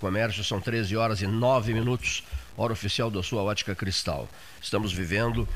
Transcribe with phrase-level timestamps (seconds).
[0.00, 2.24] Comércio, são 13 horas e 9 minutos,
[2.56, 4.26] hora oficial da sua ótica cristal.
[4.60, 5.46] Estamos vivendo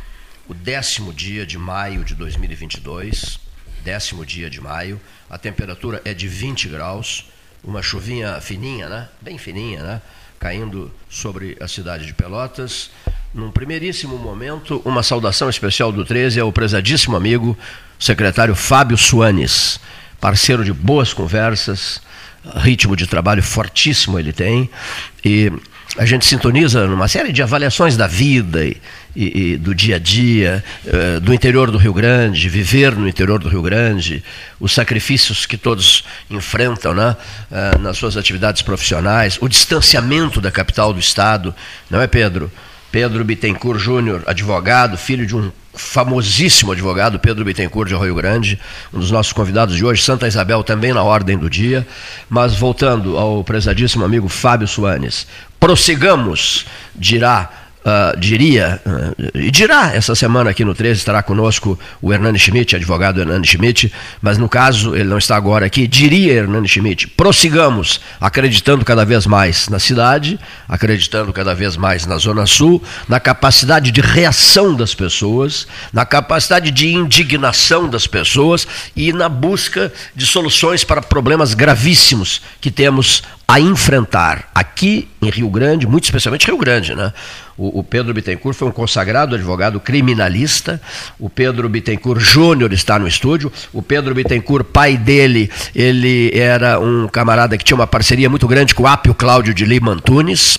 [0.46, 3.40] o décimo dia de maio de 2022,
[3.82, 7.30] décimo dia de maio, a temperatura é de 20 graus,
[7.64, 9.08] uma chuvinha fininha, né?
[9.22, 10.02] Bem fininha, né?
[10.38, 12.90] Caindo sobre a cidade de Pelotas.
[13.32, 17.56] Num primeiríssimo momento, uma saudação especial do 13 ao prezadíssimo amigo,
[17.98, 19.80] secretário Fábio Suanes,
[20.20, 22.02] parceiro de boas conversas,
[22.56, 24.68] ritmo de trabalho fortíssimo ele tem,
[25.24, 25.52] e
[25.96, 28.76] a gente sintoniza numa série de avaliações da vida e,
[29.14, 33.38] e, e do dia a dia, uh, do interior do Rio Grande, viver no interior
[33.38, 34.22] do Rio Grande,
[34.58, 37.16] os sacrifícios que todos enfrentam né,
[37.50, 41.54] uh, nas suas atividades profissionais, o distanciamento da capital do Estado,
[41.88, 42.50] não é, Pedro?
[42.90, 48.60] Pedro Bittencourt Júnior, advogado, filho de um famosíssimo advogado, Pedro Bittencourt de Rio Grande,
[48.92, 51.86] um dos nossos convidados de hoje, Santa Isabel também na ordem do dia.
[52.28, 55.26] Mas voltando ao prezadíssimo amigo Fábio Soanes,
[55.58, 62.14] prossigamos, dirá Uh, diria, uh, e dirá essa semana aqui no 13, estará conosco o
[62.14, 66.66] Hernani Schmidt, advogado Hernani Schmidt, mas no caso ele não está agora aqui, diria Hernani
[66.66, 72.82] Schmidt, prossigamos acreditando cada vez mais na cidade, acreditando cada vez mais na Zona Sul,
[73.06, 79.92] na capacidade de reação das pessoas, na capacidade de indignação das pessoas e na busca
[80.16, 86.46] de soluções para problemas gravíssimos que temos a enfrentar aqui em Rio Grande, muito especialmente
[86.46, 87.12] Rio Grande, né?
[87.56, 90.80] O, o, Pedro Bittencourt foi um consagrado advogado criminalista.
[91.20, 93.52] O Pedro Bittencourt Júnior está no estúdio.
[93.72, 98.74] O Pedro Bittencourt, pai dele, ele era um camarada que tinha uma parceria muito grande
[98.74, 100.58] com o Apio Cláudio de Lima Antunes.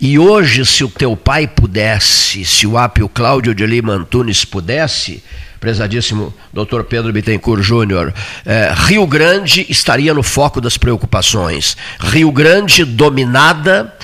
[0.00, 5.24] E hoje, se o teu pai pudesse, se o Apio Cláudio de Lima Antunes pudesse,
[5.60, 8.12] prezadíssimo doutor Pedro Bittencourt Júnior,
[8.44, 11.76] é, Rio Grande estaria no foco das preocupações.
[11.98, 13.94] Rio Grande dominada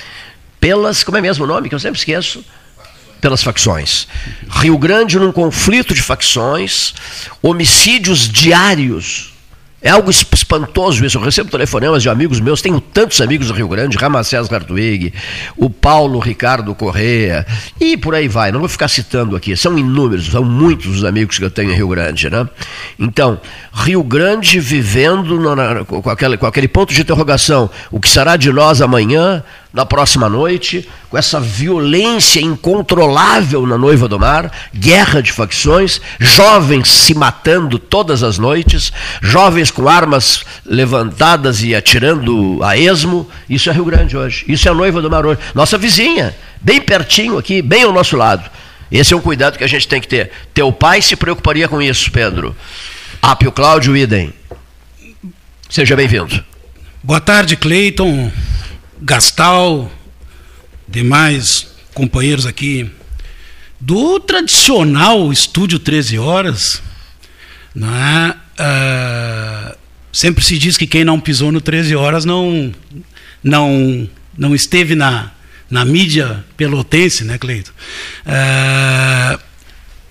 [0.59, 2.43] pelas, como é mesmo o nome que eu sempre esqueço?
[3.21, 4.07] Pelas facções.
[4.49, 6.93] Rio Grande num conflito de facções,
[7.41, 9.34] homicídios diários
[9.85, 11.19] é algo espantoso isso.
[11.19, 15.13] Eu recebo telefonemas de amigos meus, tenho tantos amigos do Rio Grande, Ramacés Hartwig,
[15.55, 17.45] o Paulo Ricardo Correia,
[17.79, 18.51] e por aí vai.
[18.51, 21.75] Não vou ficar citando aqui, são inúmeros, são muitos os amigos que eu tenho em
[21.75, 22.31] Rio Grande.
[22.31, 22.49] Né?
[22.97, 23.39] Então,
[23.71, 28.51] Rio Grande vivendo na, com, aquele, com aquele ponto de interrogação: o que será de
[28.51, 29.43] nós amanhã?
[29.75, 36.87] Na próxima noite, com essa violência incontrolável na Noiva do Mar, guerra de facções, jovens
[36.87, 43.29] se matando todas as noites, jovens com armas levantadas e atirando a esmo.
[43.49, 44.45] Isso é Rio Grande hoje.
[44.47, 45.41] Isso é a Noiva do Mar hoje.
[45.53, 48.49] Nossa vizinha, bem pertinho aqui, bem ao nosso lado.
[48.89, 50.31] Esse é um cuidado que a gente tem que ter.
[50.53, 52.55] Teu pai se preocuparia com isso, Pedro.
[53.21, 54.33] Apio Cláudio Idem.
[55.69, 56.41] Seja bem-vindo.
[57.03, 58.31] Boa tarde, Cleiton.
[59.01, 59.91] Gastal,
[60.87, 62.89] demais companheiros aqui
[63.79, 66.81] do tradicional estúdio 13 horas,
[67.73, 68.35] né?
[68.57, 69.77] Uh,
[70.11, 72.73] sempre se diz que quem não pisou no 13 horas não
[73.43, 75.31] não não esteve na,
[75.69, 77.73] na mídia pelotense, né, Cleito?
[78.25, 79.39] Uh,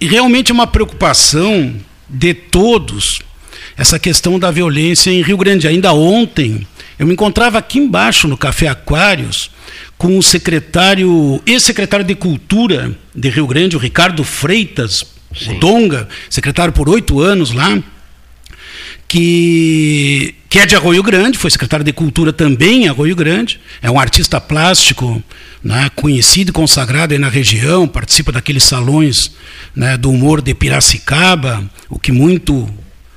[0.00, 1.74] e realmente é uma preocupação
[2.08, 3.20] de todos
[3.76, 5.66] essa questão da violência em Rio Grande.
[5.66, 6.66] Ainda ontem
[6.98, 9.50] eu me encontrava aqui embaixo no Café Aquários
[9.98, 15.04] com o secretário, ex-secretário de Cultura de Rio Grande, o Ricardo Freitas,
[15.34, 15.56] Sim.
[15.56, 17.82] o Donga, secretário por oito anos lá,
[19.08, 23.90] que, que é de Arroio Grande, foi secretário de Cultura também em Arroio Grande, é
[23.90, 25.22] um artista plástico
[25.62, 29.30] né, conhecido e consagrado aí na região, participa daqueles salões
[29.74, 32.68] né, do humor de Piracicaba, o que muito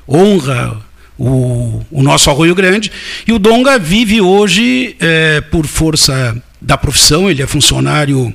[0.08, 0.87] honra
[1.18, 2.92] o, o nosso Arroio Grande.
[3.26, 8.34] E o Donga vive hoje, é, por força da profissão, ele é funcionário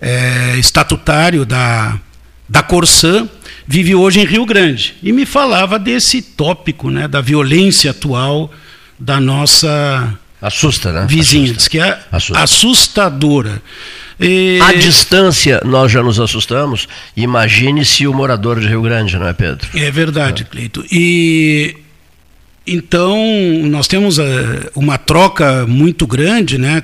[0.00, 1.98] é, estatutário da,
[2.48, 3.28] da Corsã,
[3.66, 4.96] vive hoje em Rio Grande.
[5.02, 8.50] E me falava desse tópico né, da violência atual
[8.98, 11.06] da nossa Assusta, né?
[11.08, 12.42] vizinha, diz que é Assusta.
[12.42, 13.62] assustadora.
[14.20, 14.58] E...
[14.62, 16.88] À distância, nós já nos assustamos.
[17.16, 19.68] Imagine se o morador de Rio Grande, não é, Pedro?
[19.74, 20.44] É verdade, é.
[20.44, 20.84] Cleito.
[20.90, 21.76] E
[22.68, 23.18] então,
[23.64, 24.22] nós temos uh,
[24.74, 26.82] uma troca muito grande, né?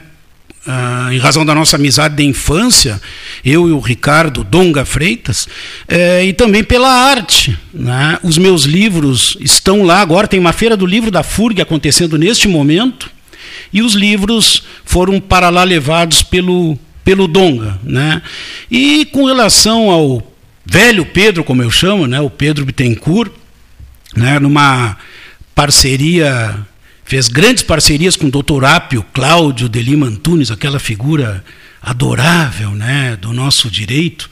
[0.67, 2.99] Uh, em razão da nossa amizade de infância,
[3.45, 7.59] eu e o Ricardo Donga Freitas, uh, e também pela arte.
[7.73, 8.19] Né?
[8.23, 12.49] Os meus livros estão lá, agora tem uma feira do livro da FURG acontecendo neste
[12.49, 13.11] momento,
[13.75, 17.79] e os livros foram para lá levados pelo, pelo Donga.
[17.83, 18.23] Né?
[18.71, 20.23] E com relação ao
[20.65, 22.23] velho Pedro, como eu chamo, né?
[22.23, 23.33] o Pedro Bittencourt,
[24.17, 24.39] né?
[24.39, 24.97] numa
[25.55, 26.67] parceria
[27.05, 31.45] fez grandes parcerias com o doutor Apio, Cláudio de Lima Antunes, aquela figura
[31.83, 34.29] adorável né, do nosso direito.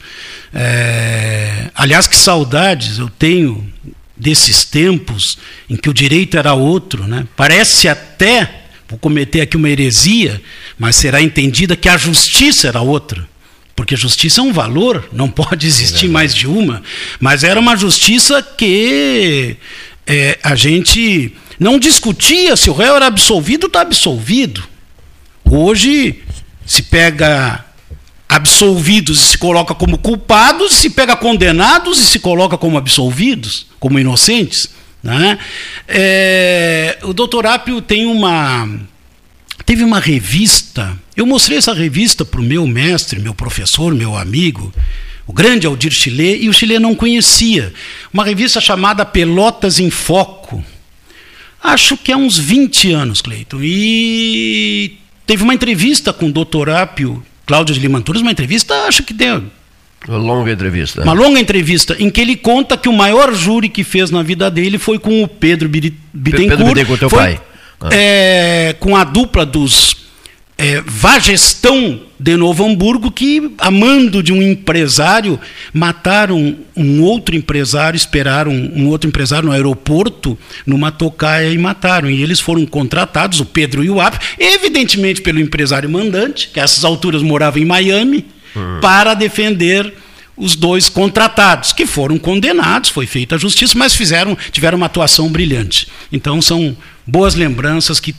[0.53, 3.71] É, aliás, que saudades eu tenho
[4.17, 5.37] desses tempos
[5.69, 7.07] em que o direito era outro.
[7.07, 7.27] Né?
[7.35, 10.41] Parece até, vou cometer aqui uma heresia,
[10.77, 13.27] mas será entendida que a justiça era outra.
[13.75, 16.81] Porque justiça é um valor, não pode existir é mais de uma.
[17.19, 19.57] Mas era uma justiça que
[20.05, 24.63] é, a gente não discutia se o réu era absolvido ou está absolvido.
[25.45, 26.23] Hoje
[26.65, 27.65] se pega
[28.27, 33.99] absolvidos e se coloca como culpados, se pega condenados e se coloca como absolvidos, como
[33.99, 34.69] inocentes.
[35.01, 35.37] Né?
[35.87, 38.67] É, o doutor Apio tem uma.
[39.65, 44.73] Teve uma revista, eu mostrei essa revista para o meu mestre, meu professor, meu amigo,
[45.25, 47.73] o grande Aldir Chile, e o Chile não conhecia.
[48.13, 50.63] Uma revista chamada Pelotas em Foco.
[51.61, 53.59] Acho que há uns 20 anos, Cleiton.
[53.61, 59.13] E teve uma entrevista com o doutor Apio, Cláudio de Limanturas, uma entrevista, acho que
[59.13, 59.43] deu.
[60.05, 61.01] Uma longa entrevista.
[61.03, 64.51] Uma longa entrevista, em que ele conta que o maior júri que fez na vida
[64.51, 66.01] dele foi com o Pedro Bittencourt.
[66.13, 67.41] Pedro Bittencourt, teu foi, pai.
[67.79, 67.89] Ah.
[67.93, 70.02] É, com a dupla dos
[70.63, 75.37] é, Vagestão de Novo Hamburgo, que, amando de um empresário,
[75.73, 82.09] mataram um outro empresário, esperaram um outro empresário no aeroporto, numa tocaia, e mataram.
[82.09, 86.63] E eles foram contratados, o Pedro e o Ap, evidentemente pelo empresário mandante, que a
[86.63, 88.25] essas alturas morava em Miami,
[88.55, 88.79] uhum.
[88.79, 89.93] para defender
[90.37, 95.27] os dois contratados, que foram condenados, foi feita a justiça, mas fizeram, tiveram uma atuação
[95.27, 95.89] brilhante.
[96.09, 98.15] Então são boas lembranças que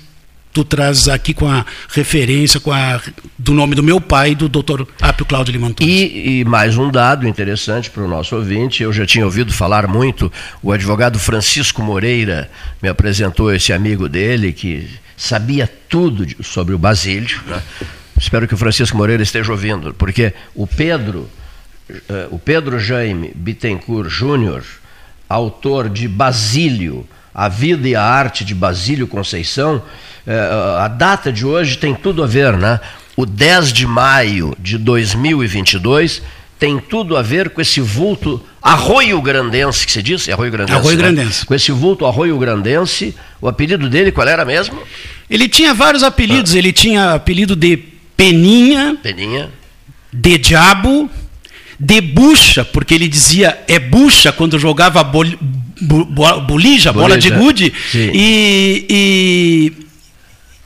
[0.54, 3.00] tu trazes aqui com a referência com a,
[3.37, 7.26] do nome do meu pai, do doutor Apio Cláudio Lima E, e, mais um dado
[7.26, 10.32] interessante para o nosso ouvinte, eu já tinha ouvido falar muito,
[10.62, 12.49] o advogado Francisco Moreira
[12.80, 17.40] me apresentou esse amigo dele que sabia tudo sobre o Basílio.
[17.49, 17.61] Né?
[18.16, 21.28] Espero que o Francisco Moreira esteja ouvindo, porque o Pedro,
[21.90, 21.99] uh,
[22.30, 24.62] o Pedro Jaime Bittencourt Júnior,
[25.28, 29.82] autor de Basílio, A Vida e a Arte de Basílio Conceição,
[30.26, 32.81] a data de hoje tem tudo a ver, né?
[33.16, 36.23] O 10 de maio de 2022
[36.59, 40.26] tem tudo a ver com esse vulto Arroio Grandense, que se diz?
[40.28, 40.78] É Arroio Grandense.
[40.78, 41.02] Arroio né?
[41.02, 41.45] Grandense.
[41.45, 44.78] Com esse vulto Arroio Grandense, o apelido dele qual era mesmo?
[45.28, 46.59] Ele tinha vários apelidos, ah.
[46.59, 47.76] ele tinha apelido de
[48.16, 48.97] Peninha.
[49.02, 49.50] Peninha.
[50.12, 51.11] De Diabo,
[51.78, 55.26] de Bucha, porque ele dizia é bucha quando jogava bol,
[55.81, 57.73] bo, bo, bolija, bola de gude.
[57.95, 59.73] E, e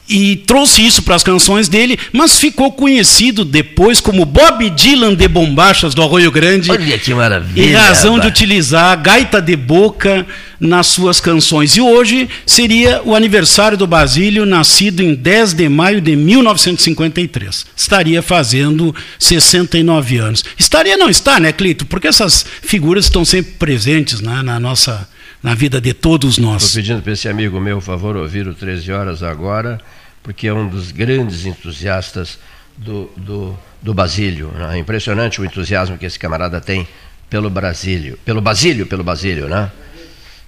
[0.09, 5.29] e trouxe isso para as canções dele, mas ficou conhecido depois como Bob Dylan de
[5.29, 6.71] Bombachas do Arroio Grande.
[6.71, 7.63] Olha que maravilha!
[7.63, 10.27] Em razão de utilizar a gaita de boca
[10.59, 11.77] nas suas canções.
[11.77, 17.67] E hoje seria o aniversário do Basílio, nascido em 10 de maio de 1953.
[17.77, 20.43] Estaria fazendo 69 anos.
[20.59, 21.85] Estaria, não está, né, Clito?
[21.85, 25.07] Porque essas figuras estão sempre presentes né, na nossa
[25.41, 26.65] na vida de todos nós.
[26.65, 29.81] Estou pedindo para esse amigo meu, favor, ouvir o 13 horas agora
[30.23, 32.39] porque é um dos grandes entusiastas
[32.77, 34.49] do, do, do Basílio.
[34.55, 34.77] Né?
[34.77, 36.87] É impressionante o entusiasmo que esse camarada tem
[37.29, 39.71] pelo Brasílio, pelo Basílio, pelo Basílio, né?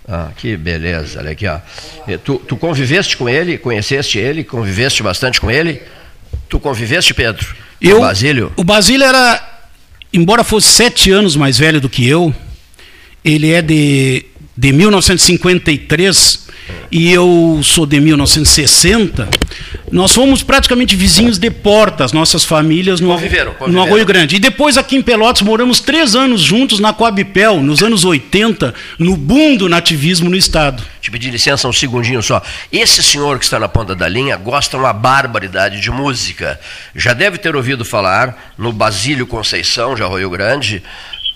[0.08, 1.60] Ah, que beleza, olha aqui, ó.
[2.24, 5.82] Tu, tu conviveste com ele, conheceste ele, conviveste bastante com ele?
[6.48, 7.54] Tu conviveste, Pedro?
[7.80, 8.52] Eu, o Basílio?
[8.56, 9.60] O Basílio era,
[10.12, 12.34] embora fosse sete anos mais velho do que eu,
[13.24, 14.24] ele é de,
[14.56, 16.48] de 1953
[16.90, 19.28] e eu sou de 1960,
[19.90, 23.72] nós fomos praticamente vizinhos de porta, as nossas famílias no, conviveram, conviveram.
[23.72, 24.36] no Arroio Grande.
[24.36, 29.16] E depois aqui em Pelotas moramos três anos juntos na Coabipel, nos anos 80, no
[29.16, 30.82] boom do nativismo no Estado.
[31.00, 32.42] Te pedir licença um segundinho só.
[32.70, 36.60] Esse senhor que está na ponta da linha gosta uma barbaridade de música.
[36.94, 40.82] Já deve ter ouvido falar no Basílio Conceição, de Arroio Grande,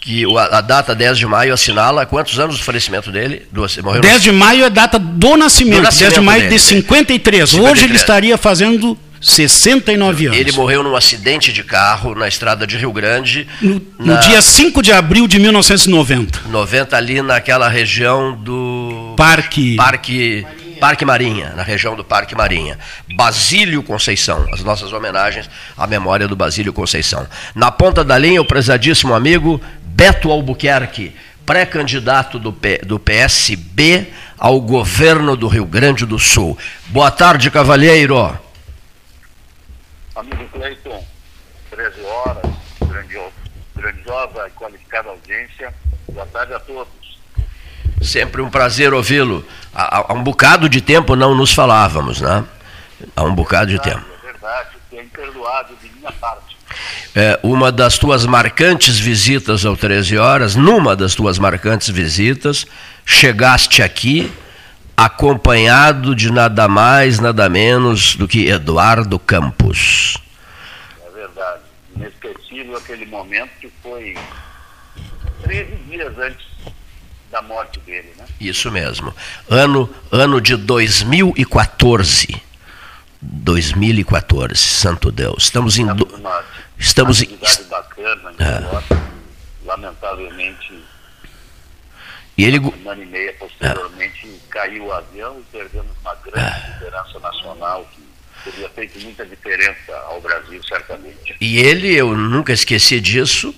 [0.04, 3.46] que a, data 10 de maio assinala quantos anos do falecimento dele?
[3.50, 6.42] Do, morreu 10 de maio é a data do nascimento, do nascimento 10 de maio
[6.42, 7.24] dele, de 53.
[7.50, 7.54] 53.
[7.54, 10.38] Hoje ele estaria fazendo 69 anos.
[10.38, 13.46] Ele morreu num acidente de carro na estrada de Rio Grande.
[13.60, 14.14] No, na...
[14.14, 16.42] no dia 5 de abril de 1990.
[16.48, 20.46] 90 ali naquela região do Parque Parque
[20.80, 22.78] Parque Marinha, na região do Parque Marinha.
[23.16, 27.26] Basílio Conceição, as nossas homenagens à memória do Basílio Conceição.
[27.54, 29.58] Na ponta da linha, o prezadíssimo amigo
[29.94, 31.14] Beto Albuquerque,
[31.46, 32.52] pré-candidato do,
[32.84, 36.58] do PSB ao governo do Rio Grande do Sul.
[36.86, 38.36] Boa tarde, cavalheiro.
[40.16, 41.04] Amigo Cleiton,
[41.70, 42.50] 13 horas,
[43.76, 45.72] grandiosa e qualificada audiência.
[46.08, 47.20] Boa tarde a todos.
[48.02, 49.46] Sempre um prazer ouvi-lo.
[49.72, 52.44] Há, há, um bocado de tempo não nos falávamos, né?
[53.14, 54.04] Há um bocado de tempo.
[54.22, 56.43] É verdade, é imperdoável de minha parte.
[57.14, 62.66] É, uma das tuas marcantes visitas ao 13 Horas, numa das tuas marcantes visitas,
[63.04, 64.32] chegaste aqui
[64.96, 70.16] acompanhado de nada mais, nada menos do que Eduardo Campos.
[71.06, 71.62] É verdade.
[71.96, 74.16] Inesquecível aquele momento que foi
[75.42, 76.46] 13 dias antes
[77.30, 78.24] da morte dele, né?
[78.40, 79.12] Isso mesmo.
[79.50, 82.42] Ano, ano de 2014.
[83.26, 85.44] 2014, santo Deus.
[85.44, 85.86] Estamos em.
[85.86, 86.06] Do...
[86.78, 87.38] Estamos em.
[87.68, 89.64] bacana, é.
[89.64, 90.84] lamentavelmente.
[92.36, 92.58] E ele.
[92.58, 94.48] Uma semana e meia posteriormente é.
[94.50, 96.72] caiu o avião e perdemos uma grande é.
[96.74, 98.04] liderança nacional que
[98.50, 101.36] teria feito muita diferença ao Brasil, certamente.
[101.40, 103.54] E ele, eu nunca esqueci disso,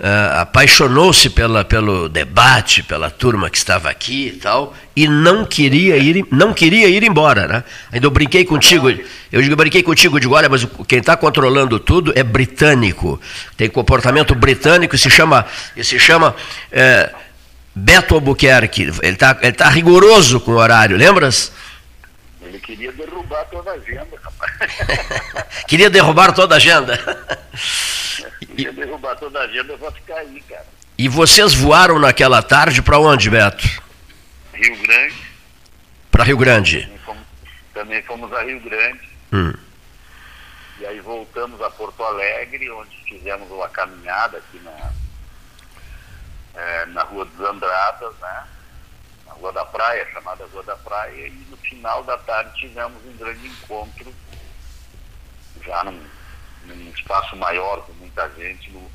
[0.00, 5.96] uh, apaixonou-se pela, pelo debate, pela turma que estava aqui e tal, e não queria
[5.96, 7.64] ir, não queria ir embora, né?
[7.92, 8.90] Ainda eu brinquei contigo,
[9.30, 13.20] eu digo, brinquei contigo, digo, olha, mas quem está controlando tudo é britânico,
[13.56, 16.34] tem comportamento britânico e se chama, e se chama
[16.72, 17.10] é,
[17.74, 21.52] Beto Albuquerque, ele está ele tá rigoroso com o horário, lembras?
[22.42, 24.19] Ele queria derrubar toda a agenda.
[25.66, 26.98] queria derrubar toda a agenda.
[28.40, 30.66] queria derrubar toda a agenda, eu vou ficar aí, cara.
[30.98, 33.82] E vocês voaram naquela tarde para onde, Beto?
[34.52, 35.16] Rio Grande.
[36.10, 36.82] Para Rio Grande.
[36.82, 37.22] Também fomos,
[37.72, 39.08] também fomos a Rio Grande.
[39.32, 39.54] Hum.
[40.78, 44.92] E aí voltamos a Porto Alegre, onde fizemos uma caminhada aqui na,
[46.54, 48.44] é, na Rua dos Andradas, né?
[49.40, 53.46] Rua da Praia, chamada Rua da Praia, e no final da tarde tivemos um grande
[53.46, 54.12] encontro,
[55.64, 56.00] já num,
[56.66, 58.90] num espaço maior, com muita gente, no,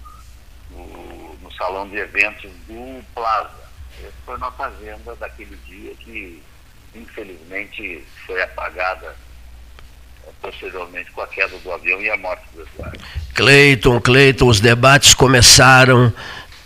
[0.71, 3.65] no, no, salão de eventos do Plaza.
[3.99, 6.41] Essa foi a nossa agenda daquele dia que,
[6.93, 9.15] infelizmente, foi apagada
[10.25, 12.99] eh, posteriormente com a queda do avião e a morte do Eduardo.
[13.33, 16.13] Cleiton, Cleiton, os debates começaram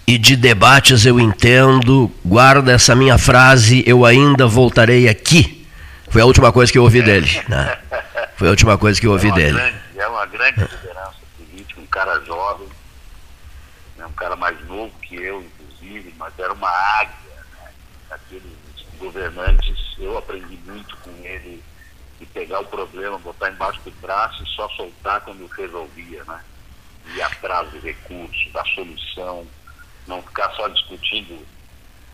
[0.10, 5.68] e de debates eu entendo, guarda essa minha frase, eu ainda voltarei aqui.
[6.10, 7.30] Foi a última coisa que eu ouvi dele.
[7.48, 7.78] Né?
[8.36, 9.62] Foi a última coisa que eu ouvi é dele.
[10.00, 12.70] É uma grande liderança política, um cara jovem,
[13.98, 17.74] né, um cara mais novo que eu, inclusive, mas era uma águia, né?
[18.10, 18.58] Aqueles
[18.98, 21.62] governantes, eu aprendi muito com ele
[22.18, 26.46] de pegar o problema, botar embaixo do braço e só soltar quando resolvia, né?
[27.14, 29.46] Ir atrás do recurso, da solução
[30.08, 31.46] não ficar só discutindo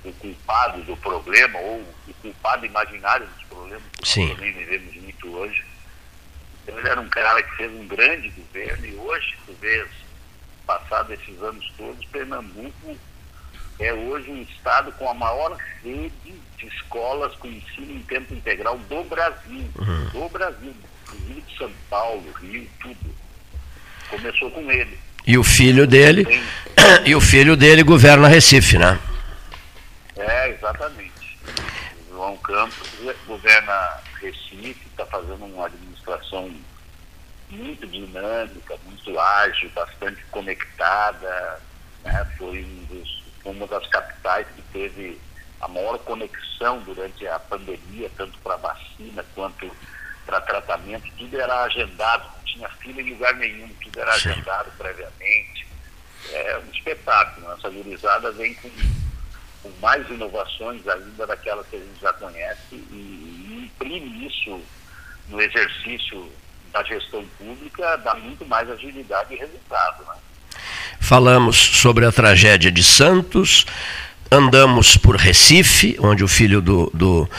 [0.04, 4.30] o culpado do problema ou o culpado imaginário dos problemas que Sim.
[4.30, 5.75] também vivemos muito hoje.
[6.66, 9.88] Então ele era um cara que fez um grande governo e hoje, tu vês,
[10.66, 12.98] passado esses anos todos, Pernambuco
[13.80, 16.12] é hoje um estado com a maior rede
[16.58, 19.70] de escolas com ensino em tempo integral do Brasil.
[19.78, 20.10] Uhum.
[20.12, 20.74] Do Brasil.
[21.04, 23.16] Inclusive de São Paulo, Rio, tudo.
[24.10, 24.98] Começou com ele.
[25.28, 26.26] E o filho dele,
[27.06, 28.98] e o filho dele governa Recife, né?
[30.16, 31.12] É, exatamente.
[32.10, 32.90] João Campos
[33.28, 36.54] governa Recife, está fazendo uma administração
[37.50, 41.62] muito dinâmica, muito ágil, bastante conectada.
[42.04, 42.26] Né?
[42.38, 45.20] Foi um dos, uma das capitais que teve
[45.62, 49.70] a maior conexão durante a pandemia, tanto para vacina quanto
[50.26, 51.10] para tratamento.
[51.18, 54.30] Tudo era agendado tinha fila em lugar nenhum, tudo era Sim.
[54.30, 55.68] agendado previamente.
[56.32, 57.52] É um espetáculo.
[57.52, 58.70] Essa gurizada vem com,
[59.62, 63.35] com, mais inovações ainda daquelas que a gente já conhece e
[63.76, 64.60] imprime isso
[65.30, 66.30] no exercício
[66.72, 70.04] da gestão pública, dá muito mais agilidade e resultado.
[70.06, 70.16] Né?
[71.00, 73.66] Falamos sobre a tragédia de Santos,
[74.32, 77.30] andamos por Recife, onde o filho do, do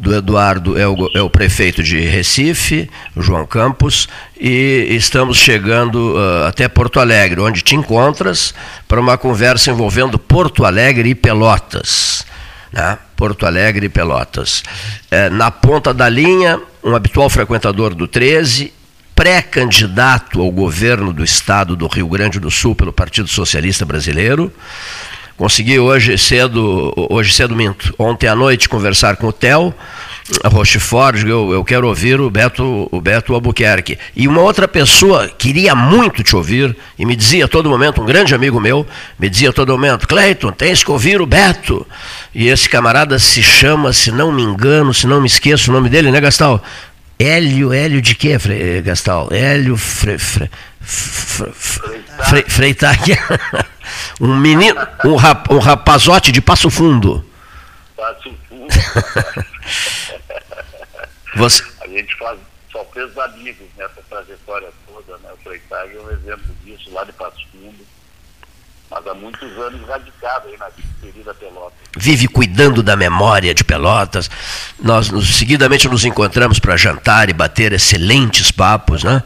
[0.00, 6.46] do Eduardo é o, é o prefeito de Recife, João Campos, e estamos chegando uh,
[6.46, 8.54] até Porto Alegre, onde te encontras
[8.88, 12.24] para uma conversa envolvendo Porto Alegre e Pelotas.
[12.72, 12.98] Né?
[13.16, 14.62] Porto Alegre e Pelotas.
[15.10, 18.72] É, na ponta da linha, um habitual frequentador do 13,
[19.14, 24.52] pré-candidato ao governo do estado do Rio Grande do Sul pelo Partido Socialista Brasileiro,
[25.40, 29.72] Consegui hoje cedo, hoje cedo minto, ontem à noite conversar com o Theo
[30.44, 33.98] Rochefort, eu, eu quero ouvir o Beto, o Beto Albuquerque.
[34.14, 38.06] E uma outra pessoa queria muito te ouvir e me dizia a todo momento, um
[38.06, 38.86] grande amigo meu,
[39.18, 41.86] me dizia a todo momento, Cleiton, tens que ouvir o Beto.
[42.34, 45.88] E esse camarada se chama, se não me engano, se não me esqueço o nome
[45.88, 46.62] dele, né, Gastal?
[47.18, 48.38] Hélio, Hélio de quê,
[48.82, 49.28] Gastal?
[49.30, 50.48] Hélio Fre, Fre,
[50.80, 53.18] Fre, Fre, Freitag.
[54.18, 57.24] um menino, um, rap, um rapazote de Passo Fundo.
[58.24, 58.39] fundo.
[61.36, 61.62] Você...
[61.80, 62.38] A gente faz,
[62.70, 65.30] só fez amigos nessa trajetória toda, né?
[65.32, 67.86] O Freitag é um exemplo disso lá de Passo Fundo
[68.90, 70.68] mas há muitos anos radicado aí na
[71.00, 71.78] querida Pelotas.
[71.96, 74.28] Vive cuidando da memória de Pelotas.
[74.80, 79.22] Nós nos, seguidamente nos encontramos para jantar e bater excelentes papos, né?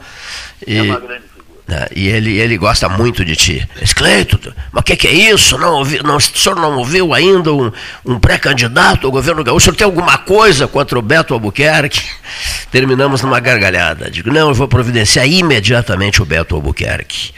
[0.67, 1.25] E, é uma grande
[1.67, 1.87] né?
[1.95, 3.69] E ele, ele gosta muito de ti.
[3.95, 4.39] Cleiton,
[4.71, 5.57] mas o que, que, é isso?
[5.57, 7.73] Não ouvi, não, o senhor não ouviu ainda um,
[8.05, 9.57] um pré-candidato ao governo gaúcho?
[9.57, 12.03] O senhor tem alguma coisa contra o Beto Albuquerque?
[12.71, 14.11] Terminamos numa gargalhada.
[14.11, 17.33] Digo, não, eu vou providenciar imediatamente o Beto Albuquerque.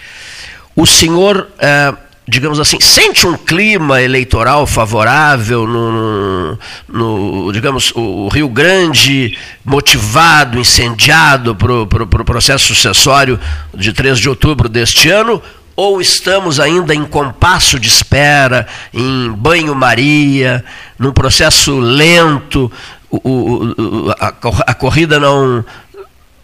[0.75, 1.49] O senhor.
[1.59, 1.95] Eh,
[2.29, 6.59] digamos assim, sente um clima eleitoral favorável no,
[6.89, 13.39] no digamos, o Rio Grande motivado, incendiado para o pro, pro processo sucessório
[13.73, 15.41] de 3 de outubro deste ano?
[15.77, 20.65] Ou estamos ainda em compasso de espera, em banho-maria,
[20.99, 22.73] num processo lento,
[23.11, 24.35] o, o, a,
[24.67, 25.65] a corrida não,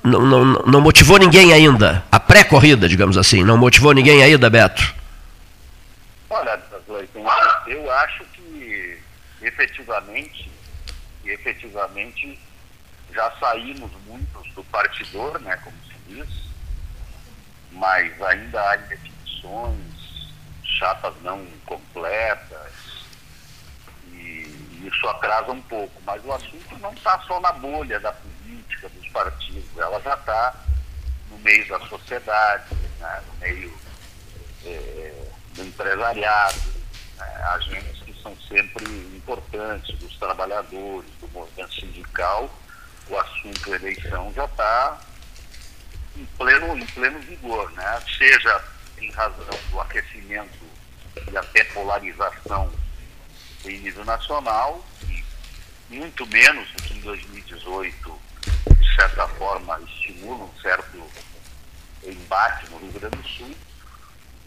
[0.04, 5.01] não, não, não motivou ninguém ainda, a pré-corrida, digamos assim, não motivou ninguém ainda, Beto?
[6.32, 8.98] Olha, eu acho que
[9.42, 10.50] efetivamente,
[11.24, 12.40] efetivamente
[13.12, 16.28] já saímos muitos do partidor, né, como se diz,
[17.72, 20.32] mas ainda há indefinições,
[20.64, 22.72] chapas não completas,
[24.06, 26.00] e isso atrasa um pouco.
[26.06, 30.54] Mas o assunto não está só na bolha da política, dos partidos, ela já está
[31.30, 33.82] no meio da sociedade, né, no meio.
[34.64, 35.01] É,
[35.54, 36.60] do empresariado,
[37.16, 38.84] né, agentes que são sempre
[39.16, 42.50] importantes, dos trabalhadores, do movimento sindical,
[43.08, 45.00] o assunto eleição já está
[46.16, 48.02] em pleno, em pleno vigor, né?
[48.18, 48.64] seja
[48.98, 50.58] em razão do aquecimento
[51.30, 52.72] e até polarização
[53.64, 54.84] em nível nacional,
[55.90, 58.18] e muito menos do que em 2018,
[58.78, 61.02] de certa forma, estimula um certo
[62.04, 63.54] embate no Rio Grande do Sul,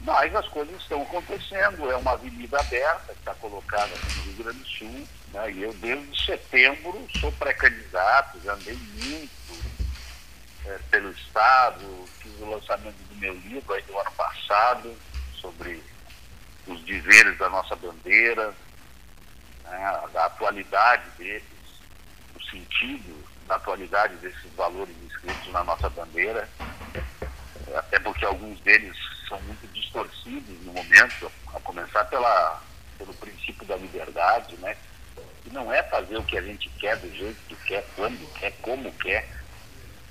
[0.06, 4.60] mas as coisas estão acontecendo, é uma avenida aberta que está colocada no Rio Grande
[4.60, 5.52] do Sul, né?
[5.52, 9.76] e eu desde setembro sou pré-candidato, já andei muito
[10.68, 14.96] é, pelo Estado, fiz o lançamento do meu livro aí do ano passado,
[15.42, 15.84] sobre
[16.68, 18.54] os dizeres da nossa bandeira,
[19.64, 20.02] né?
[20.14, 21.44] da atualidade deles,
[22.36, 26.48] o sentido da atualidade desses valores inscritos na nossa bandeira,
[27.76, 28.96] até porque alguns deles
[29.28, 32.62] são muito distorcidos no momento, a começar pela,
[32.98, 34.76] pelo princípio da liberdade, né?
[35.44, 38.52] Que não é fazer o que a gente quer do jeito que quer, quando quer,
[38.62, 39.28] como quer.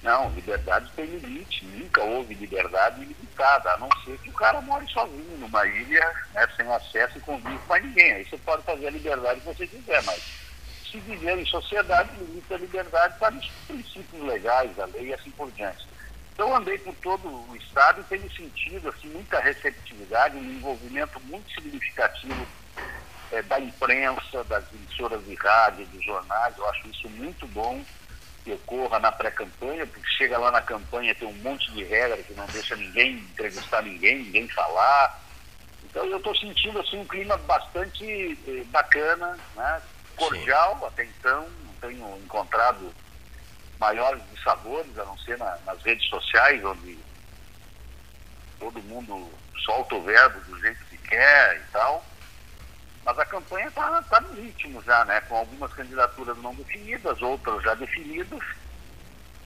[0.03, 4.87] Não, liberdade tem limite, nunca houve liberdade ilimitada, a não ser que o cara more
[4.93, 8.13] sozinho numa ilha, né, sem acesso e convive com ninguém.
[8.13, 10.23] Aí você pode fazer a liberdade que você quiser, mas
[10.91, 15.31] se viver em sociedade, limita a liberdade para os princípios legais, a lei e assim
[15.31, 15.94] por diante.
[16.35, 21.49] Então andei por todo o estado e tenho sentido assim, muita receptividade, um envolvimento muito
[21.55, 22.47] significativo
[23.31, 26.59] é, da imprensa, das emissoras de rádio, dos jornais.
[26.59, 27.83] Eu acho isso muito bom
[28.43, 32.35] que ocorra na pré-campanha, porque chega lá na campanha tem um monte de regras que
[32.35, 35.23] não deixa ninguém entrevistar ninguém, ninguém falar.
[35.85, 39.83] Então eu estou sentindo assim um clima bastante eh, bacana, né?
[40.17, 40.87] cordial Sim.
[40.87, 42.93] até então, não tenho encontrado
[43.79, 46.99] maiores de sabores, a não ser na, nas redes sociais, onde
[48.59, 49.31] todo mundo
[49.65, 52.05] solta o verbo do jeito que quer e tal.
[53.05, 55.21] Mas a campanha está tá no ritmo já, né?
[55.23, 58.41] Com algumas candidaturas não definidas, outras já definidas.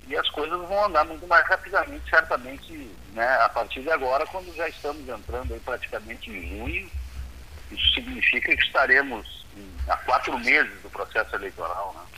[0.06, 2.72] E as coisas vão andar muito mais rapidamente, certamente,
[3.12, 6.90] né, a partir de agora, quando já estamos entrando aí praticamente em junho.
[7.70, 12.17] Isso significa que estaremos em, há quatro meses do processo eleitoral, né?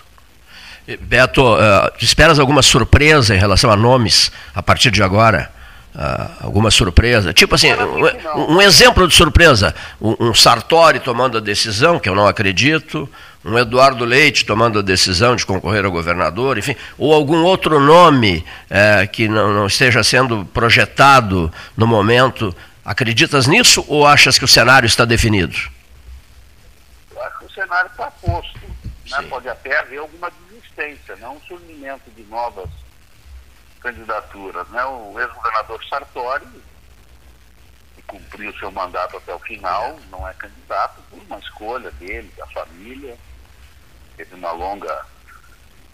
[0.96, 5.50] Beto, uh, esperas alguma surpresa em relação a nomes a partir de agora?
[5.94, 7.33] Uh, alguma surpresa?
[7.33, 12.14] Tipo assim, um, um exemplo de surpresa: um, um, Sartori tomando a decisão, que eu
[12.14, 13.09] não acredito,
[13.44, 18.44] um Eduardo Leite tomando a decisão de concorrer ao governador, enfim, ou algum outro nome
[18.70, 22.55] uh, que não, não esteja sendo projetado no momento.
[22.85, 25.57] Acreditas nisso ou achas que o cenário está definido?
[27.14, 28.61] Eu acho que o cenário está posto.
[29.11, 29.26] Né?
[29.29, 30.31] Pode até haver alguma
[30.81, 32.71] existência, não um surgimento de novas
[33.81, 34.69] candidaturas.
[34.69, 34.85] Né?
[34.85, 36.47] O ex-governador Sartori,
[37.95, 42.47] que cumpriu seu mandato até o final, não é candidato por uma escolha dele, da
[42.47, 43.16] família,
[44.16, 45.07] teve uma longa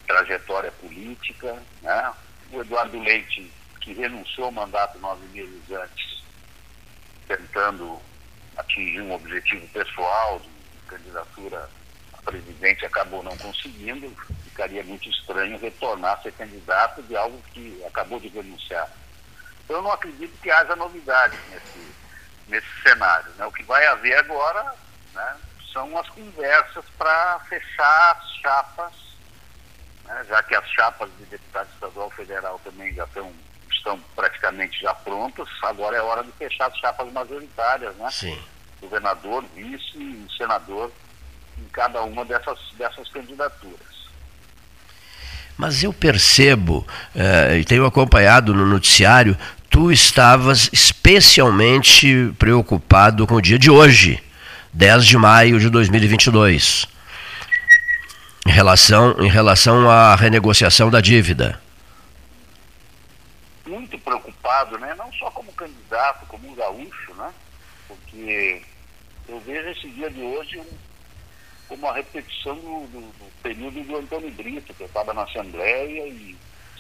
[0.07, 1.61] trajetória política.
[1.83, 2.14] Né?
[2.53, 6.25] O Eduardo Leite, que renunciou ao mandato nove meses antes,
[7.27, 8.01] tentando
[8.57, 10.49] atingir um objetivo pessoal de
[10.88, 11.68] candidatura
[12.27, 14.12] presidente acabou não conseguindo,
[14.57, 18.88] ficaria muito estranho retornar a ser candidato de algo que acabou de renunciar.
[19.62, 21.95] Então, eu não acredito que haja novidades nesse,
[22.49, 23.31] nesse cenário.
[23.37, 23.45] Né?
[23.45, 24.75] O que vai haver agora
[25.12, 25.37] né,
[25.73, 28.92] são as conversas para fechar as chapas,
[30.05, 33.31] né, já que as chapas de deputado estadual federal também já estão,
[33.71, 38.11] estão praticamente já prontas, agora é hora de fechar as chapas majoritárias, né?
[38.11, 38.42] Sim.
[38.81, 40.90] Governador, vice e senador
[41.59, 43.95] em cada uma dessas, dessas candidaturas.
[45.57, 49.37] Mas eu percebo, eh, e tenho acompanhado no noticiário,
[49.71, 54.23] tu estavas especialmente preocupado com o dia de hoje,
[54.73, 56.87] 10 de maio de 2022,
[58.47, 61.59] em relação, em relação à renegociação da dívida.
[63.66, 64.95] Muito preocupado, né?
[64.97, 67.31] não só como candidato, como um gaúcho, né?
[67.88, 68.62] porque
[69.29, 70.86] eu vejo esse dia de hoje um
[71.68, 76.37] como a repetição do, do, do período do Antônio Brito, que estava na Assembleia e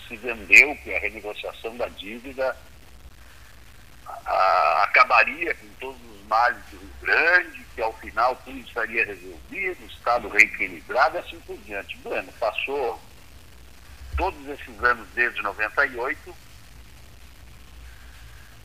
[0.06, 2.56] se vendeu que a renegociação da dívida
[4.06, 9.82] a, acabaria com todos os males do Rio Grande, que ao final tudo estaria resolvido,
[9.82, 11.96] o Estado reequilibrado e assim por diante.
[11.98, 13.00] Bueno, passou
[14.16, 16.34] todos esses anos desde 98,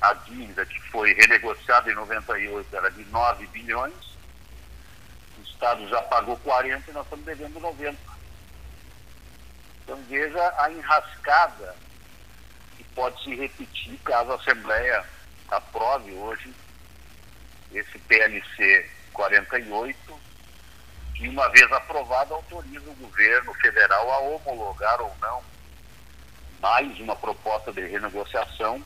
[0.01, 4.10] a dívida que foi renegociada em 98 era de 9 bilhões,
[5.61, 7.95] Estado já pagou 40 e nós estamos devendo 90.
[9.83, 11.75] Então veja a enrascada
[12.75, 15.05] que pode se repetir caso a Assembleia
[15.51, 16.51] aprove hoje
[17.71, 20.19] esse PLC 48,
[21.13, 25.43] que uma vez aprovado autoriza o governo federal a homologar ou não
[26.59, 28.83] mais uma proposta de renegociação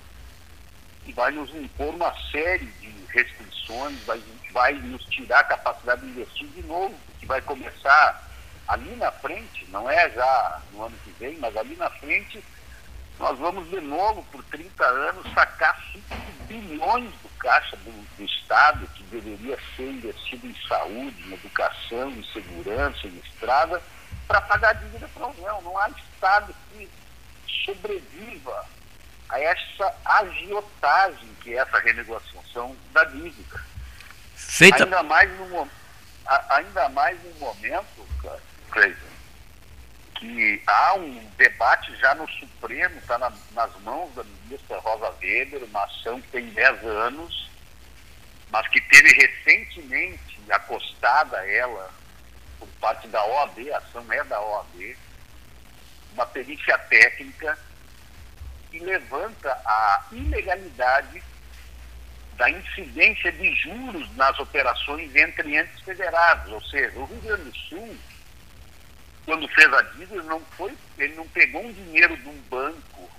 [1.06, 4.20] e vai nos impor uma série de restrições, vai
[4.56, 8.26] vai nos tirar a capacidade de investir de novo, que vai começar
[8.70, 12.42] ali na frente, não é já no ano que vem, mas ali na frente,
[13.20, 16.04] nós vamos de novo, por 30 anos, sacar 5
[16.48, 22.24] bilhões do caixa do, do Estado, que deveria ser investido em saúde, em educação, em
[22.32, 23.84] segurança, em estrada,
[24.26, 25.62] para pagar a dívida para a União.
[25.64, 26.90] Não há Estado que
[27.66, 28.66] sobreviva
[29.28, 33.75] a essa agiotagem que é essa renegociação da dívida.
[34.36, 34.84] Feita...
[34.84, 35.70] Ainda mais no,
[36.50, 38.08] ainda mais no momento,
[38.70, 39.16] Cleiton,
[40.16, 45.64] que há um debate já no Supremo, está na, nas mãos da ministra Rosa Weber,
[45.64, 47.50] uma ação que tem 10 anos,
[48.50, 51.92] mas que teve recentemente acostada ela
[52.60, 54.98] por parte da OAB, a ação é da OAB,
[56.14, 57.58] uma perícia técnica
[58.72, 61.22] que levanta a ilegalidade
[62.38, 66.52] da incidência de juros nas operações entre entes federados.
[66.52, 67.98] Ou seja, o Rio Grande do Sul,
[69.26, 73.10] quando fez a dívida, não foi, ele não pegou um dinheiro de um banco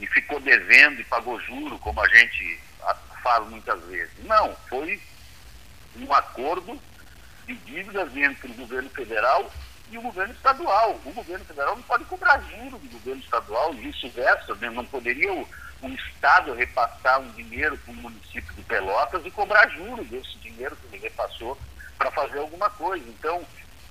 [0.00, 2.60] e ficou devendo e pagou juro, como a gente
[3.22, 4.12] fala muitas vezes.
[4.24, 5.00] Não, foi
[5.96, 6.80] um acordo
[7.46, 9.52] de dívidas entre o governo federal
[9.90, 11.00] e o governo estadual.
[11.04, 14.70] O governo federal não pode cobrar juro do governo estadual e vice-versa, né?
[14.70, 15.48] não poderia o
[15.90, 20.96] Estado repassar um dinheiro para o município de Pelotas e cobrar juros desse dinheiro que
[20.96, 21.58] ele repassou
[21.98, 23.04] para fazer alguma coisa.
[23.08, 23.44] Então,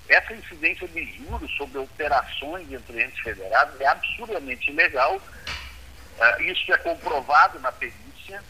[0.08, 5.16] essa incidência de juros sobre operações entre entes federados é absurdamente ilegal.
[5.16, 8.42] Uh, isso é comprovado na perícia.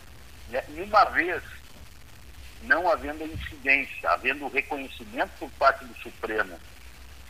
[0.49, 0.65] Né?
[0.69, 1.43] E uma vez
[2.63, 6.59] não havendo incidência, havendo reconhecimento por parte do Supremo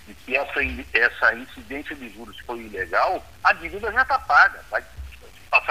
[0.07, 0.61] de que essa,
[0.93, 4.63] essa incidência de juros foi ilegal, a dívida já está paga.
[4.71, 4.83] Vai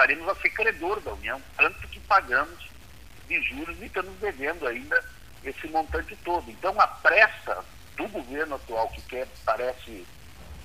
[0.02, 2.58] passaremos a ser credor da União, tanto que pagamos
[3.28, 5.04] de juros e estamos devendo ainda
[5.44, 6.50] esse montante todo.
[6.50, 7.64] Então, a pressa
[7.96, 10.06] do governo atual, que quer, parece,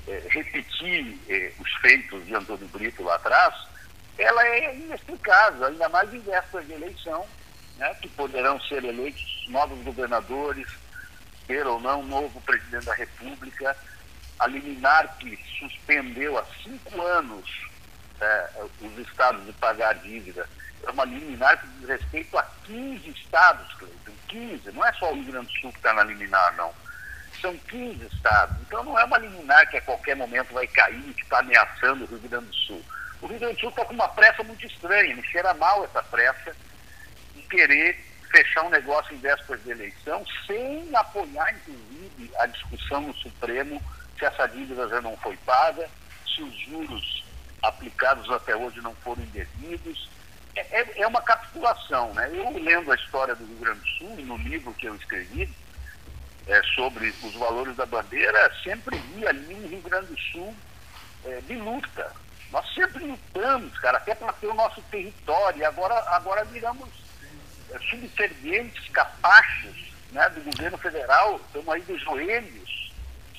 [0.09, 3.55] é, repetir é, os feitos de Antônio Brito lá atrás,
[4.19, 7.27] ela é inexplicável, ainda mais em véspera de eleição,
[7.77, 10.67] né, que poderão ser eleitos novos governadores,
[11.47, 13.77] ter ou não novo presidente da República,
[14.39, 17.66] a liminar que suspendeu há cinco anos
[18.21, 18.51] é,
[18.81, 20.49] os estados de pagar a dívida.
[20.83, 24.13] É uma liminar que diz respeito a 15 estados, Cleiton.
[24.29, 26.73] 15, não é só o Rio Grande do Sul que está na liminar, não.
[27.41, 28.57] São 15 estados.
[28.63, 32.09] Então não é uma liminar que a qualquer momento vai cair, que está ameaçando o
[32.09, 32.83] Rio Grande do Sul.
[33.23, 36.03] O Rio Grande do Sul está com uma pressa muito estranha, me cheira mal essa
[36.03, 36.55] pressa
[37.35, 43.15] de querer fechar um negócio em vésperas de eleição, sem apoiar, inclusive, a discussão no
[43.15, 43.81] Supremo
[44.19, 45.89] se essa dívida já não foi paga,
[46.27, 47.25] se os juros
[47.63, 50.09] aplicados até hoje não foram indevidos.
[50.55, 52.13] É, é, é, uma capitulação.
[52.15, 52.31] Né?
[52.33, 55.49] Eu lendo a história do Rio Grande do Sul, no livro que eu escrevi,
[56.47, 60.55] é, sobre os valores da bandeira, sempre vi ali no Rio Grande do Sul
[61.25, 62.13] é, de luta.
[62.53, 65.59] Nós sempre lutamos, cara, até para ter o nosso território.
[65.59, 66.89] E agora, agora viramos
[67.71, 72.66] é, subservientes, capachos né, do governo federal, estamos aí de joelhos,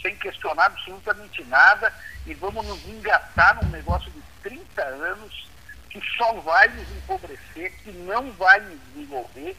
[0.07, 1.93] sem questionar absolutamente nada,
[2.25, 5.49] e vamos nos engatar num negócio de 30 anos
[5.89, 9.57] que só vai nos empobrecer, que não vai nos desenvolver,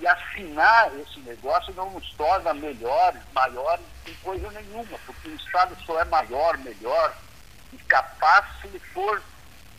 [0.00, 5.76] e assinar esse negócio não nos torna melhores, maiores, em coisa nenhuma, porque o Estado
[5.84, 7.14] só é maior, melhor
[7.72, 9.22] e capaz se ele for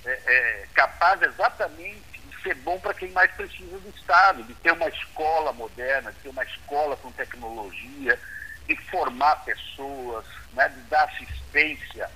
[0.06, 4.72] é, é, capaz exatamente de ser bom para quem mais precisa do Estado, de ter
[4.72, 8.20] uma escola moderna, de ter uma escola com tecnologia,
[8.68, 12.10] de formar pessoas, né, de dar assistência,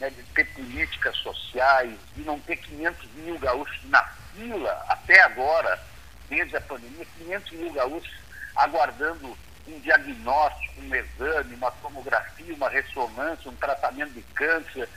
[0.00, 4.02] né, de ter políticas sociais, de não ter 500 mil gaúchos na
[4.34, 5.80] fila até agora
[6.28, 8.14] desde a pandemia, 500 mil gaúchos
[8.56, 9.36] aguardando
[9.66, 14.88] um diagnóstico, um exame, uma tomografia, uma ressonância, um tratamento de câncer,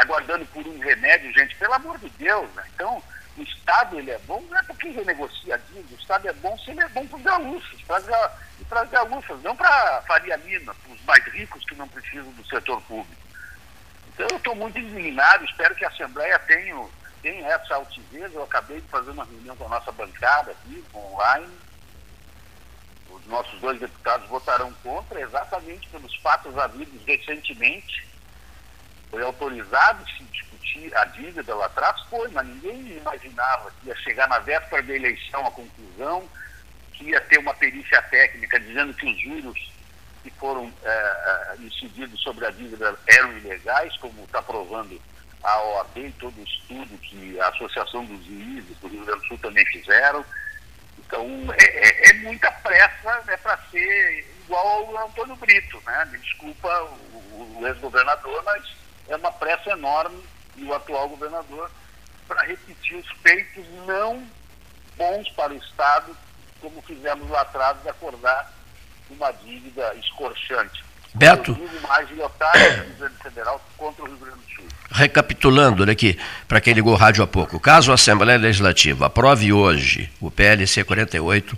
[0.00, 2.48] aguardando por um remédio, gente, pelo amor de Deus.
[2.54, 2.64] Né?
[2.74, 3.02] Então,
[3.36, 6.70] o Estado ele é bom, não é porque renegocia dívida, o Estado é bom se
[6.70, 8.32] ele é bom para os gaúchos, para
[8.78, 12.80] as gaúchas, não para Faria Lima, para os mais ricos que não precisam do setor
[12.82, 13.20] público.
[14.12, 16.74] Então, eu estou muito indignado, espero que a Assembleia tenha
[17.22, 18.32] tem essa altivez.
[18.34, 21.48] Eu acabei de fazer uma reunião com a nossa bancada aqui, online.
[23.10, 28.06] Os nossos dois deputados votarão contra, exatamente pelos fatos havidos recentemente.
[29.10, 32.00] Foi autorizado se discutir a dívida lá atrás?
[32.08, 36.28] Foi, mas ninguém imaginava que ia chegar na véspera da eleição a conclusão,
[37.00, 39.72] que ia ter uma perícia técnica dizendo que os juros
[40.22, 45.00] que foram é, incididos sobre a dívida eram ilegais, como está provando
[45.42, 49.26] a OAB e todo o estudo que a Associação dos Juízes do Rio Grande do
[49.28, 50.22] Sul também fizeram.
[50.98, 51.26] Então,
[51.58, 55.82] é, é, é muita pressa né, para ser igual ao Antônio Brito.
[55.86, 56.04] Né?
[56.12, 56.68] Me desculpa
[57.32, 58.76] o, o ex-governador, mas
[59.08, 60.22] é uma pressa enorme
[60.56, 61.70] e o atual governador
[62.28, 64.22] para repetir os feitos não
[64.98, 66.14] bons para o Estado,
[66.60, 68.52] como fizemos lá atrás de acordar
[69.10, 70.84] uma dívida escorchante.
[71.12, 71.58] Beto.
[71.88, 74.64] mais do governo federal contra o Rio Grande do Sul.
[74.92, 79.52] Recapitulando, olha aqui, para quem ligou o rádio há pouco, caso a Assembleia Legislativa aprove
[79.52, 81.56] hoje o PLC 48,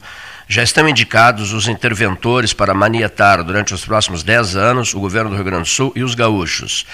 [0.52, 5.36] já estão indicados os interventores para manietar durante os próximos 10 anos o governo do
[5.36, 6.84] Rio Grande do Sul e os gaúchos.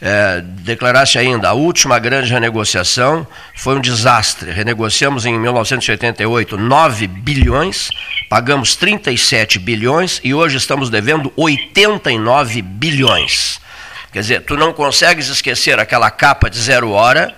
[0.00, 4.50] É, Declarasse ainda, a última grande renegociação foi um desastre.
[4.50, 7.90] Renegociamos em 1988 9 bilhões,
[8.30, 13.60] pagamos 37 bilhões e hoje estamos devendo 89 bilhões.
[14.10, 17.36] Quer dizer, tu não consegues esquecer aquela capa de zero hora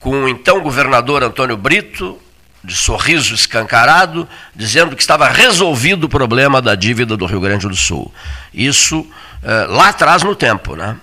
[0.00, 2.20] com o então governador Antônio Brito,
[2.64, 7.74] de sorriso escancarado, dizendo que estava resolvido o problema da dívida do Rio Grande do
[7.74, 8.12] Sul.
[8.54, 9.10] Isso
[9.42, 10.96] eh, lá atrás no tempo, né?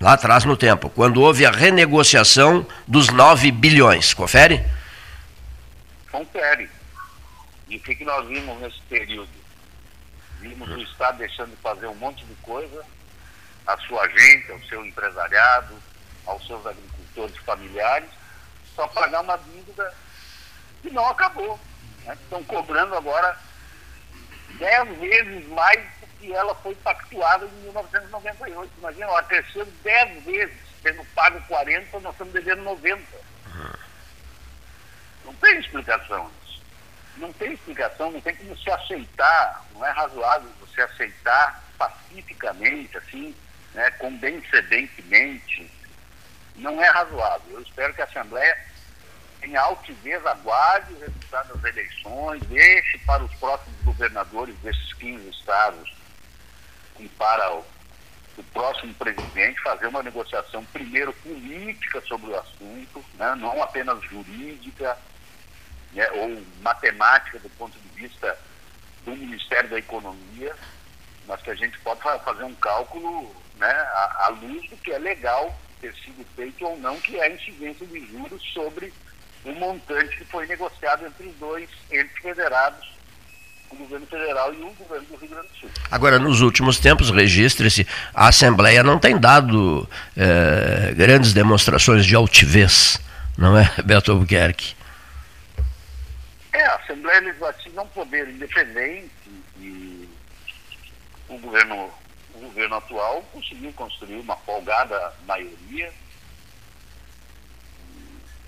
[0.00, 4.12] Lá atrás no tempo, quando houve a renegociação dos 9 bilhões.
[4.12, 4.64] Confere?
[6.10, 6.68] Confere.
[7.68, 9.30] E o que, que nós vimos nesse período?
[10.40, 12.84] Vimos o Estado deixando de fazer um monte de coisa,
[13.66, 15.74] a sua gente, ao seu empresariado,
[16.26, 18.10] aos seus agricultores familiares,
[18.74, 19.94] só pagar uma dívida
[20.84, 21.58] que não acabou.
[22.04, 22.16] Né?
[22.22, 23.36] Estão cobrando agora
[24.58, 28.70] dez vezes mais do que ela foi pactuada em 1998.
[28.78, 33.02] Imagina, a terceira dez vezes, tendo pago 40, nós estamos devendo 90.
[35.24, 36.62] Não tem explicação isso.
[37.16, 43.34] Não tem explicação, não tem como se aceitar, não é razoável você aceitar pacificamente, assim,
[43.72, 45.70] né, condensedentemente.
[46.56, 47.52] Não é razoável.
[47.52, 48.73] Eu espero que a Assembleia
[49.44, 55.94] em altivez, aguarde o resultado das eleições, deixe para os próximos governadores desses 15 estados
[56.98, 57.64] e para o,
[58.38, 64.96] o próximo presidente fazer uma negociação, primeiro, política sobre o assunto, né, não apenas jurídica
[65.92, 68.38] né, ou matemática do ponto de vista
[69.04, 70.54] do Ministério da Economia,
[71.26, 74.98] mas que a gente pode fazer um cálculo né, à, à luz do que é
[74.98, 78.92] legal ter sido feito ou não, que é a incidência de juros sobre
[79.44, 82.94] o montante que foi negociado entre os dois entes federados,
[83.70, 85.70] o governo federal e o governo do Rio Grande do Sul.
[85.90, 93.00] Agora, nos últimos tempos, registre-se, a Assembleia não tem dado eh, grandes demonstrações de altivez,
[93.36, 94.74] não é, Beto Albuquerque?
[96.52, 99.10] É, a Assembleia Legislativa é um poder independente
[99.58, 100.08] e
[101.28, 101.90] o governo,
[102.34, 105.92] o governo atual conseguiu construir uma folgada maioria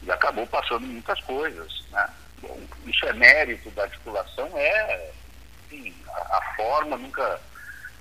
[0.02, 1.84] e acabou passando muitas coisas.
[1.90, 2.08] Né?
[2.42, 5.12] Bom, isso é mérito da articulação, é
[5.66, 7.40] enfim, a, a, forma nunca,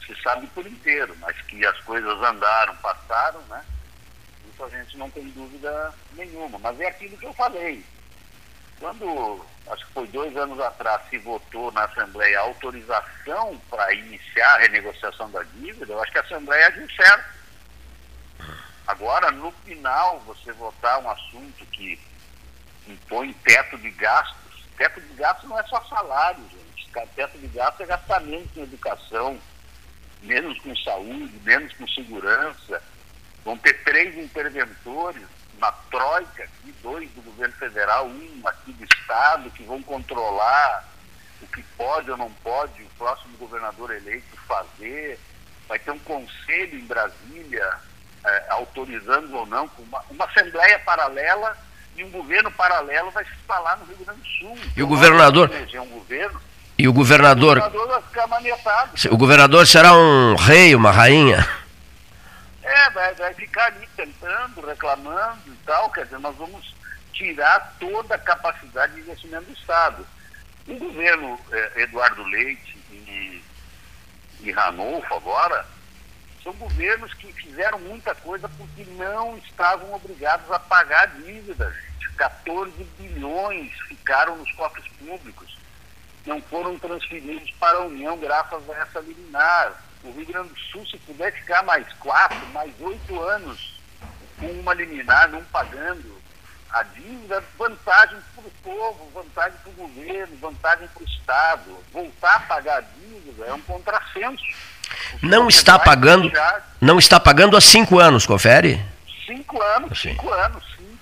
[0.06, 3.64] se sabe por inteiro, mas que as coisas andaram, passaram, né?
[4.52, 6.60] Isso a gente não tem dúvida nenhuma.
[6.60, 7.84] Mas é aquilo que eu falei.
[8.80, 14.56] Quando, acho que foi dois anos atrás, se votou na Assembleia a autorização para iniciar
[14.56, 17.35] a renegociação da dívida, eu acho que a Assembleia agiu certo.
[18.88, 22.00] Agora, no final, você votar um assunto que
[22.88, 26.66] impõe teto de gastos, teto de gastos não é só salário, gente.
[27.16, 29.40] Teto de gastos é gastar menos com educação,
[30.22, 32.82] menos com saúde, menos com segurança.
[33.44, 35.24] Vão ter três interventores,
[35.58, 40.88] uma troika aqui, dois do governo federal, um aqui do estado, que vão controlar
[41.42, 45.20] o que pode ou não pode o próximo governador eleito fazer.
[45.68, 47.80] Vai ter um conselho em Brasília
[48.26, 51.58] é, autorizando ou não, uma, uma assembleia paralela
[51.96, 54.60] e um governo paralelo vai se instalar no Rio Grande do Sul.
[54.76, 55.50] E o governador?
[55.74, 56.42] É um governo.
[56.78, 57.58] E o governador?
[57.58, 58.92] O governador vai ficar manietado.
[59.12, 61.48] O governador será um rei, uma rainha?
[62.62, 65.90] É, vai, vai ficar ali tentando, reclamando e tal.
[65.92, 66.76] Quer dizer, nós vamos
[67.14, 70.06] tirar toda a capacidade de investimento do Estado.
[70.68, 73.42] O governo eh, Eduardo Leite e,
[74.42, 75.66] e Ranolfo agora
[76.46, 81.76] são governos que fizeram muita coisa porque não estavam obrigados a pagar dívidas.
[82.16, 85.58] 14 bilhões ficaram nos cofres públicos.
[86.24, 89.84] Não foram transferidos para a União graças a essa liminar.
[90.04, 93.82] O Rio Grande do Sul, se puder ficar mais quatro, mais oito anos
[94.40, 96.22] com uma liminar, não pagando
[96.70, 101.78] a dívida, vantagem para o povo, vantagem para o governo, vantagem para o Estado.
[101.92, 104.44] Voltar a pagar a dívida é um contrassenso
[105.22, 106.32] não está pagando,
[106.80, 108.82] não está pagando há cinco anos, confere?
[109.26, 110.10] Cinco anos, Sim.
[110.10, 110.98] cinco anos, sim,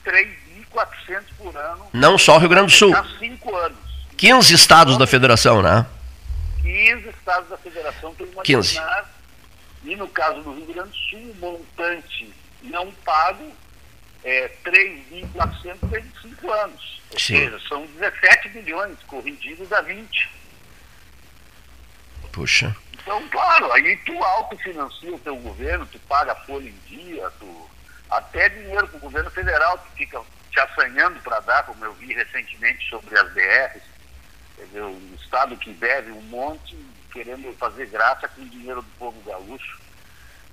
[0.74, 1.88] 3.400 por ano.
[1.92, 2.96] Não só o Rio Grande do Sul.
[2.96, 3.78] Há cinco anos.
[4.18, 5.86] 15 estados da federação, né?
[6.62, 8.80] 15 estados da federação tem uma 15.
[9.84, 13.52] e no caso do Rio Grande do Sul, o montante não pago
[14.24, 17.02] é 3.400 em cinco anos.
[17.12, 17.38] Ou Sim.
[17.38, 20.30] seja, são 17 bilhões corrigidos a 20.
[22.32, 22.76] Puxa.
[23.04, 27.70] Então, claro, aí tu autofinancia o teu governo, tu paga a folha em dia, tu
[28.10, 32.14] até dinheiro para o governo federal, tu fica te assanhando para dar, como eu vi
[32.14, 33.84] recentemente sobre as BRs,
[34.58, 36.78] dizer, o Estado que deve um monte,
[37.12, 39.80] querendo fazer graça com o dinheiro do povo gaúcho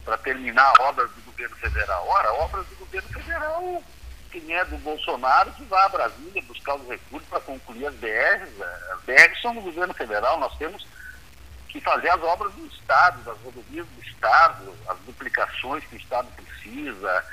[0.04, 2.06] para terminar obras do governo federal.
[2.08, 3.84] Ora, obras do governo federal,
[4.30, 8.60] quem é do Bolsonaro que vá a Brasília buscar os recursos para concluir as BRs.
[8.92, 10.84] As BRs são do governo federal, nós temos
[11.70, 16.28] que fazer as obras do Estado, das rodovias do Estado, as duplicações que o Estado
[16.32, 17.24] precisa,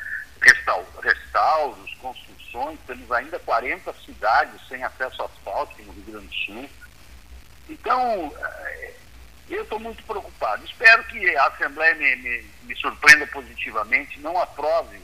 [1.01, 6.69] restauros, construções, temos ainda 40 cidades sem acesso asfáltico no Rio Grande do Sul.
[7.69, 8.93] Então, eh,
[9.49, 10.63] eu estou muito preocupado.
[10.65, 15.01] Espero que a Assembleia me, me, me, surpreenda positivamente, não aprove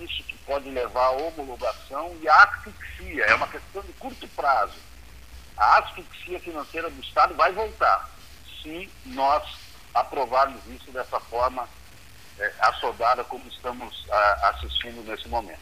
[0.00, 3.24] isso que pode levar à homologação e à asfixia.
[3.24, 4.78] É uma questão de curto prazo.
[5.56, 8.15] A asfixia financeira do Estado vai voltar
[8.66, 9.42] se nós
[9.94, 11.64] aprovarmos isso dessa forma
[12.38, 15.60] é, assodada como estamos a, assistindo nesse momento.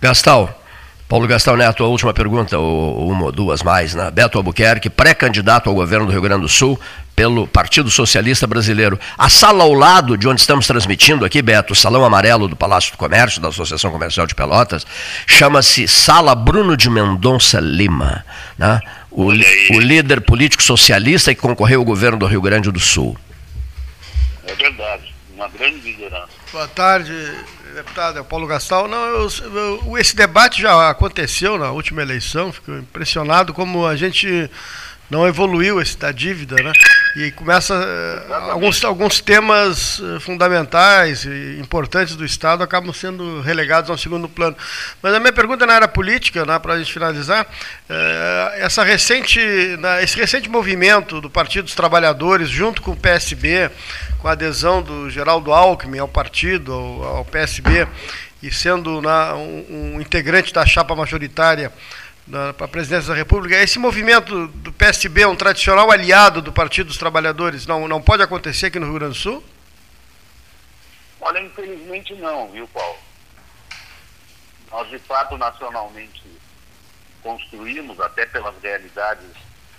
[0.00, 0.58] Gastal,
[1.06, 4.10] Paulo Gastal Neto, a última pergunta, ou uma ou duas mais, né?
[4.10, 6.80] Beto Albuquerque, pré-candidato ao governo do Rio Grande do Sul
[7.14, 8.98] pelo Partido Socialista Brasileiro.
[9.18, 12.92] A sala ao lado de onde estamos transmitindo aqui, Beto, o Salão Amarelo do Palácio
[12.92, 14.86] do Comércio, da Associação Comercial de Pelotas,
[15.26, 18.24] chama-se Sala Bruno de Mendonça Lima.
[18.56, 18.80] Né?
[19.10, 23.16] O, o líder político socialista que concorreu ao governo do Rio Grande do Sul.
[24.46, 26.28] É verdade, uma grande liderança.
[26.52, 27.12] Boa tarde,
[27.74, 28.88] deputado é Paulo Gastal.
[28.88, 34.50] Não, eu, eu, esse debate já aconteceu na última eleição, fico impressionado como a gente
[35.10, 36.72] não evoluiu esse da dívida, né?
[37.16, 43.90] E começa eh, alguns, alguns temas eh, fundamentais e importantes do Estado acabam sendo relegados
[43.90, 44.56] ao segundo plano.
[45.02, 47.44] Mas a minha pergunta na área política, né, para a gente finalizar,
[47.88, 49.40] é, essa recente,
[49.80, 53.68] né, esse recente movimento do Partido dos Trabalhadores junto com o PSB,
[54.18, 57.88] com a adesão do Geraldo Alckmin ao partido, ao, ao PSB,
[58.40, 61.72] e sendo né, um, um integrante da chapa majoritária
[62.30, 63.60] para a presidência da República.
[63.60, 68.66] Esse movimento do PSB, um tradicional aliado do Partido dos Trabalhadores, não, não pode acontecer
[68.66, 69.44] aqui no Rio Grande do Sul?
[71.20, 72.98] Olha, infelizmente não, viu, Paulo?
[74.70, 76.22] Nós, de fato, nacionalmente
[77.22, 79.28] construímos, até pelas realidades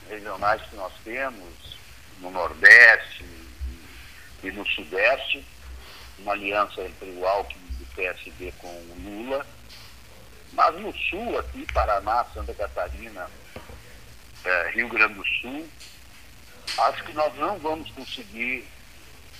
[0.09, 1.77] regionais que nós temos,
[2.19, 3.25] no Nordeste
[4.43, 5.45] e no Sudeste,
[6.19, 9.45] uma aliança entre o Alckmin do PSB com o Lula,
[10.53, 13.27] mas no sul, aqui, Paraná, Santa Catarina,
[14.43, 15.67] é, Rio Grande do Sul,
[16.77, 18.67] acho que nós não vamos conseguir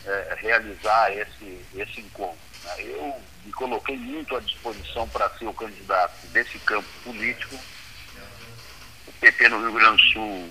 [0.06, 2.38] é, realizar esse, esse encontro.
[2.64, 2.76] Né?
[2.80, 7.56] Eu me coloquei muito à disposição para ser o candidato desse campo político.
[9.08, 10.50] O PT no Rio Grande do Sul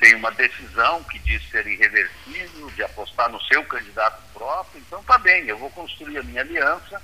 [0.00, 5.16] tem uma decisão que diz ser irreversível, de apostar no seu candidato próprio, então está
[5.18, 7.00] bem, eu vou construir a minha aliança.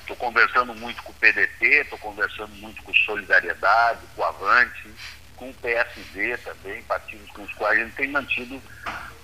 [0.00, 0.20] Estou né?
[0.20, 4.94] conversando muito com o PDT, estou conversando muito com Solidariedade, com o Avante,
[5.36, 8.62] com o PSD também, partidos com os quais a gente tem mantido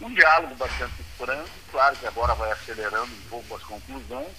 [0.01, 4.33] um diálogo bastante franco, claro que agora vai acelerando um pouco as conclusões,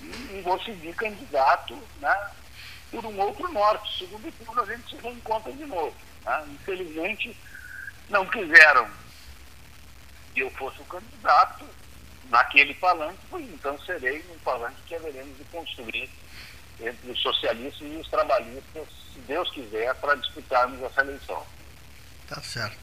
[0.00, 2.30] e, e vou seguir candidato né,
[2.90, 3.98] por um outro norte.
[3.98, 5.94] Segundo turno a gente se reencontra de novo.
[6.24, 6.44] Né?
[6.48, 7.36] Infelizmente,
[8.08, 8.88] não quiseram
[10.32, 11.64] que eu fosse o candidato
[12.30, 16.08] naquele palanque, então serei um palanque que haveremos de construir
[16.80, 21.44] entre os socialistas e os trabalhistas, se Deus quiser, para disputarmos essa eleição.
[22.28, 22.78] Tá certo.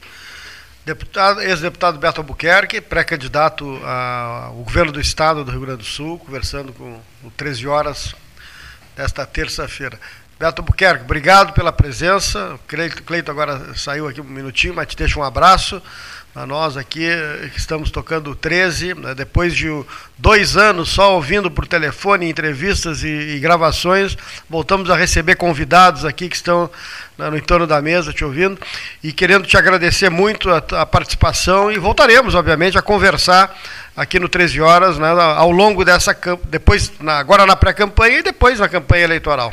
[0.84, 6.72] Deputado, ex-deputado Beto Albuquerque, pré-candidato ao governo do estado do Rio Grande do Sul, conversando
[6.72, 8.14] com o 13 horas
[8.96, 9.98] desta terça-feira.
[10.38, 12.54] Beto Albuquerque, obrigado pela presença.
[12.54, 15.82] O Cleito agora saiu aqui um minutinho, mas te deixo um abraço.
[16.38, 17.04] A nós aqui
[17.52, 19.66] que estamos tocando 13, né, depois de
[20.16, 24.16] dois anos só ouvindo por telefone entrevistas e, e, gravações,
[24.48, 26.70] voltamos a receber convidados aqui que estão
[27.18, 28.56] né, no entorno da mesa te ouvindo
[29.02, 33.58] e querendo te agradecer muito a, a participação e voltaremos, obviamente, a conversar
[33.96, 38.60] aqui no 13 Horas né, ao longo dessa depois na, agora na pré-campanha e depois
[38.60, 39.52] na campanha eleitoral.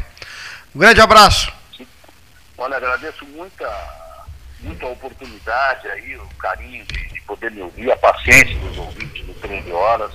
[0.75, 1.51] Um grande abraço.
[2.55, 4.04] Olha, agradeço muito a,
[4.65, 9.25] muito a oportunidade aí, o carinho de, de poder me ouvir, a paciência dos ouvintes
[9.25, 10.11] do 13 Horas,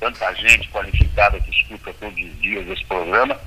[0.00, 3.38] tanta gente qualificada que escuta todos os dias esse programa.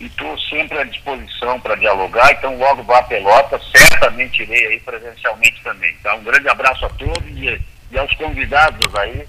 [0.00, 4.80] E estou sempre à disposição para dialogar, então logo vá a pelota, certamente irei aí
[4.80, 5.94] presencialmente também.
[6.00, 7.60] Então, um grande abraço a todos e,
[7.90, 9.24] e aos convidados aí.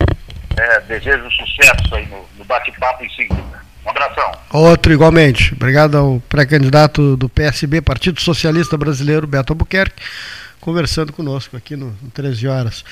[0.58, 3.66] É, desejo sucesso aí no, no bate-papo em seguida.
[3.86, 4.32] Um abração.
[4.52, 5.54] Outro igualmente.
[5.54, 10.02] Obrigado ao pré-candidato do PSB, Partido Socialista Brasileiro, Beto Albuquerque,
[10.60, 12.86] conversando conosco aqui no, no 13 horas.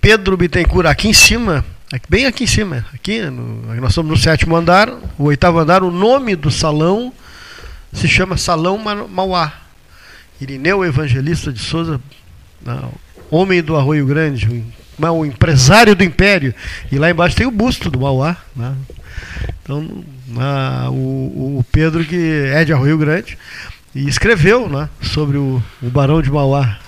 [0.00, 1.64] Pedro Bittencourt, aqui em cima,
[2.08, 5.90] bem aqui em cima, aqui no, nós estamos no sétimo andar, o oitavo andar, o
[5.90, 7.12] nome do salão
[7.92, 8.78] se chama Salão
[9.08, 9.52] Mauá.
[10.38, 11.98] Irineu Evangelista de Souza,
[12.64, 12.92] não,
[13.30, 14.64] homem do Arroio Grande,
[14.98, 16.54] o empresário do Império.
[16.90, 18.36] E lá embaixo tem o busto do Mauá.
[18.54, 18.74] Né?
[19.62, 20.04] Então,
[20.36, 23.38] ah, o, o, Pedro, que é de Arroio Grande,
[23.94, 26.78] e escreveu né, sobre o, o Barão de Mauá.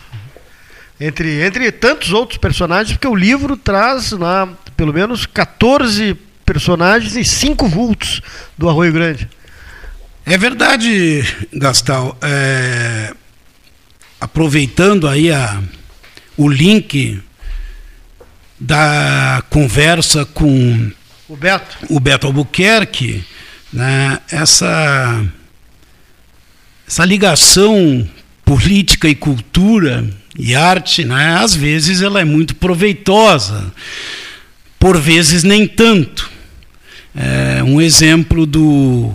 [1.00, 7.24] Entre, entre tantos outros personagens, porque o livro traz né, pelo menos 14 personagens e
[7.24, 8.20] cinco vultos
[8.56, 9.28] do Arroio Grande.
[10.26, 11.22] É verdade,
[11.52, 12.18] Gastal.
[12.20, 13.14] É,
[14.20, 15.62] aproveitando aí a,
[16.36, 17.22] o link
[18.58, 20.90] da conversa com
[21.28, 23.22] o Beto, o Beto Albuquerque,
[23.72, 25.22] né, essa,
[26.86, 28.08] essa ligação
[28.44, 30.08] política e cultura
[30.38, 33.70] e arte, né, às vezes ela é muito proveitosa,
[34.78, 36.30] por vezes nem tanto.
[37.14, 39.12] É, um exemplo do,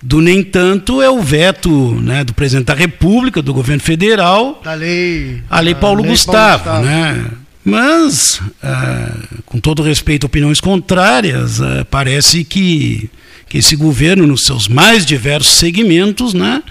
[0.00, 4.74] do nem tanto é o veto né, do presidente da República, do governo federal, da
[4.74, 7.24] lei, a lei Paulo, lei Gustavo, Paulo Gustavo.
[7.24, 7.30] Né?
[7.68, 9.14] Mas, ah,
[9.44, 13.10] com todo respeito a opiniões contrárias, ah, parece que,
[13.46, 16.62] que esse governo, nos seus mais diversos segmentos, né,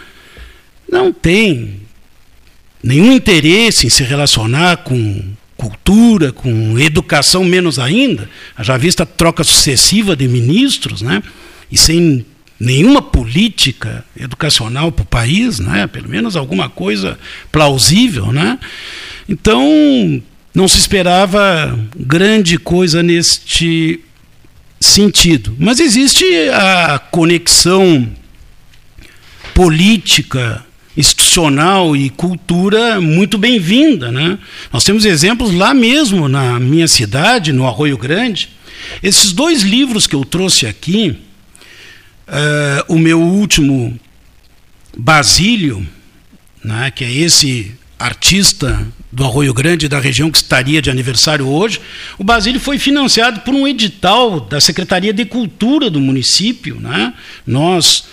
[0.92, 1.82] não tem
[2.84, 5.24] nenhum interesse em se relacionar com
[5.56, 8.28] cultura, com educação, menos ainda,
[8.60, 11.22] já vista a troca sucessiva de ministros, né,
[11.72, 12.26] e sem
[12.60, 17.20] nenhuma política educacional para o país, né, pelo menos alguma coisa
[17.52, 18.32] plausível.
[18.32, 18.58] Né,
[19.30, 20.24] então,
[20.58, 24.00] não se esperava grande coisa neste
[24.80, 25.56] sentido.
[25.60, 28.10] Mas existe a conexão
[29.54, 30.66] política,
[30.98, 34.12] institucional e cultura muito bem-vinda.
[34.12, 34.40] Né?
[34.74, 38.50] Nós temos exemplos lá mesmo na minha cidade, no Arroio Grande.
[39.04, 41.20] Esses dois livros que eu trouxe aqui,
[42.28, 44.00] uh, o meu último,
[44.98, 45.88] Basílio,
[46.64, 48.88] né, que é esse artista
[49.18, 51.82] do Arroio Grande, da região que estaria de aniversário hoje,
[52.20, 56.80] o Basílio foi financiado por um edital da Secretaria de Cultura do município.
[56.80, 57.12] Né?
[57.44, 58.04] Nós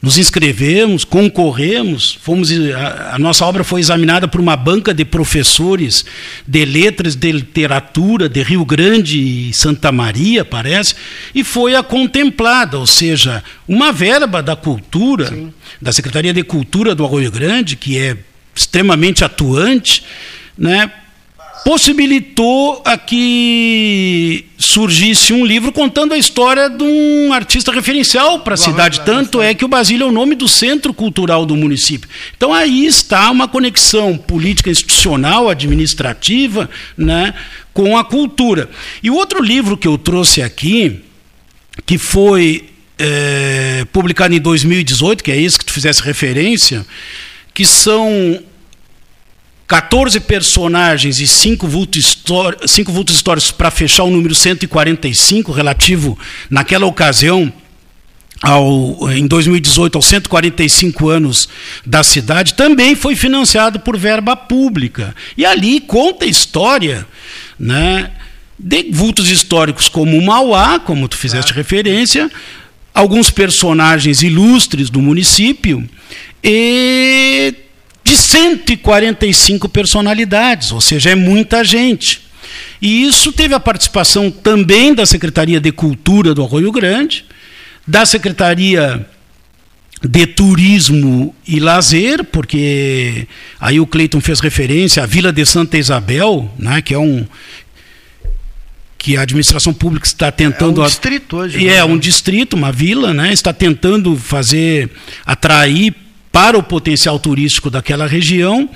[0.00, 6.02] nos inscrevemos, concorremos, fomos a, a, nossa obra foi examinada por uma banca de professores
[6.48, 10.94] de letras, de literatura de Rio Grande e Santa Maria, parece,
[11.34, 15.52] e foi a contemplada, ou seja, uma verba da cultura, Sim.
[15.80, 18.16] da Secretaria de Cultura do Arroio Grande, que é
[18.54, 20.04] extremamente atuante,
[20.56, 20.90] né,
[21.64, 28.56] possibilitou a que surgisse um livro contando a história de um artista referencial para a
[28.56, 29.00] cidade.
[29.02, 32.08] Tanto é que o Basílio é o nome do centro cultural do município.
[32.36, 37.32] Então aí está uma conexão política, institucional, administrativa, né,
[37.72, 38.68] com a cultura.
[39.02, 41.00] E o outro livro que eu trouxe aqui,
[41.86, 46.84] que foi é, publicado em 2018, que é esse que tu fizesse referência,
[47.54, 48.40] que são
[49.66, 52.18] 14 personagens e 5 vultos,
[52.66, 56.18] cinco vultos históricos para fechar o número 145, relativo,
[56.50, 57.52] naquela ocasião,
[58.42, 61.48] ao, em 2018, aos 145 anos
[61.86, 65.14] da cidade, também foi financiado por verba pública.
[65.38, 67.06] E ali conta a história
[67.58, 68.10] né,
[68.58, 72.30] de vultos históricos como o Mauá, como tu fizeste referência,
[72.94, 75.88] alguns personagens ilustres do município,
[76.42, 77.54] e
[78.04, 82.22] de 145 personalidades, ou seja, é muita gente.
[82.80, 87.24] E isso teve a participação também da Secretaria de Cultura do Arroio Grande,
[87.86, 89.06] da Secretaria
[90.02, 93.28] de Turismo e Lazer, porque
[93.60, 97.24] aí o Cleiton fez referência à Vila de Santa Isabel, né, que é um
[99.02, 101.58] que a administração pública está tentando é um distrito hoje.
[101.58, 101.74] E né?
[101.74, 104.88] é um distrito, uma vila, né, está tentando fazer
[105.26, 105.92] atrair
[106.30, 108.70] para o potencial turístico daquela região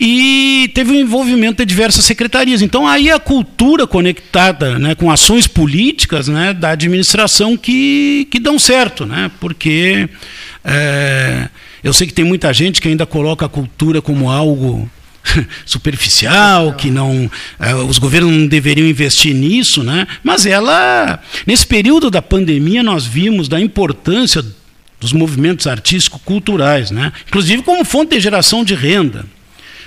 [0.00, 2.60] e teve um envolvimento de diversas secretarias.
[2.60, 8.58] Então aí a cultura conectada né, com ações políticas né, da administração que, que dão
[8.58, 10.08] certo, né, porque
[10.64, 11.48] é,
[11.84, 14.90] eu sei que tem muita gente que ainda coloca a cultura como algo
[15.64, 20.06] superficial, que não é, os governos não deveriam investir nisso, né?
[20.22, 24.44] Mas ela nesse período da pandemia nós vimos da importância
[25.02, 27.12] dos movimentos artístico-culturais, né?
[27.26, 29.26] inclusive como fonte de geração de renda.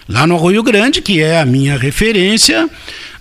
[0.09, 2.69] Lá no Arroio Grande, que é a minha referência,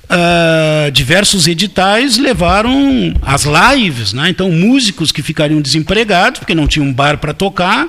[0.05, 4.29] uh, diversos editais levaram as lives, né?
[4.29, 7.89] então músicos que ficariam desempregados, porque não tinham um bar para tocar,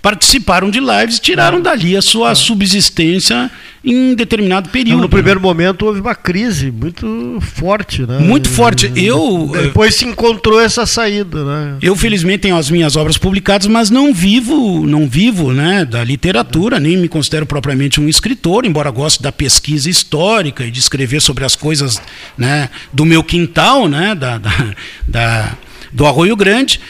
[0.00, 3.50] participaram de lives e tiraram dali a sua subsistência
[3.84, 5.02] em determinado período.
[5.02, 8.18] No primeiro momento houve uma crise muito forte, né?
[8.18, 8.92] Muito forte.
[8.94, 11.76] Eu depois se encontrou essa saída, né?
[11.82, 16.78] Eu felizmente tenho as minhas obras publicadas, mas não vivo, não vivo, né, da literatura,
[16.78, 21.44] nem me considero propriamente um escritor, embora goste da pesquisa histórica e de escrever sobre
[21.44, 22.00] as coisas,
[22.38, 24.74] né, do meu quintal, né, da, da,
[25.06, 25.56] da
[25.92, 26.80] do Arroio Grande.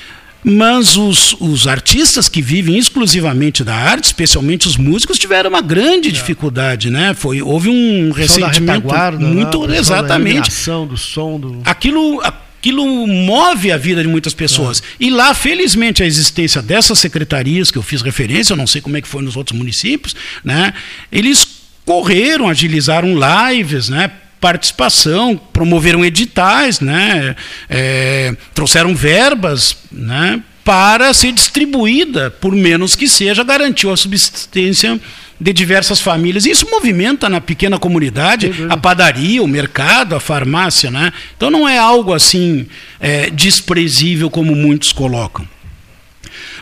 [0.45, 6.09] Mas os, os artistas que vivem exclusivamente da arte, especialmente os músicos, tiveram uma grande
[6.09, 6.13] é.
[6.13, 7.15] dificuldade, né?
[7.15, 8.89] Foi, houve um ressentimento
[9.21, 9.79] muito né?
[9.79, 10.51] exatamente.
[10.89, 11.61] do som, do...
[11.65, 14.81] Aquilo, aquilo move a vida de muitas pessoas.
[14.81, 15.05] É.
[15.05, 18.97] E lá, felizmente, a existência dessas secretarias que eu fiz referência, eu não sei como
[18.97, 20.75] é que foi nos outros municípios, né?
[21.11, 21.47] Eles
[21.85, 24.11] correram, agilizaram lives, né?
[24.43, 27.37] Participação, promoveram editais, né,
[27.71, 35.01] é, trouxeram verbas né, para ser distribuída, por menos que seja, garantiu a subsistência
[35.41, 36.45] de diversas famílias.
[36.45, 40.91] Isso movimenta na pequena comunidade a padaria, o mercado, a farmácia.
[40.91, 41.13] Né?
[41.37, 42.67] Então não é algo assim
[42.99, 45.47] é, desprezível como muitos colocam.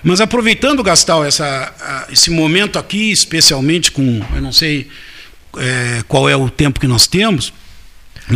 [0.02, 4.88] Mas aproveitando, Gastal, essa, esse momento aqui, especialmente com, eu não sei
[5.58, 7.52] é, qual é o tempo que nós temos,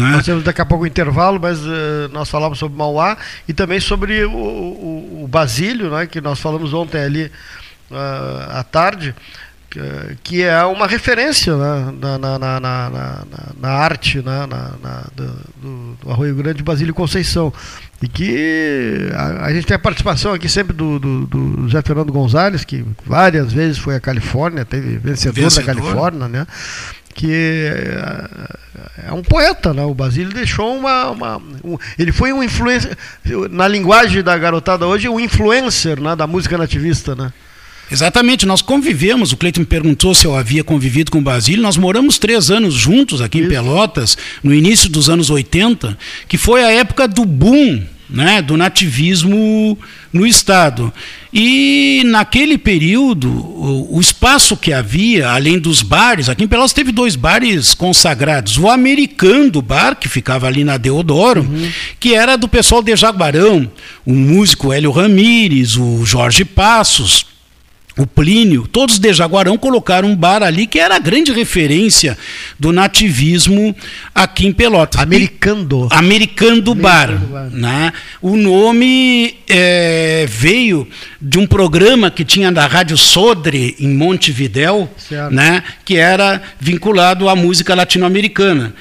[0.01, 0.11] né?
[0.13, 3.17] Nós temos daqui a pouco o intervalo, mas uh, nós falamos sobre Mauá
[3.49, 7.31] e também sobre o, o, o Basílio, né, que nós falamos ontem ali
[7.91, 9.15] uh, à tarde,
[9.71, 9.81] que,
[10.23, 13.23] que, é uma referência né, na, na, na, na,
[13.61, 17.53] na arte né, na, do, do, Arroio Grande Basílio Conceição.
[18.03, 22.13] E que a, a, gente tem a participação aqui sempre do, do, do José Fernando
[22.13, 25.67] Gonzalez, que várias vezes foi à Califórnia, teve vencedor, vencedor.
[25.67, 26.47] da Califórnia, né?
[27.15, 29.85] Que é, é um poeta, né?
[29.85, 32.97] O Basílio deixou uma, uma um, ele foi um influencer
[33.51, 37.33] na linguagem da garotada hoje, um influencer, né, da música nativista, né?
[37.91, 39.33] Exatamente, nós convivemos.
[39.33, 41.63] O Cleiton me perguntou se eu havia convivido com o Basílio.
[41.63, 43.47] Nós moramos três anos juntos aqui Isso.
[43.47, 45.97] em Pelotas, no início dos anos 80,
[46.27, 47.85] que foi a época do boom
[48.15, 49.77] né, do nativismo
[50.13, 50.93] no Estado.
[51.33, 56.93] E naquele período, o, o, espaço que havia, além dos bares, aqui em Pelotas teve
[56.93, 58.57] dois bares consagrados.
[58.57, 61.71] O Americano Bar, que ficava ali na Deodoro, uhum.
[61.99, 63.69] que era do pessoal de Jaguarão,
[64.07, 67.34] o músico Hélio Ramires, o Jorge Passos
[67.97, 72.19] o Plínio, todos de Jaguarão colocaram um bar ali que era a grande referência
[72.59, 73.75] do nativismo
[74.13, 75.01] aqui em Pelotas.
[75.01, 75.89] Americando.
[75.91, 77.17] E, Americando Bar.
[77.17, 77.51] bar.
[77.53, 77.93] Né?
[78.21, 80.89] O nome é, veio
[81.21, 84.91] de um programa que tinha da Rádio Sodre, em Montevidéu,
[85.31, 85.63] né?
[85.85, 88.75] que era vinculado à música latino-americana.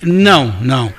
[0.00, 0.94] Não, não.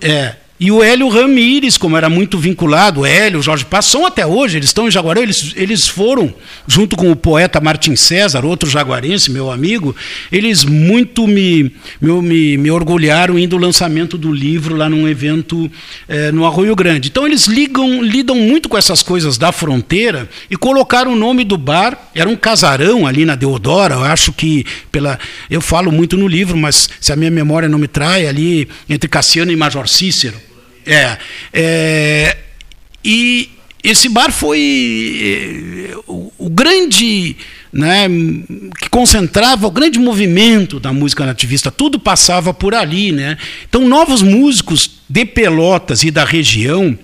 [0.00, 4.56] É, e o Hélio Ramires, como era muito vinculado, o Hélio, Jorge Passon, até hoje,
[4.56, 6.34] eles estão em Jaguarão, eles, eles foram,
[6.66, 9.94] junto com o poeta Martin César, outro jaguarense, meu amigo,
[10.32, 15.70] eles muito me, me, me orgulharam indo ao lançamento do livro lá num evento
[16.08, 17.08] é, no Arroio Grande.
[17.08, 21.56] Então eles ligam, lidam muito com essas coisas da fronteira e colocaram o nome do
[21.56, 25.20] bar, era um casarão ali na Deodora, eu acho que pela.
[25.48, 29.08] Eu falo muito no livro, mas se a minha memória não me trai, ali entre
[29.08, 30.47] Cassiano e Major Cícero.
[30.90, 31.18] É,
[31.52, 32.36] é,
[33.04, 33.50] e
[33.84, 37.36] esse bar foi é, o, o, grande,
[37.70, 38.08] né,
[38.80, 43.36] que concentrava o grande movimento da música nativista, tudo passava por ali, né?
[43.68, 46.98] Então novos músicos de Pelotas e da região,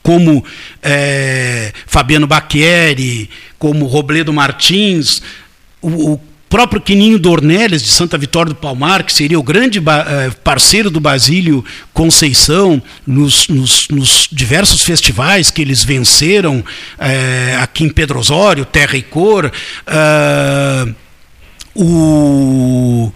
[0.00, 0.44] como
[0.80, 5.20] é, Fabiano Baqueri, como Robledo Martins,
[5.82, 6.20] o, o
[6.50, 10.98] próprio Quininho Dornelles, de Santa Vitória do Palmar, que seria o grande eh, parceiro do
[10.98, 16.64] Basílio Conceição nos, nos, nos diversos festivais que eles venceram
[16.98, 19.52] é, aqui em Pedro Osório, Terra e Cor.
[19.86, 20.92] É,
[21.72, 23.12] o,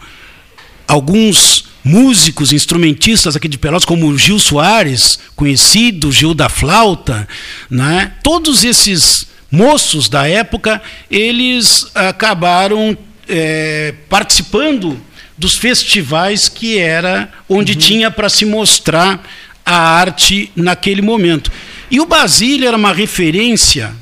[0.86, 7.26] alguns músicos, instrumentistas aqui de Pelotas, como Gil Soares, conhecido, Gil da Flauta,
[7.68, 8.12] né?
[8.22, 10.80] todos esses moços da época,
[11.10, 12.96] eles acabaram
[13.28, 15.00] é, participando
[15.36, 17.78] dos festivais que era onde uhum.
[17.78, 19.22] tinha para se mostrar
[19.64, 21.50] a arte naquele momento.
[21.90, 23.94] E o Basílio era uma referência,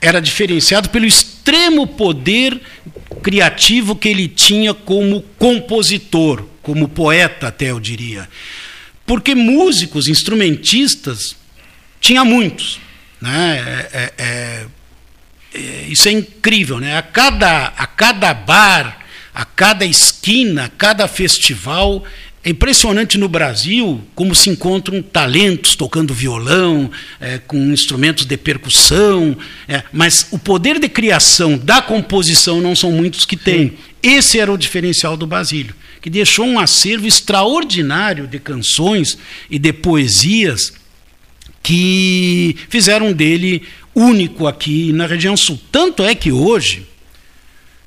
[0.00, 2.60] era diferenciado pelo extremo poder
[3.22, 8.28] criativo que ele tinha como compositor, como poeta, até eu diria.
[9.06, 11.36] Porque músicos, instrumentistas,
[12.00, 12.78] tinha muitos.
[13.20, 13.88] Né?
[13.92, 14.66] É, é, é
[15.54, 16.96] isso é incrível, né?
[16.96, 18.98] A cada, a cada bar,
[19.34, 22.04] a cada esquina, a cada festival,
[22.44, 26.90] é impressionante no Brasil como se encontram talentos tocando violão,
[27.20, 29.36] é, com instrumentos de percussão,
[29.66, 33.74] é, mas o poder de criação da composição não são muitos que têm.
[34.02, 39.18] Esse era o diferencial do Basílio, que deixou um acervo extraordinário de canções
[39.50, 40.72] e de poesias
[41.62, 43.62] que fizeram dele
[43.98, 45.58] único aqui na região sul.
[45.72, 46.86] Tanto é que hoje,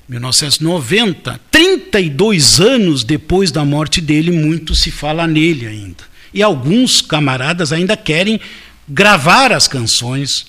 [0.08, 6.04] 1990, 32 anos depois da morte dele, muito se fala nele ainda.
[6.34, 8.40] E alguns camaradas ainda querem
[8.88, 10.46] gravar as canções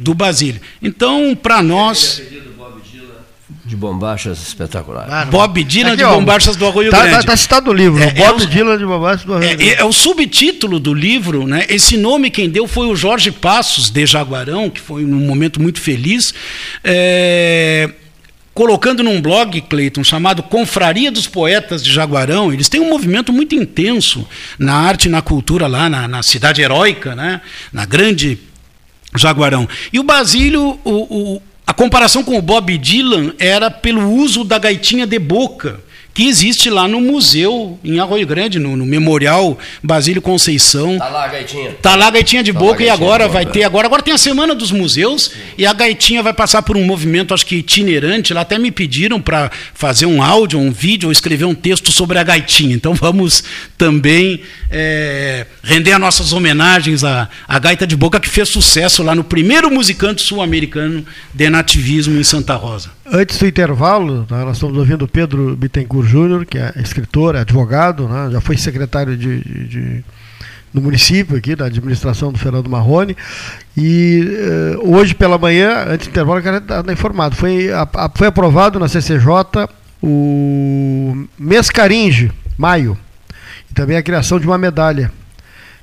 [0.00, 0.60] do Basílio.
[0.82, 2.20] Então, para nós
[3.64, 5.08] de bombachas espetaculares.
[5.08, 5.30] Claro.
[5.30, 7.18] Bob Dylan Aqui, de bombachas do Arroio tá, Grande.
[7.18, 9.54] Está tá citado no livro, é, Bob é o, Dylan de bombachas do Arroio é,
[9.54, 9.70] Grande.
[9.74, 11.64] É, é, o subtítulo do livro, né?
[11.68, 15.80] Esse nome quem deu foi o Jorge Passos de Jaguarão, que foi um momento muito
[15.80, 16.34] feliz.
[16.82, 17.88] É,
[18.52, 23.54] colocando num blog, Cleiton, chamado Confraria dos Poetas de Jaguarão, eles têm um movimento muito
[23.54, 24.26] intenso
[24.58, 27.42] na arte e na cultura lá na, na cidade heróica, né?
[27.72, 28.38] na grande
[29.14, 29.68] Jaguarão.
[29.92, 34.58] E o Basílio, o, o a comparação com o Bob Dylan era pelo uso da
[34.58, 35.80] gaitinha de boca
[36.16, 40.96] que existe lá no museu em Arroio Grande, no, no Memorial Basílio Conceição.
[40.96, 41.72] Tá lá a gaitinha.
[41.82, 44.14] Tá lá a gaitinha de tá boca gaitinha e agora vai ter agora agora tem
[44.14, 45.38] a semana dos museus Sim.
[45.58, 48.32] e a gaitinha vai passar por um movimento acho que itinerante.
[48.32, 52.18] Lá até me pediram para fazer um áudio, um vídeo ou escrever um texto sobre
[52.18, 52.74] a gaitinha.
[52.74, 53.44] Então vamos
[53.76, 54.40] também
[54.78, 59.24] é, render as nossas homenagens à, à gaita de boca que fez sucesso lá no
[59.24, 61.02] primeiro musicante sul-americano
[61.32, 62.90] de nativismo em Santa Rosa.
[63.10, 68.28] Antes do intervalo, nós estamos ouvindo Pedro Bittencourt Júnior, que é escritor, é advogado, né?
[68.30, 70.04] já foi secretário de, de, de,
[70.74, 73.16] do município aqui, da administração do Fernando Marrone.
[73.74, 74.28] E
[74.78, 78.26] uh, hoje pela manhã, antes do intervalo, eu quero estar informado, foi, a, a, foi
[78.26, 79.68] aprovado na CCJ
[80.02, 82.98] o Mescaringe, maio,
[83.76, 85.12] também a criação de uma medalha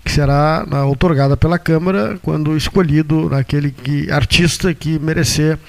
[0.03, 5.59] que será na, otorgada pela Câmara quando escolhido naquele que, artista que merecer,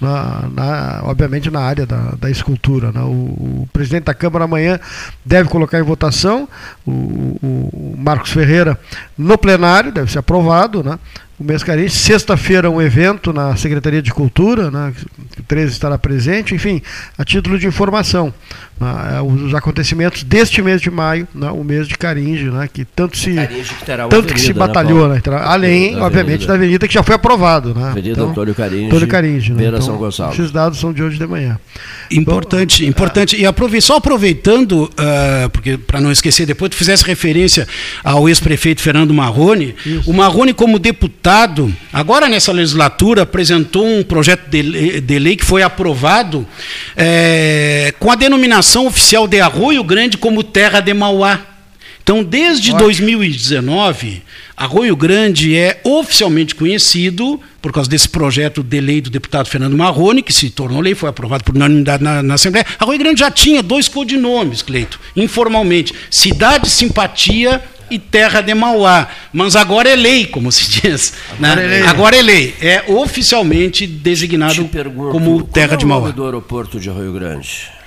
[0.00, 2.90] na, na, obviamente, na área da, da escultura.
[2.92, 3.00] Né?
[3.02, 4.80] O, o, presidente da Câmara amanhã
[5.24, 6.48] deve colocar em votação
[6.86, 8.78] o, o, o Marcos Ferreira
[9.16, 10.98] no plenário, deve ser aprovado, né?
[11.40, 11.94] o mês carente.
[11.94, 14.92] Sexta-feira, um evento na Secretaria de Cultura, né,
[15.38, 16.82] o 13 estará presente, enfim,
[17.16, 18.32] a título de informação.
[18.78, 22.84] Né, é, os acontecimentos deste mês de maio, né, o mês de Caringe, né, que
[22.84, 26.46] tanto se, que tanto avenida, que se né, batalhou, né, além, da obviamente, avenida.
[26.46, 27.74] da avenida que já foi aprovado.
[27.74, 30.32] Né, avenida então, Antônio Caringe, Antônio Caringe né, então, São Gonçalo.
[30.32, 31.58] Esses dados são de hoje de manhã.
[32.10, 33.36] Importante, importante.
[33.36, 37.66] E aprove só aproveitando, uh, porque para não esquecer, depois tu fizesse referência
[38.02, 40.10] ao ex-prefeito Fernando Marrone, Isso.
[40.10, 45.44] o Marrone, como deputado, agora nessa legislatura, apresentou um projeto de lei, de lei que
[45.44, 46.46] foi aprovado
[46.96, 51.40] é, com a denominação oficial de Arroio Grande como terra de Mauá.
[52.02, 52.84] Então, desde Ótimo.
[52.86, 54.22] 2019,
[54.60, 60.22] Arroio Grande é oficialmente conhecido por causa desse projeto de lei do deputado Fernando Marrone,
[60.22, 62.66] que se tornou lei, foi aprovado por unanimidade na, na Assembleia.
[62.78, 69.08] Arroio Grande já tinha dois codinomes, Cleito, informalmente: Cidade Simpatia e Terra de Mauá.
[69.32, 71.14] Mas agora é lei, como se diz.
[71.38, 71.52] Né?
[71.52, 71.64] Agora, né?
[71.64, 71.88] é, lei.
[71.88, 72.54] agora é lei.
[72.60, 76.00] É oficialmente designado pergunto, como Terra de Mauá.
[76.02, 77.79] Qual é o nome do aeroporto de Arroio Grande?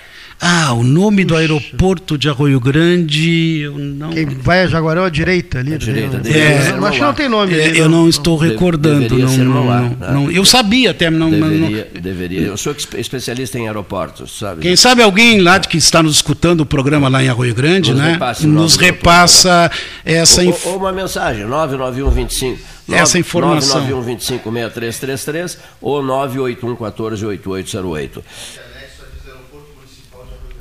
[0.45, 4.09] Ah, o nome do aeroporto de Arroio Grande, eu não.
[4.09, 5.73] Quem vai a Jaguarão à direita ali.
[5.73, 7.57] À direita, é, mas não tem nome.
[7.57, 9.17] É, eu não estou recordando.
[9.17, 9.97] não, não, não, né?
[10.11, 11.29] não, Eu sabia até, não.
[11.29, 12.41] Deveria, não, deveria.
[12.41, 14.59] Eu sou especialista em aeroportos, sabe?
[14.61, 17.91] Quem sabe alguém lá de que está nos escutando o programa lá em Arroio Grande,
[17.91, 18.11] nos né?
[18.11, 19.71] Repasse, nos repassa
[20.03, 20.71] essa informação.
[20.71, 22.59] Ou, ou uma mensagem, 99125.
[22.91, 23.79] Essa informação.
[23.79, 28.23] 99125 6333 ou 981 14 8808.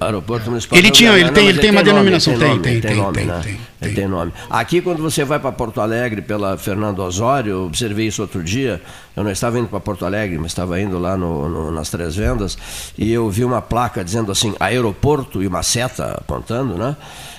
[0.05, 3.59] Aeroporto Municipal Ele tinha, ele tem, ele tem uma denominação, tem, tem, tem, tem, né?
[3.81, 4.33] tem, tem nome.
[4.49, 8.81] Aqui, quando você vai para Porto Alegre pela Fernando Osório, eu observei isso outro dia.
[9.17, 12.17] Eu não estava indo para Porto Alegre, mas estava indo lá no, no, nas Três
[12.17, 12.57] Vendas
[12.97, 16.97] e eu vi uma placa dizendo assim: aeroporto e uma seta apontando, né?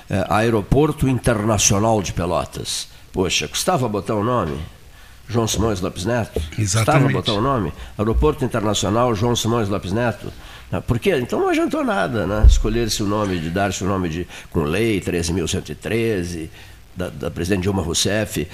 [0.09, 2.87] É, aeroporto Internacional de Pelotas.
[3.11, 4.57] Poxa, custava botar o nome?
[5.27, 6.41] João Simões Lopes Neto?
[6.57, 7.03] Exatamente.
[7.03, 7.73] Custava botar o nome?
[7.97, 10.31] Aeroporto Internacional João Simões Lopes Neto?
[10.73, 11.15] Ah, por quê?
[11.19, 12.45] Então não adiantou nada, né?
[12.47, 16.49] Escolher-se o nome, de dar-se o nome de com lei 13.113,
[16.95, 18.47] da, da, presidente Dilma Rousseff.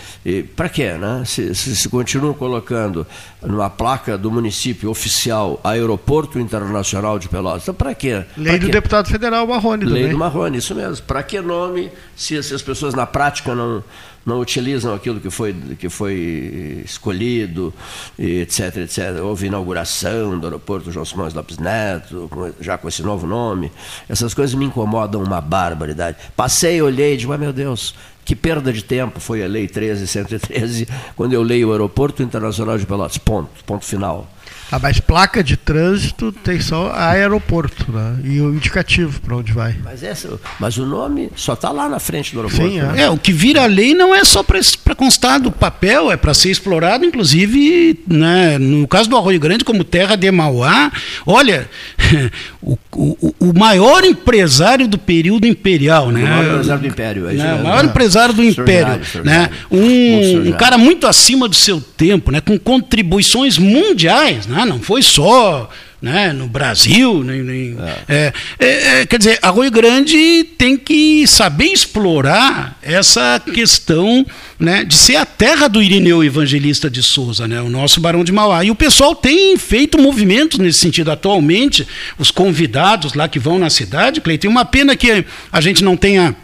[0.55, 0.93] Para quê?
[0.93, 1.23] Né?
[1.25, 3.05] Se, se, se, continuam colocando
[3.41, 8.23] numa placa do município oficial Aeroporto Internacional de Pelotas, então para quê?
[8.37, 8.71] Lei pra do quê?
[8.71, 10.11] deputado federal Marrone Lei também.
[10.11, 11.05] do Marrone, isso mesmo.
[11.05, 13.83] Para que nome se, se as pessoas na prática não,
[14.25, 17.73] não utilizam aquilo que foi, que foi escolhido,
[18.17, 19.21] etc, etc.
[19.21, 22.29] Houve inauguração do aeroporto João Simões Lopes Neto,
[22.59, 23.71] já com esse novo nome.
[24.07, 26.17] Essas coisas me incomodam uma barbaridade.
[26.35, 27.95] Passei, olhei e digo, ah, meu Deus,
[28.29, 32.85] que perda de tempo foi a Lei 13113, quando eu leio o Aeroporto Internacional de
[32.85, 33.17] Pelotas.
[33.17, 34.29] Ponto, ponto final.
[34.71, 38.19] Ah, mas placa de trânsito tem só aeroporto, né?
[38.23, 39.75] E o indicativo para onde vai.
[39.83, 42.69] Mas, essa, mas o nome só está lá na frente do aeroporto.
[42.71, 42.83] Sim, é.
[42.83, 43.01] Né?
[43.03, 43.09] é.
[43.09, 47.03] o que vira lei não é só para constar do papel, é para ser explorado,
[47.03, 50.91] inclusive, né, no caso do Arroio Grande, como terra de Mauá.
[51.25, 51.67] Olha,
[52.61, 56.23] o, o, o maior empresário do período imperial, né?
[56.23, 57.29] O maior empresário do Império.
[57.29, 57.53] É né?
[57.55, 59.01] O maior empresário do Império.
[59.23, 59.49] Né?
[59.71, 62.39] Um, um cara muito acima do seu tempo, né?
[62.39, 64.58] com contribuições mundiais, né?
[64.65, 65.69] Não foi só
[66.01, 67.23] né, no Brasil.
[67.23, 68.33] Nem, nem, é.
[68.57, 74.25] É, é, quer dizer, Arroio Grande tem que saber explorar essa questão
[74.57, 78.31] né, de ser a terra do Irineu Evangelista de Souza, né, o nosso Barão de
[78.31, 78.63] Mauá.
[78.63, 81.87] E o pessoal tem feito movimentos nesse sentido atualmente,
[82.17, 86.35] os convidados lá que vão na cidade, Cleiton, uma pena que a gente não tenha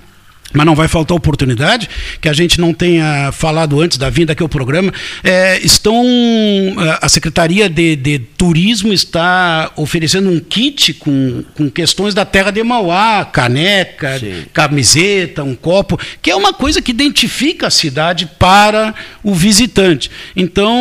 [0.56, 1.90] mas não vai faltar oportunidade,
[2.22, 4.94] que a gente não tenha falado antes da vinda aqui ao programa,
[5.24, 12.14] é, estão, é, a Secretaria de, de, Turismo está oferecendo um kit com, com questões
[12.14, 14.46] da terra de Mauá, caneca, Sim.
[14.54, 18.94] camiseta, um copo, que é uma coisa que identifica a cidade para
[19.24, 20.10] o visitante.
[20.36, 20.78] Então,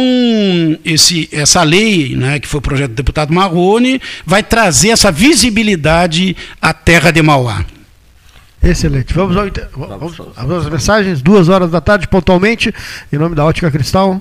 [0.84, 6.36] esse, essa lei, né, que foi o projeto do deputado Marrone, vai trazer essa visibilidade
[6.60, 7.64] à terra de Mauá.
[8.64, 9.12] Excelente.
[9.12, 9.44] Vamos, ao,
[9.76, 12.74] vamos, vamos às mensagens, duas horas da tarde, pontualmente,
[13.12, 14.20] em nome da Ótica Cristal.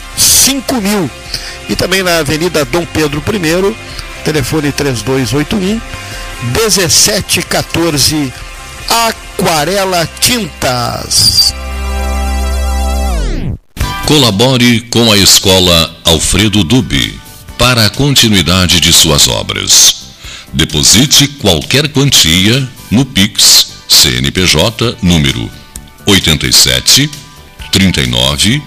[0.41, 1.09] 5000.
[1.69, 3.75] E também na Avenida Dom Pedro I,
[4.23, 5.79] telefone 3281
[6.53, 8.33] 1714.
[8.89, 11.53] Aquarela Tintas.
[14.05, 17.17] Colabore com a Escola Alfredo Dubi
[17.57, 20.01] para a continuidade de suas obras.
[20.51, 25.49] Deposite qualquer quantia no Pix CNPJ número
[26.05, 27.09] 87
[27.71, 28.61] 39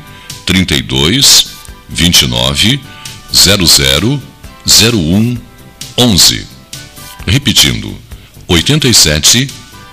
[0.46, 1.53] 32
[1.94, 2.80] 29
[3.32, 4.20] 00
[4.64, 5.40] 01
[5.96, 6.46] 11.
[7.26, 7.96] Repetindo,
[8.46, 9.48] 87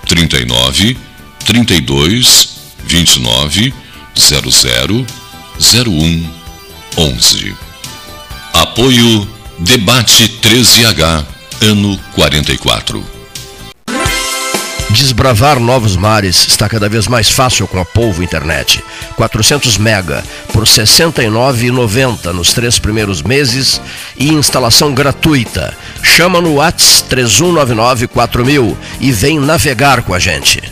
[0.06, 0.96] 39
[1.44, 2.48] 32
[2.84, 3.72] 29
[4.14, 5.06] 00
[5.58, 6.30] 01
[6.96, 7.56] 11.
[8.52, 9.28] Apoio
[9.58, 11.24] Debate 13H,
[11.60, 13.21] ano 44.
[14.92, 18.84] Desbravar novos mares está cada vez mais fácil com a Polvo Internet.
[19.16, 20.22] 400 mega
[20.52, 23.80] por R$ 69,90 nos três primeiros meses
[24.18, 25.74] e instalação gratuita.
[26.02, 30.71] Chama no Whats 3199 4000 e vem navegar com a gente.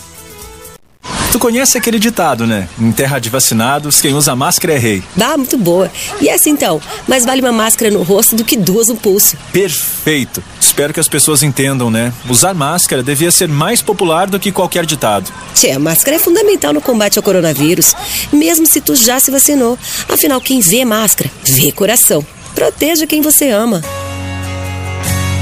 [1.31, 2.67] Tu conhece aquele ditado, né?
[2.77, 5.01] Em terra de vacinados, quem usa máscara é rei.
[5.15, 5.89] Bah, muito boa.
[6.19, 6.81] E essa então?
[7.07, 9.37] Mais vale uma máscara no rosto do que duas no pulso.
[9.53, 10.43] Perfeito.
[10.59, 12.11] Espero que as pessoas entendam, né?
[12.29, 15.31] Usar máscara devia ser mais popular do que qualquer ditado.
[15.55, 17.95] Tchê, a máscara é fundamental no combate ao coronavírus,
[18.31, 19.79] mesmo se tu já se vacinou.
[20.09, 22.25] Afinal, quem vê máscara, vê coração.
[22.53, 23.81] Proteja quem você ama.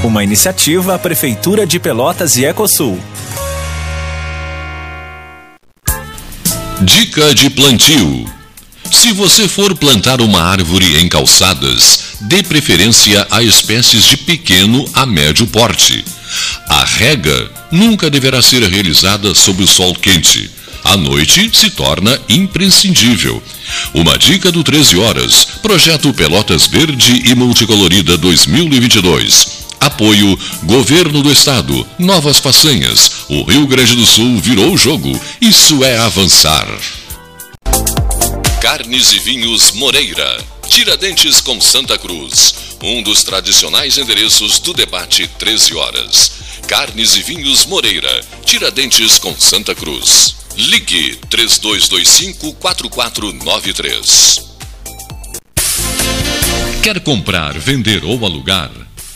[0.04, 2.98] Uma iniciativa a Prefeitura de Pelotas e Ecosul.
[6.82, 8.24] Dica de plantio.
[8.90, 15.04] Se você for plantar uma árvore em calçadas, dê preferência a espécies de pequeno a
[15.04, 16.02] médio porte.
[16.66, 20.50] A rega nunca deverá ser realizada sob o sol quente.
[20.82, 23.42] À noite se torna imprescindível.
[23.92, 29.59] Uma dica do 13 horas, projeto Pelotas Verde e Multicolorida 2022.
[29.80, 31.86] Apoio Governo do Estado.
[31.98, 33.24] Novas façanhas.
[33.30, 35.18] O Rio Grande do Sul virou o jogo.
[35.40, 36.68] Isso é avançar.
[38.60, 40.44] Carnes e Vinhos Moreira.
[40.68, 42.54] Tiradentes com Santa Cruz.
[42.82, 46.32] Um dos tradicionais endereços do debate 13 horas.
[46.68, 48.20] Carnes e Vinhos Moreira.
[48.44, 50.36] Tiradentes com Santa Cruz.
[50.56, 54.50] Ligue 3225 4493.
[56.82, 58.70] Quer comprar, vender ou alugar?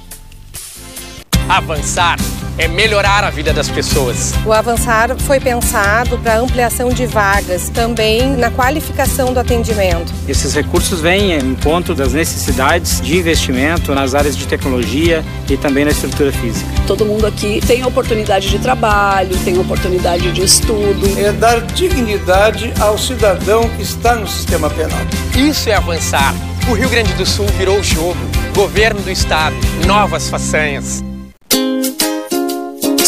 [1.48, 2.18] Avançar
[2.58, 4.34] é melhorar a vida das pessoas.
[4.46, 10.14] O Avançar foi pensado para ampliação de vagas, também na qualificação do atendimento.
[10.28, 15.84] Esses recursos vêm em encontro das necessidades de investimento nas áreas de tecnologia e também
[15.84, 16.70] na estrutura física.
[16.86, 21.20] Todo mundo aqui tem oportunidade de trabalho, tem oportunidade de estudo.
[21.20, 25.00] É dar dignidade ao cidadão que está no sistema penal.
[25.36, 26.34] Isso é avançar.
[26.70, 28.18] O Rio Grande do Sul virou o jogo.
[28.56, 31.04] Governo do Estado, novas façanhas.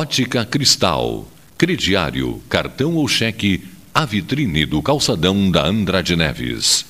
[0.00, 1.26] Ótica Cristal,
[1.58, 6.86] crediário, cartão ou cheque, a vitrine do calçadão da Andrade Neves.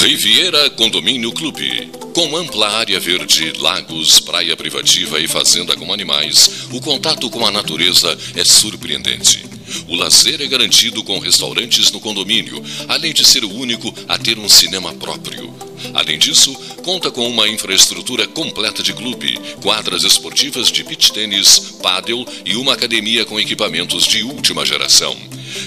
[0.00, 1.90] Riviera Condomínio Clube.
[2.14, 7.50] Com ampla área verde, lagos, praia privativa e fazenda com animais, o contato com a
[7.50, 9.57] natureza é surpreendente.
[9.86, 14.38] O lazer é garantido com restaurantes no condomínio, além de ser o único a ter
[14.38, 15.54] um cinema próprio.
[15.94, 22.26] Além disso, conta com uma infraestrutura completa de clube, quadras esportivas de beach tênis, pádel
[22.44, 25.16] e uma academia com equipamentos de última geração.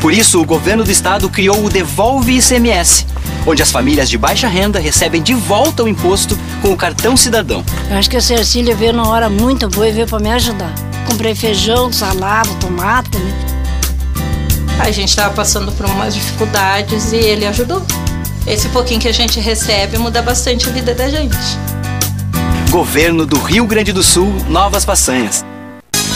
[0.00, 3.06] Por isso, o governo do estado criou o Devolve ICMS,
[3.46, 7.64] onde as famílias de baixa renda recebem de volta o imposto com o cartão cidadão.
[7.88, 10.74] Eu acho que a Cecília veio numa hora muito boa e veio para me ajudar.
[11.06, 13.16] Comprei feijão, salada, tomate.
[13.16, 13.46] Né?
[14.80, 17.84] A gente estava passando por umas dificuldades e ele ajudou.
[18.46, 21.36] Esse pouquinho que a gente recebe muda bastante a vida da gente.
[22.70, 25.44] Governo do Rio Grande do Sul, novas façanhas.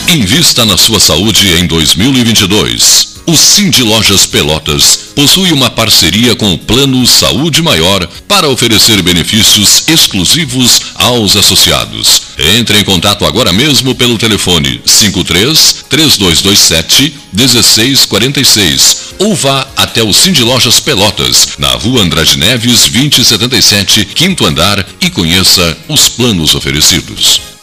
[0.09, 3.10] Invista na sua saúde em 2022.
[3.27, 9.85] O Cindy Lojas Pelotas possui uma parceria com o Plano Saúde Maior para oferecer benefícios
[9.87, 12.23] exclusivos aos associados.
[12.57, 20.43] Entre em contato agora mesmo pelo telefone 53 3227 1646 ou vá até o Cindy
[20.43, 27.60] Lojas Pelotas, na rua Andrade Neves 2077, quinto andar e conheça os planos oferecidos.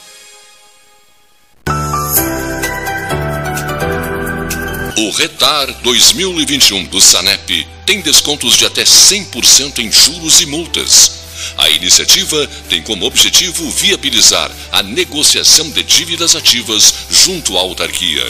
[4.99, 11.11] O Retar 2021 do Sanep tem descontos de até 100% em juros e multas.
[11.55, 18.25] A iniciativa tem como objetivo viabilizar a negociação de dívidas ativas junto à autarquia.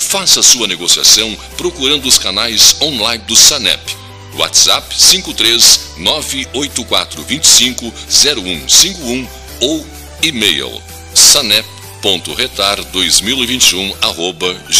[0.00, 3.94] Faça sua negociação procurando os canais online do Sanep.
[4.38, 9.28] WhatsApp 53 98425 0151
[9.60, 9.86] ou
[10.22, 10.82] e-mail
[11.14, 13.94] sanep.retar2021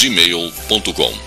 [0.01, 1.26] gmail.com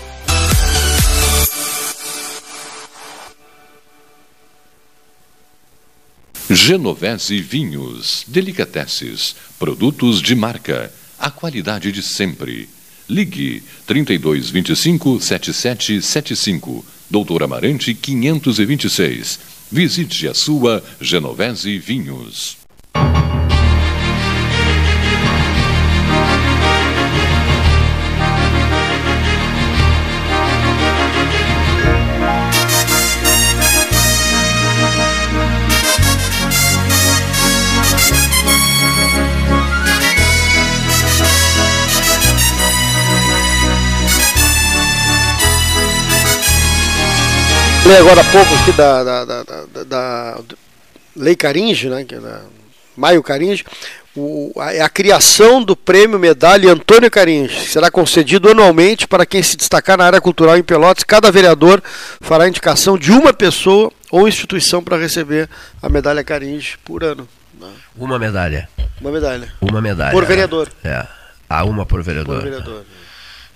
[6.52, 12.68] Genovese Vinhos, Delicateces, produtos de marca, a qualidade de sempre.
[13.08, 19.38] Ligue 3225 7775, Doutor Amarante 526.
[19.70, 22.56] Visite a sua Genovese Vinhos.
[47.90, 50.38] Falei agora há pouco aqui da, da, da, da, da
[51.16, 52.42] Lei Caringe, né, que é da
[52.96, 53.64] Maio Caringe,
[54.14, 57.68] o, a, a, criação do prêmio Medalha Antônio Caringe.
[57.68, 61.02] Será concedido anualmente para quem se destacar na área cultural em Pelotas.
[61.02, 61.82] Cada vereador
[62.20, 65.48] fará indicação de uma pessoa ou instituição para receber
[65.82, 67.28] a medalha Caringe por ano.
[67.60, 67.68] Né?
[67.96, 68.68] Uma medalha.
[69.00, 69.52] Uma medalha.
[69.60, 70.12] Uma medalha.
[70.12, 70.68] Por vereador.
[70.84, 71.06] É.
[71.48, 72.36] Ah, uma por vereador.
[72.36, 72.84] Por vereador.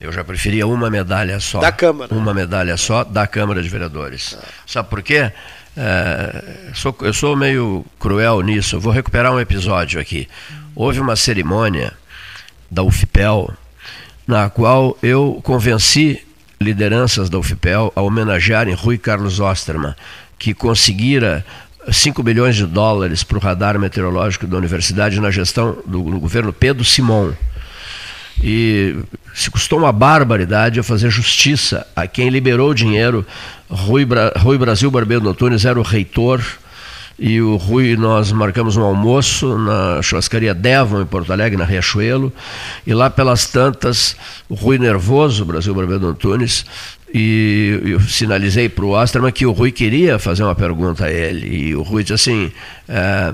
[0.00, 1.60] Eu já preferia uma medalha só.
[1.60, 2.14] Da Câmara.
[2.14, 4.36] Uma medalha só da Câmara de Vereadores.
[4.38, 4.46] Ah.
[4.66, 5.32] Sabe por quê?
[5.76, 10.28] É, sou, eu sou meio cruel nisso, eu vou recuperar um episódio aqui.
[10.74, 11.92] Houve uma cerimônia
[12.70, 13.52] da UFPEL,
[14.26, 16.24] na qual eu convenci
[16.60, 19.94] lideranças da UFPEL a homenagearem Rui Carlos Osterman,
[20.38, 21.44] que conseguira
[21.90, 26.52] 5 milhões de dólares para o radar meteorológico da universidade na gestão do, do governo
[26.52, 27.32] Pedro Simon.
[28.42, 28.96] E
[29.32, 33.26] se custou uma barbaridade a fazer justiça a quem liberou o dinheiro.
[33.68, 36.42] Rui, Bra Rui Brasil Barbeiro Antunes era o reitor
[37.18, 42.32] e o Rui, nós marcamos um almoço na churrascaria Devon, em Porto Alegre, na Riachuelo,
[42.84, 44.16] e lá pelas tantas,
[44.48, 46.66] o Rui nervoso, Brasil Barbeiro Antunes,
[47.16, 51.68] e eu sinalizei para o Osterman que o Rui queria fazer uma pergunta a ele.
[51.68, 52.50] E o Rui disse assim:
[52.88, 53.32] é,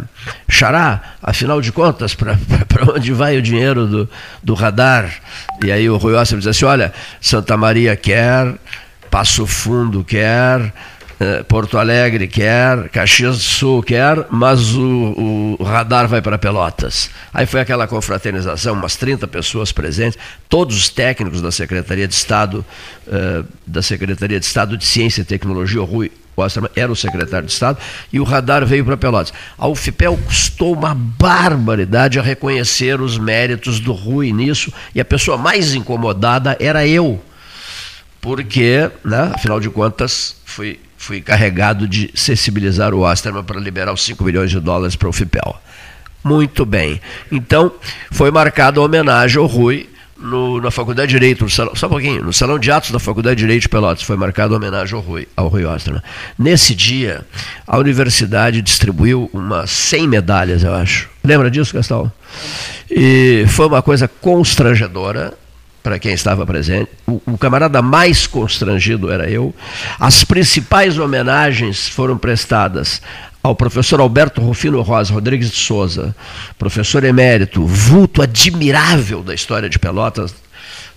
[0.50, 2.36] Xará, afinal de contas, para
[2.94, 4.10] onde vai o dinheiro do,
[4.42, 5.10] do radar?
[5.64, 8.54] E aí o Rui Osterman disse assim: Olha, Santa Maria quer,
[9.10, 10.74] Passo Fundo quer,
[11.22, 17.10] eh, Porto Alegre quer, Caxias do Sul quer, mas o, o radar vai para Pelotas.
[17.34, 20.18] Aí foi aquela confraternização, umas 30 pessoas presentes,
[20.48, 22.64] todos os técnicos da Secretaria de Estado,
[23.06, 27.46] uh, da Secretaria de Estado de Ciência e Tecnologia, o Rui Osterman era o secretário
[27.46, 27.76] de Estado,
[28.10, 29.34] e o radar veio para Pelotas.
[29.58, 35.36] A UFPEL custou uma barbaridade a reconhecer os méritos do Rui nisso, e a pessoa
[35.36, 37.22] mais incomodada era eu,
[38.22, 44.04] porque, né, afinal de contas, fui fui encarregado de sensibilizar o Osterman para liberar os
[44.04, 45.58] 5 milhões de dólares para o FIPEL.
[46.22, 47.00] Muito bem.
[47.32, 47.72] Então,
[48.10, 49.88] foi marcada a homenagem ao Rui
[50.18, 52.98] no, na Faculdade de Direito, no salão, só um pouquinho, no Salão de Atos da
[52.98, 56.02] Faculdade de Direito de Pelotas, foi marcada a homenagem ao Rui, ao Rui Osterman.
[56.38, 57.24] Nesse dia,
[57.66, 61.08] a universidade distribuiu umas 100 medalhas, eu acho.
[61.24, 62.12] Lembra disso, Gastão?
[62.90, 65.32] E foi uma coisa constrangedora,
[65.82, 66.90] para quem estava presente.
[67.06, 69.54] O, o, camarada mais constrangido era eu.
[69.98, 73.00] As principais homenagens foram prestadas
[73.42, 76.14] ao professor Alberto Rufino Rosa Rodrigues de Souza,
[76.58, 80.34] professor emérito, vulto admirável da história de Pelotas,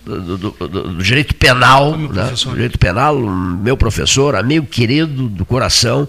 [0.06, 2.34] do, do, do, do direito penal, né?
[2.52, 6.08] direito penal, meu professor, amigo querido do coração,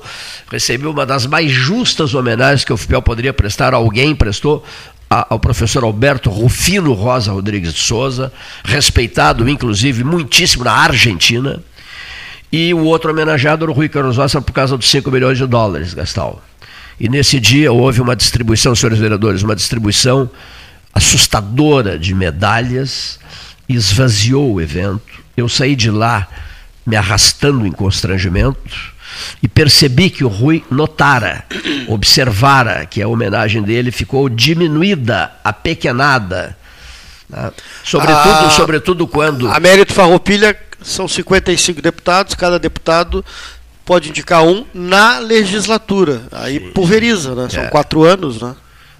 [0.51, 4.65] recebeu uma das mais justas homenagens que o FIPEL poderia prestar a alguém, prestou
[5.09, 8.33] ao professor Alberto Rufino Rosa Rodrigues de Souza,
[8.65, 11.63] respeitado inclusive muitíssimo na Argentina,
[12.51, 15.47] e o outro homenageado era o Rui Carlos Rosa por causa dos 5 milhões de
[15.47, 16.43] dólares, Gastal.
[16.99, 20.31] E nesse dia houve uma distribuição, senhores vereadores, uma distribuição
[20.93, 23.19] assustadora de medalhas,
[23.69, 25.25] esvaziou o evento.
[25.37, 26.29] Eu saí de lá
[26.87, 28.94] me arrastando em constrangimento
[29.43, 31.45] e percebi que o Rui notara,
[31.89, 36.57] observara que a homenagem dele ficou diminuída, apequenada.
[37.29, 37.53] Né?
[37.83, 39.49] Sobretudo, a, sobretudo quando.
[39.49, 43.25] A mérito Farroupilha são 55 deputados, cada deputado
[43.85, 46.23] pode indicar um na legislatura.
[46.33, 47.49] Aí pulveriza, né?
[47.51, 47.69] São é.
[47.69, 48.55] quatro anos, né?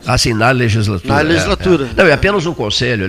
[0.07, 1.15] Assim, na legislatura.
[1.15, 1.85] Na legislatura.
[1.85, 2.03] É, é.
[2.05, 3.07] Não, é apenas um conselho.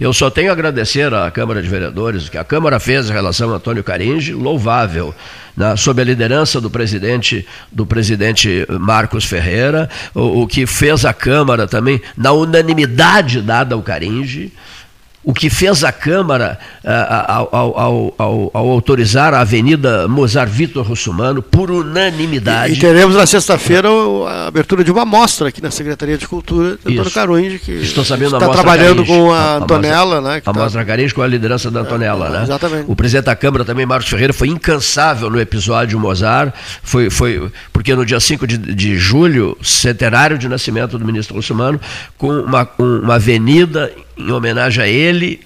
[0.00, 3.12] Eu só tenho a agradecer à Câmara de Vereadores, o que a Câmara fez em
[3.12, 5.14] relação a Antônio Caringe, louvável.
[5.56, 11.12] Né, sob a liderança do presidente, do presidente Marcos Ferreira, o, o que fez a
[11.12, 14.52] Câmara também, na unanimidade dada ao Caringe,
[15.24, 16.88] o que fez a Câmara uh,
[17.26, 22.74] ao, ao, ao, ao, autorizar a Avenida Mozart Vitor Russumano, por unanimidade.
[22.74, 23.88] E, e teremos na sexta-feira
[24.26, 28.36] a abertura de uma mostra aqui na Secretaria de Cultura, Antônio Carunde, que Estou sabendo
[28.36, 30.18] está trabalhando Caringe, com a Antonella.
[30.18, 30.52] A, né, a tá...
[30.52, 32.28] Mostra Caringe com a liderança da Antonella.
[32.28, 32.42] É, né?
[32.44, 32.84] Exatamente.
[32.86, 37.94] O presidente da Câmara também, Marcos Ferreira, foi incansável no episódio Mozart, foi, foi, porque
[37.94, 41.80] no dia 5 de, de julho, centenário de nascimento do ministro Russumano,
[42.16, 45.40] com uma, uma avenida em homenagem a ele,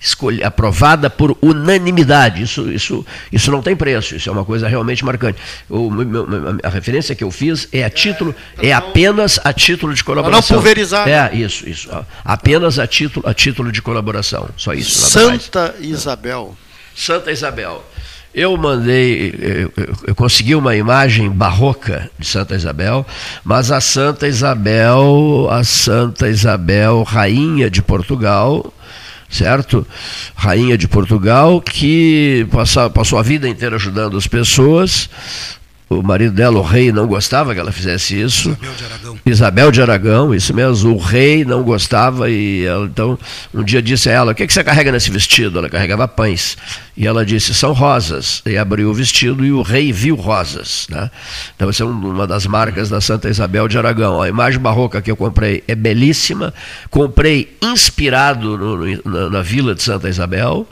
[0.00, 2.42] escolhi, aprovada por unanimidade.
[2.42, 5.38] Isso, isso, isso não tem preço, isso é uma coisa realmente marcante.
[5.68, 5.90] O,
[6.62, 10.56] a referência que eu fiz é a título, é, apenas a título de colaboração.
[10.56, 11.08] Não pulverizar.
[11.08, 11.88] É, isso, isso.
[12.24, 14.48] Apenas a título, a título de colaboração.
[14.56, 14.90] Só isso.
[14.90, 15.74] Santa.
[15.80, 16.56] Isabel.
[16.94, 17.84] Santa Isabel.
[18.36, 19.72] Eu mandei, eu,
[20.08, 23.06] eu, consegui uma imagem barroca de Santa Isabel,
[23.42, 28.74] mas a Santa Isabel, a Santa Isabel, rainha de Portugal,
[29.30, 29.86] certo?
[30.34, 32.46] Rainha de Portugal, que
[32.92, 35.08] passou a vida inteira ajudando as pessoas,
[35.88, 38.50] o marido dela, o rei, não gostava que ela fizesse isso.
[38.50, 39.18] Isabel de Aragão.
[39.24, 40.94] Isabel de Aragão, isso mesmo.
[40.94, 43.16] O rei não gostava e ela, então,
[43.54, 45.60] um dia disse a ela: O que, é que você carrega nesse vestido?
[45.60, 46.58] Ela carregava pães.
[46.96, 48.42] E ela disse: São rosas.
[48.44, 50.88] E abriu o vestido e o rei viu rosas.
[50.90, 51.08] Né?
[51.54, 54.20] Então, essa é uma das marcas da Santa Isabel de Aragão.
[54.20, 56.52] A imagem barroca que eu comprei é belíssima.
[56.90, 60.66] Comprei inspirado no, na, na vila de Santa Isabel.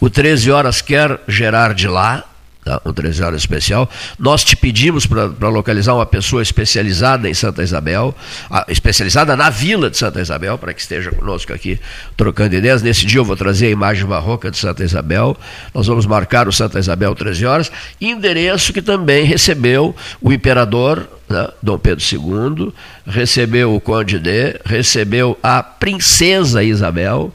[0.00, 2.24] O 13 Horas quer gerar de lá
[2.66, 2.82] tá?
[2.84, 3.88] um 13 horas especial.
[4.18, 8.14] Nós te pedimos para localizar uma pessoa especializada em Santa Isabel,
[8.50, 11.78] a, especializada na vila de Santa Isabel, para que esteja conosco aqui
[12.16, 12.82] trocando ideias.
[12.82, 15.36] Nesse dia eu vou trazer a imagem barroca de Santa Isabel.
[15.72, 21.48] Nós vamos marcar o Santa Isabel 13 horas, endereço que também recebeu o imperador né,
[21.62, 22.72] Dom Pedro II,
[23.06, 27.32] recebeu o Conde de, recebeu a princesa Isabel.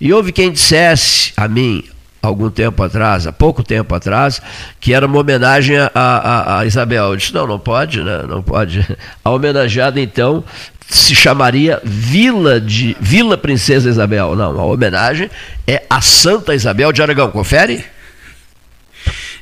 [0.00, 1.84] E houve quem dissesse a mim,
[2.22, 4.40] algum tempo atrás, há pouco tempo atrás,
[4.78, 7.06] que era uma homenagem a, a, a Isabel.
[7.06, 8.22] Eu disse, não, não pode, né?
[8.28, 8.86] não pode.
[9.24, 10.44] A homenageada, então,
[10.88, 14.36] se chamaria Vila de Vila Princesa Isabel.
[14.36, 15.30] Não, a homenagem
[15.66, 17.30] é a Santa Isabel de Aragão.
[17.30, 17.84] Confere?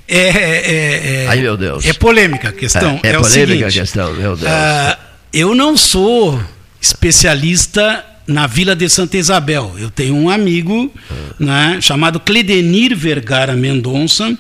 [0.07, 1.87] É, é, é, Ai, meu Deus.
[1.87, 3.01] É polêmica a questão.
[3.03, 4.51] É, é, é polêmica seguinte, a questão, meu Deus.
[4.51, 4.97] Uh,
[5.33, 6.41] eu não sou
[6.81, 9.75] especialista na Vila de Santa Isabel.
[9.79, 10.93] Eu tenho um amigo
[11.39, 14.37] né, chamado Cledenir Vergara Mendonça,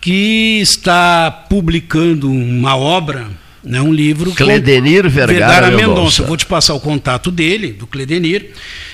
[0.00, 3.28] que está publicando uma obra,
[3.64, 4.32] né, um livro.
[4.32, 5.88] Cledenir Vergara, Vergara Mendonça.
[5.88, 6.22] Mendonça.
[6.24, 8.50] Vou te passar o contato dele, do Cledenir.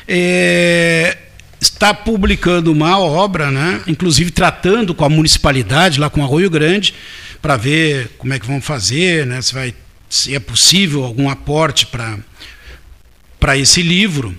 [0.07, 1.17] É,
[1.61, 6.95] está publicando uma obra, né, inclusive tratando com a municipalidade, lá com Arroio Grande,
[7.43, 9.75] para ver como é que vão fazer, né, se, vai,
[10.09, 12.19] se é possível algum aporte para
[13.39, 14.37] para esse livro,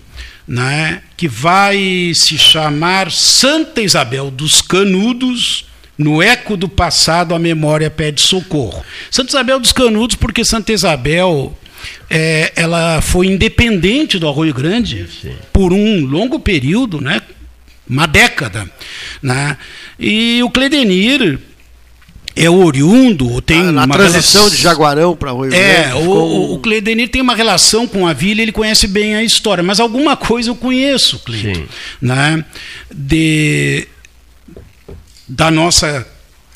[0.48, 5.66] né, que vai se chamar Santa Isabel dos Canudos,
[5.98, 8.84] no eco do passado a memória pede socorro.
[9.12, 11.58] Santa Isabel dos Canudos, porque Santa Isabel
[12.10, 15.36] é, ela foi independente do Arroio Grande Sim.
[15.54, 17.22] por um longo período, né,
[17.88, 18.70] uma década.
[19.22, 19.58] Né,
[20.00, 21.40] e o Cledenir
[22.36, 24.56] é oriundo, tem ah, na uma transição relação...
[24.56, 28.42] de Jaguarão para Rio É, o, o, o Cledenir tem uma relação com a vila,
[28.42, 31.66] ele conhece bem a história, mas alguma coisa eu conheço, Cleiton,
[32.02, 32.44] né?
[32.94, 33.88] De
[35.28, 36.08] da nossa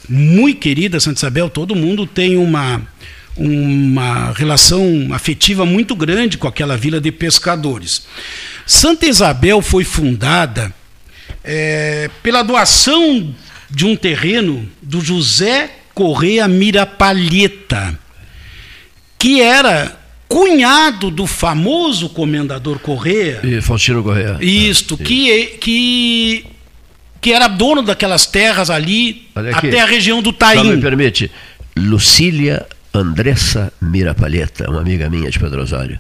[0.09, 2.81] muito querida Santa Isabel, todo mundo tem uma
[3.35, 8.05] uma relação afetiva muito grande com aquela vila de pescadores.
[8.65, 10.73] Santa Isabel foi fundada
[11.43, 13.33] é, pela doação
[13.73, 17.97] de um terreno do José Correia Mirapalheta,
[19.17, 23.39] que era cunhado do famoso comendador Correia.
[23.43, 24.37] E Faustino Correia.
[24.39, 26.45] Isto, é, que, que,
[27.19, 30.75] que era dono daquelas terras ali, até a região do Taim.
[30.75, 31.31] Me permite,
[31.75, 35.99] Lucília Andressa Mirapalheta, uma amiga minha de Pedro Osório.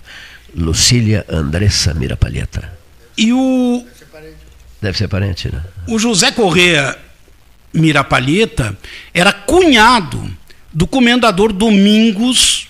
[0.55, 2.71] Lucília Andressa Mirapalheta.
[3.17, 3.83] E o.
[4.79, 5.63] Deve ser parente, né?
[5.87, 6.95] O José Correia
[7.73, 8.77] Mirapalheta
[9.13, 10.29] era cunhado
[10.71, 12.67] do comendador Domingos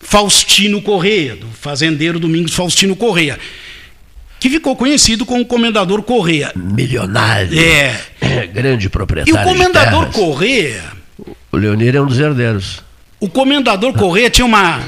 [0.00, 3.38] Faustino Correia, do fazendeiro Domingos Faustino Correia,
[4.40, 6.50] que ficou conhecido como Comendador Correia.
[6.56, 7.58] Milionário.
[7.58, 8.00] É.
[8.20, 9.38] é grande proprietário.
[9.38, 10.84] E o Comendador Correia.
[11.52, 12.82] O Leonir é um dos herdeiros.
[13.20, 14.80] O Comendador Correia tinha uma.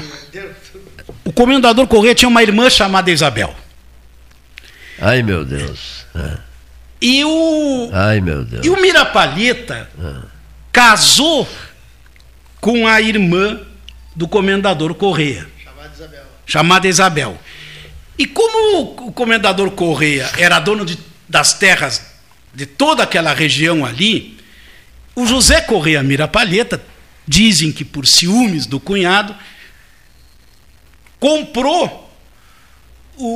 [1.23, 3.53] O Comendador Correia tinha uma irmã chamada Isabel.
[4.99, 6.05] Ai, meu Deus.
[6.15, 6.52] É.
[7.03, 7.89] E o.
[7.91, 8.65] Ai, meu Deus.
[8.65, 10.21] E o Mirapalheta ah.
[10.71, 11.45] casou
[12.61, 13.59] com a irmã
[14.15, 15.45] do comendador Correia.
[15.61, 16.23] Chamada Isabel.
[16.45, 17.39] Chamada Isabel.
[18.17, 20.97] E como o comendador Correia era dono de,
[21.27, 22.13] das terras
[22.53, 24.37] de toda aquela região ali,
[25.13, 26.81] o José Correia Mirapalheta,
[27.27, 29.35] dizem que por ciúmes do cunhado,
[31.19, 32.17] comprou
[33.17, 33.27] o,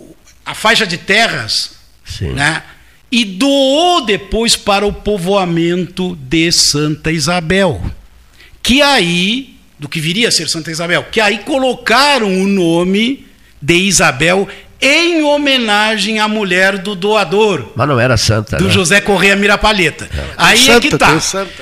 [0.00, 1.75] o, a faixa de terras
[2.06, 2.32] Sim.
[2.32, 2.62] Né?
[3.10, 7.82] E doou depois para o povoamento de Santa Isabel.
[8.62, 13.26] Que aí, do que viria a ser Santa Isabel, que aí colocaram o nome
[13.60, 14.48] de Isabel
[14.80, 17.72] em homenagem à mulher do doador.
[17.74, 18.56] Mas não era santa.
[18.56, 18.70] Do né?
[18.70, 20.08] José Correia Mirapalheta.
[20.12, 20.24] É.
[20.36, 21.18] Aí, santa, é que tá.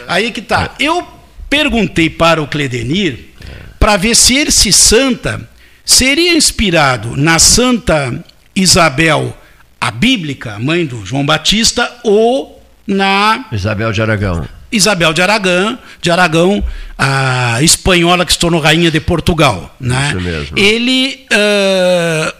[0.09, 0.75] aí é que tá.
[0.79, 1.07] Eu
[1.49, 3.31] perguntei para o Cledenir
[3.79, 5.49] para ver se esse santa
[5.85, 8.25] seria inspirado na Santa
[8.57, 9.37] Isabel
[9.85, 14.48] a bíblica, mãe do João Batista, ou na Isabel de Aragão.
[14.73, 16.65] Isabel de Aragão, de Aragão,
[16.97, 20.09] a espanhola que se tornou rainha de Portugal, né?
[20.09, 20.59] Isso mesmo.
[20.59, 22.35] Ele, uh,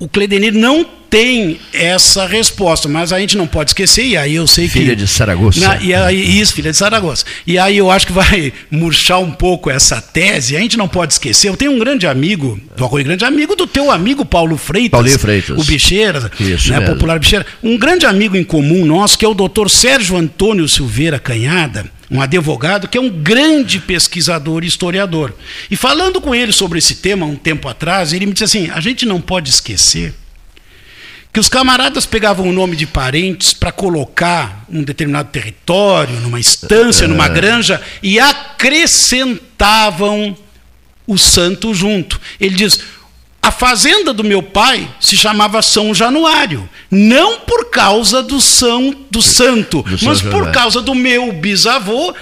[0.00, 4.46] o Cledenir não tem essa resposta, mas a gente não pode esquecer, e aí eu
[4.46, 4.78] sei filha que.
[4.78, 5.60] Filha de Saragossa.
[5.60, 7.24] Na, e aí, isso, filha de Saragossa.
[7.46, 11.12] E aí eu acho que vai murchar um pouco essa tese, a gente não pode
[11.12, 11.48] esquecer.
[11.50, 14.92] Eu tenho um grande amigo, do Arroio Grande, amigo do teu amigo Paulo Freitas.
[14.92, 15.58] Paulinho Freitas.
[15.58, 16.94] O Bicheira, isso né, mesmo.
[16.94, 17.44] popular Bicheira.
[17.62, 22.20] Um grande amigo em comum nosso, que é o doutor Sérgio Antônio Silveira Canhada, um
[22.20, 25.32] advogado que é um grande pesquisador e historiador.
[25.70, 28.80] E falando com ele sobre esse tema um tempo atrás, ele me disse assim: a
[28.80, 30.12] gente não pode esquecer
[31.32, 37.06] que os camaradas pegavam o nome de parentes para colocar um determinado território, numa estância,
[37.06, 37.28] numa É.
[37.28, 40.36] granja, e acrescentavam
[41.06, 42.20] o santo junto.
[42.40, 42.80] Ele diz:
[43.60, 49.82] fazenda do meu pai se chamava São Januário, não por causa do São do Santo,
[49.82, 50.52] Do São mas por Januário.
[50.52, 52.14] causa do meu bisavô.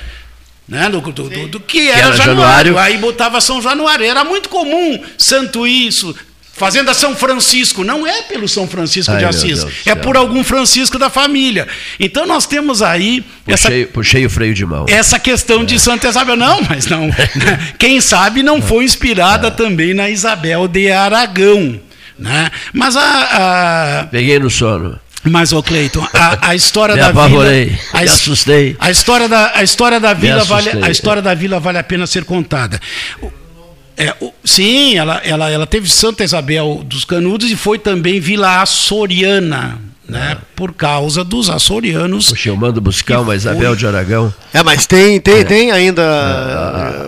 [0.67, 2.73] Né, do, do- do- do que era, era Januário.
[2.75, 2.79] Januário.
[2.79, 4.05] Aí botava São Januário.
[4.05, 6.15] Era muito comum, Santo isso,
[6.59, 7.83] Fazenda São Francisco.
[7.85, 11.67] Não é pelo São Francisco Ai, de Assis, é por algum Francisco da família.
[11.99, 14.85] Então nós temos aí essa, Puxei, puxei o freio de mão.
[14.89, 16.37] essa questão de Santa Isabel.
[16.37, 17.09] Não, mas não.
[17.79, 21.81] Quem sabe não foi inspirada também na Isabel de Aragão.
[22.19, 22.51] Né?
[22.73, 23.01] Mas a.
[24.03, 24.99] a- Peguei no sono.
[25.25, 27.79] mas, ô Cleiton, a, a história da apavorei, vila.
[27.93, 28.77] A, me assustei.
[28.81, 30.89] A história da, a história da vila vale, assustei.
[30.89, 32.81] a história da vila vale a pena ser contada.
[33.99, 34.15] É,
[34.45, 40.39] sim, ela, ela, ela teve Santa Isabel dos Canudos e foi também Vila Açoriana, né?
[40.57, 42.31] Por causa dos açorianos.
[42.31, 44.33] Poxa, eu mando buscar uma Isabel de Aragão.
[44.53, 46.03] É, mas tem, tem, tem ainda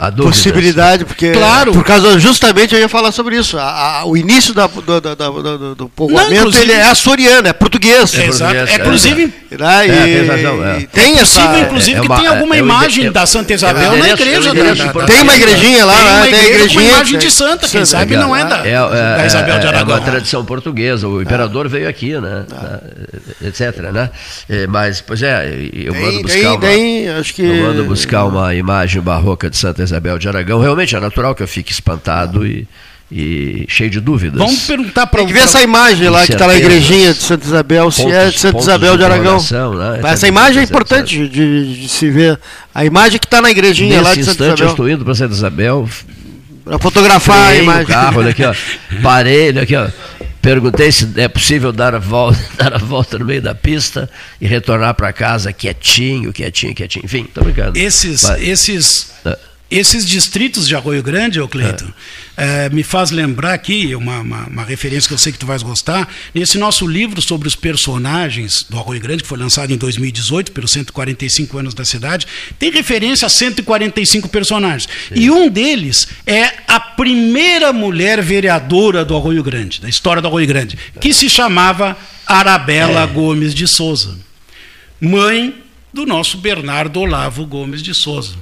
[0.01, 0.37] há eh, dúvidas.
[0.37, 1.73] possibilidade, porque Claro.
[1.73, 3.59] por causa justamente eu ia falar sobre isso.
[3.59, 7.49] A- a- o início da- do, da- da- do- do povoamento inclusive- ele é açoriano,
[7.49, 8.13] é português.
[8.15, 8.55] É, exato.
[8.55, 9.87] É, é, inclusive, Né?
[9.89, 10.79] E, É, tem razão, é.
[10.79, 11.41] e tem é essa.
[11.41, 14.51] possível, inclusive, é que uma- tem alguma é imagem da Santa é Isabel na igreja.
[14.51, 15.05] é da-.
[15.07, 16.11] Tem uma igrejinha lá, Tem né?
[16.13, 16.81] uma Tem a igreja igrejinha.
[16.83, 19.73] uma imagem tem- de santa, quem sabe não é da, É, Isabel de é, é
[19.75, 19.97] Aragão.
[19.97, 21.09] uma tradição portuguesa.
[21.09, 22.45] O imperador veio aqui, né?
[23.43, 24.11] Etc, né?
[24.49, 26.61] É, Mas, pois é, eu mando Tem, buscar tem, uma...
[26.61, 27.43] tem, acho que.
[27.43, 30.61] Eu mando buscar uma imagem barroca de Santa Isabel de Aragão.
[30.61, 32.67] Realmente é natural que eu fique espantado e,
[33.11, 34.39] e cheio de dúvidas.
[34.39, 37.45] Vamos perguntar para Tem que ver essa imagem lá que está na igrejinha de Santa
[37.47, 39.37] Isabel, se é de Pontos- Santa pontos Isabel de Aragão.
[39.39, 40.01] né?
[40.12, 42.39] Essa imagem é importante de, de se ver.
[42.75, 44.71] A imagem que está na igrejinha lá Nesse de Santa instante eu Isabel.
[44.71, 45.89] estou indo para Santa Isabel,
[46.65, 47.87] Para fotografar a freei o imagem.
[47.87, 48.55] carro, olha aqui, ó.
[49.03, 49.89] Parei, olha aqui, ó.
[50.41, 54.09] Perguntei se é possível dar a volta, dar a volta no meio da pista
[54.41, 57.05] e retornar para casa quietinho, quietinho, quietinho.
[57.05, 57.79] Enfim, tô brincando.
[57.79, 58.43] Esses, Vai.
[58.45, 59.50] esses, É.
[59.71, 61.89] esses distritos de Arroio Grande, ô Cleiton,
[62.37, 65.63] eh, me faz lembrar aqui uma, uma, uma referência que eu sei que tu vais
[65.63, 66.09] gostar.
[66.35, 70.71] Nesse nosso livro sobre os personagens do Arroio Grande, que foi lançado em 2018, pelos
[70.73, 72.27] 145 anos da cidade,
[72.59, 74.89] tem referência a 145 personagens.
[75.15, 80.47] E um deles é a primeira mulher vereadora do Arroio Grande, da história do Arroio
[80.47, 84.31] Grande, que se chamava Arabella Gomes de Souza
[85.01, 85.55] mãe
[85.93, 88.35] do nosso Bernardo Olavo Gomes de Souza.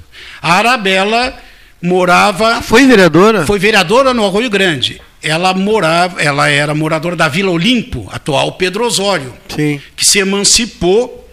[0.43, 1.35] A Arabella
[1.83, 2.61] morava.
[2.63, 3.47] Foi vereadora?
[3.47, 5.01] Foi vereadora no Arroio Grande.
[5.23, 9.81] Ela morava, ela era moradora da Vila Olimpo, atual Pedro Osório, Sim.
[9.97, 11.29] que se emancipou,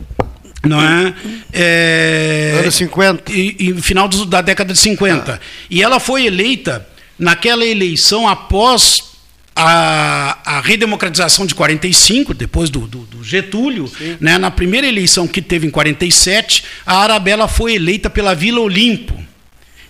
[0.63, 1.13] não é?
[1.53, 3.31] é Anos 50.
[3.31, 5.39] e, e no final dos- da década de 50.
[5.69, 6.85] E ela foi eleita
[7.17, 9.14] naquela eleição após
[9.55, 15.41] a, a redemocratização de 45, depois do, do- do Getúlio, né, na primeira eleição que
[15.41, 19.17] teve em 47, a Arabella foi eleita pela Vila Olimpo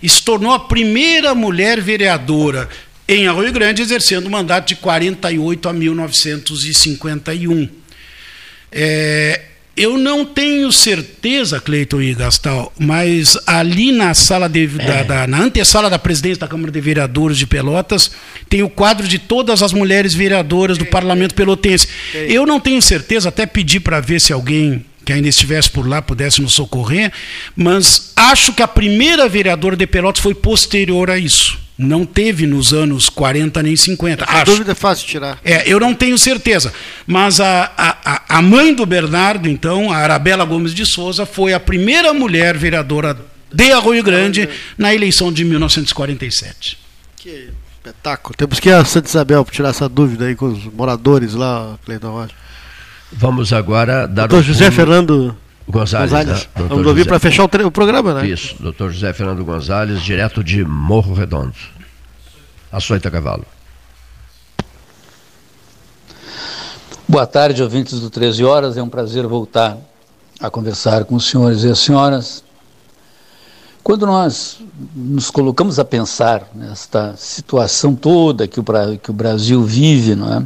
[0.04, 2.70] e se tornou a primeira mulher vereadora
[3.08, 7.68] em Arroio Grande, exercendo o mandato de 48 a 1951.
[8.72, 9.42] É,
[9.78, 15.40] eu não tenho certeza, Cleiton e Gastal, mas ali na sala de, da, da- na
[15.42, 18.12] antessala da presidência da Câmara de Vereadores de Pelotas
[18.50, 21.88] tem o quadro de todas as mulheres vereadoras do Parlamento Pelotense.
[22.14, 26.02] Eu não tenho certeza, até pedi para ver se alguém que ainda estivesse por lá
[26.02, 27.12] pudesse nos socorrer,
[27.56, 31.60] mas acho que a primeira vereadora de Pelotas foi posterior a isso.
[31.78, 34.24] Não teve nos anos 40 nem 50.
[34.26, 35.38] A dúvida é fácil de tirar.
[35.44, 36.72] É, eu não tenho certeza.
[37.06, 41.60] Mas a, a, a- mãe do Bernardo, então, a Arabella Gomes de Souza, foi a
[41.60, 43.18] primeira mulher vereadora
[43.52, 44.48] de Arroio Grande
[44.78, 46.78] na eleição de 1947.
[47.18, 48.36] Que espetáculo.
[48.38, 51.78] Temos que ir a Santa Isabel para tirar essa dúvida aí com os moradores lá,
[51.86, 52.34] Cleiton Rocha.
[53.12, 56.12] Vamos agora dar Doutor um José pulo- Fernando Gonzalez.
[56.12, 56.44] Gonzalez.
[56.56, 56.64] né?
[56.70, 57.10] Vamos ouvir José.
[57.10, 58.28] para fechar o, tre- o programa, né?
[58.28, 61.56] Isso, doutor José Fernando Gonzalez, direto de Morro Redondo.
[62.72, 63.46] Açoita Cavalo.
[67.08, 68.78] Boa tarde, ouvintes do 13 Horas.
[68.78, 69.78] É um prazer voltar
[70.40, 72.44] a conversar com os senhores e as senhoras.
[73.84, 74.60] Quando nós
[74.96, 78.64] nos colocamos a pensar nesta situação toda que o,
[79.02, 80.44] que o Brasil vive, não é?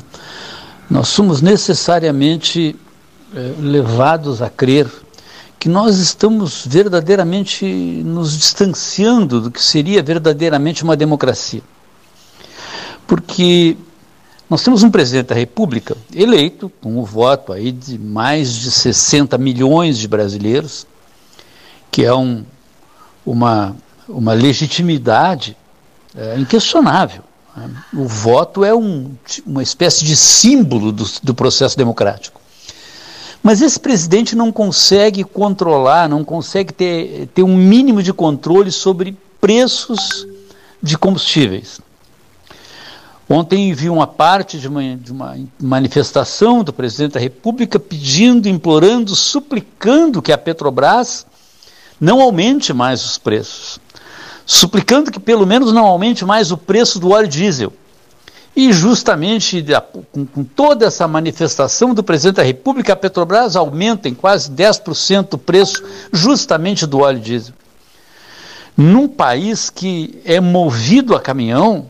[0.90, 2.76] nós somos necessariamente
[3.34, 4.88] eh, levados a crer
[5.60, 11.62] que nós estamos verdadeiramente nos distanciando do que seria verdadeiramente uma democracia.
[13.06, 13.76] Porque
[14.50, 19.38] nós temos um presidente da República eleito com o voto aí de mais de 60
[19.38, 20.88] milhões de brasileiros,
[21.92, 22.46] que é um,
[23.26, 23.76] uma,
[24.08, 25.58] uma legitimidade
[26.16, 27.24] é, inquestionável.
[27.94, 29.12] O voto é um,
[29.46, 32.39] uma espécie de símbolo do, do processo democrático.
[33.42, 39.18] Mas esse presidente não consegue controlar, não consegue ter, ter um mínimo de controle sobre
[39.40, 40.28] preços
[40.82, 41.80] de combustíveis.
[43.30, 49.16] Ontem vi uma parte de uma, de uma, manifestação do presidente da República pedindo, implorando,
[49.16, 51.28] suplicando que a Petrobras
[52.02, 53.80] não aumente mais os preços,
[54.48, 57.72] suplicando que pelo menos não aumente mais o preço do óleo diesel.
[58.60, 59.66] E justamente
[60.12, 65.38] com, toda essa manifestação do presidente da República, a Petrobras aumenta em quase 10% o
[65.38, 65.82] preço
[66.12, 67.54] justamente do óleo diesel.
[68.76, 71.90] Num país que é movido a caminhão,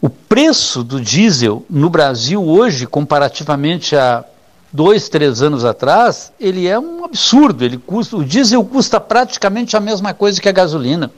[0.00, 4.24] o preço do diesel no Brasil hoje, comparativamente a
[4.72, 7.62] dois, três anos atrás, ele é um absurdo.
[7.62, 11.12] Ele custa, o diesel custa praticamente a mesma coisa que a gasolina.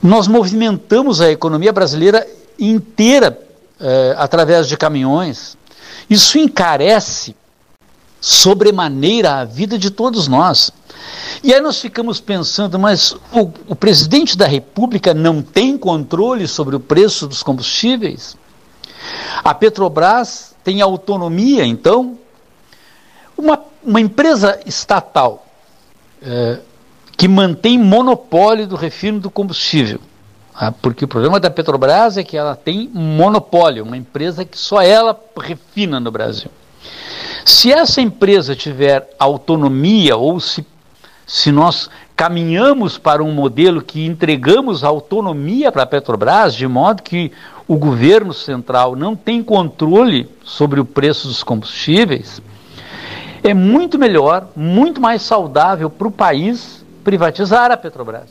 [0.00, 2.24] Nós movimentamos a economia brasileira
[2.60, 3.38] inteira
[3.80, 5.56] eh, através de caminhões.
[6.08, 7.34] Isso encarece
[8.20, 10.70] sobremaneira a vida de todos nós.
[11.42, 16.76] E aí nós ficamos pensando, mas o, o, presidente da República não tem controle sobre
[16.76, 18.36] o preço dos combustíveis?
[19.42, 22.18] A Petrobras tem autonomia, então?
[23.38, 25.46] Uma, uma empresa estatal
[26.20, 26.58] eh,
[27.16, 30.00] que mantém monopólio do refino do combustível
[30.82, 35.18] porque o problema da Petrobras é que ela tem monopólio, uma empresa que só ela
[35.38, 36.50] refina no Brasil.
[37.46, 40.66] Se essa empresa tiver autonomia ou se,
[41.26, 47.32] se nós caminhamos para um modelo que entregamos autonomia para a Petrobras, de modo que
[47.66, 52.42] o governo central não tem controle sobre o preço dos combustíveis,
[53.42, 58.28] é muito melhor, muito mais saudável para o país privatizar a Petrobras.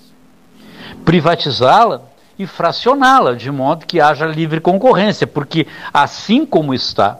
[1.04, 2.09] Privatizá-la
[2.40, 7.20] e fracioná-la, de modo que haja livre concorrência, porque assim como está,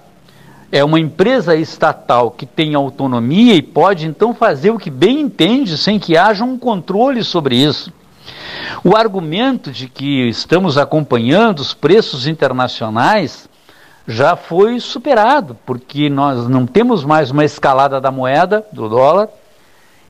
[0.72, 5.78] é uma empresa estatal que tem autonomia e pode então fazer o que bem entende
[5.78, 7.92] sem que haja um controle sobre isso.
[8.82, 13.50] O argumento de que estamos acompanhando os preços internacionais
[14.08, 19.28] já foi superado, porque nós não temos mais uma escalada da moeda, do dólar,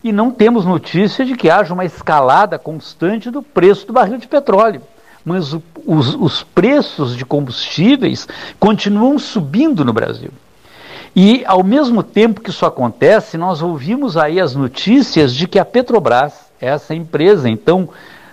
[0.04, 4.28] e não temos notícia de que haja uma escalada constante do preço do barril de
[4.28, 4.84] petróleo
[5.30, 8.28] mas o, os, os preços de combustíveis
[8.60, 10.32] continuam subindo no Brasil.
[11.16, 15.66] E, ao mesmo tempo que isso acontece, nós ouvimos aí as notícias de que a
[15.66, 17.90] Petrobras, essa empresa, então,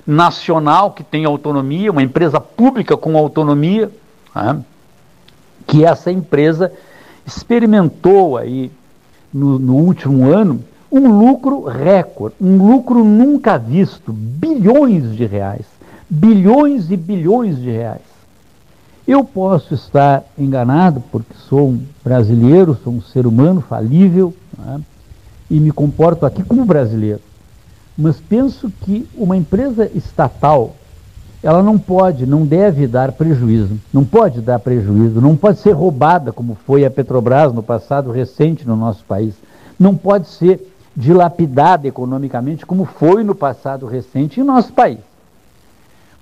[0.06, 3.90] nacional, que tem autonomia, uma empresa pública com autonomia,
[4.34, 4.58] né,
[5.66, 6.72] que essa empresa
[7.26, 8.72] experimentou aí
[9.34, 15.75] no, no último ano um lucro recorde, um lucro nunca visto, bilhões de reais
[16.08, 18.16] bilhões e bilhões de reais.
[19.06, 24.80] Eu posso estar enganado porque sou um brasileiro, sou um ser humano falível né,
[25.48, 27.20] e me comporto aqui como brasileiro.
[27.96, 30.74] Mas penso que uma empresa estatal,
[31.40, 36.32] ela não pode, não deve dar prejuízo, não pode dar prejuízo, não pode ser roubada
[36.32, 39.34] como foi a Petrobras no passado recente no nosso país,
[39.78, 40.60] não pode ser
[40.96, 44.98] dilapidada economicamente como foi no passado recente em nosso país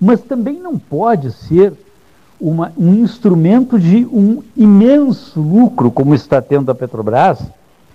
[0.04, 1.72] mas também não pode ser
[2.38, 7.40] uma, um instrumento de um imenso lucro, como está tendo a Petrobras,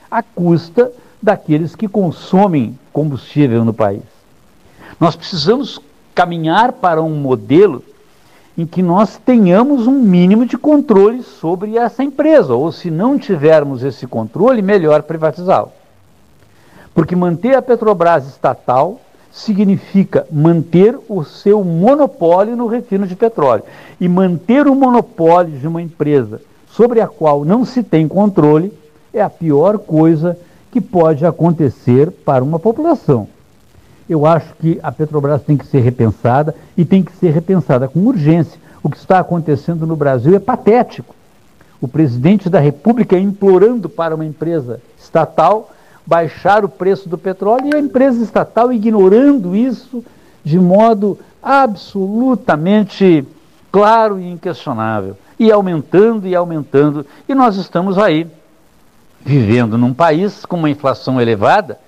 [0.09, 0.91] à custa
[1.21, 4.01] daqueles que consomem combustível no país.
[4.99, 5.79] Nós precisamos
[6.15, 7.83] caminhar para um modelo
[8.57, 13.83] em que nós tenhamos um mínimo de controle sobre essa empresa, ou se não tivermos
[13.83, 15.69] esse controle, melhor privatizá-la.
[16.93, 18.99] Porque manter a Petrobras estatal
[19.31, 23.63] significa manter o seu monopólio no refino de petróleo.
[23.99, 28.73] E manter o monopólio de uma empresa sobre a qual não se tem controle
[29.13, 30.37] é a pior coisa
[30.71, 33.27] que pode acontecer para uma população.
[34.09, 37.99] Eu acho que a Petrobras tem que ser repensada e tem que ser repensada com
[37.99, 38.59] urgência.
[38.81, 41.15] O que está acontecendo no Brasil é patético.
[41.81, 45.69] O presidente da República implorando para uma empresa estatal
[46.09, 50.03] baixar o preço do petróleo e a empresa estatal ignorando isso
[50.43, 53.23] de modo absolutamente
[53.71, 55.15] claro e inquestionável.
[55.37, 57.05] E aumentando e aumentando.
[57.27, 58.25] E nós estamos aí,
[59.21, 61.79] vivendo num país com uma inflação elevada,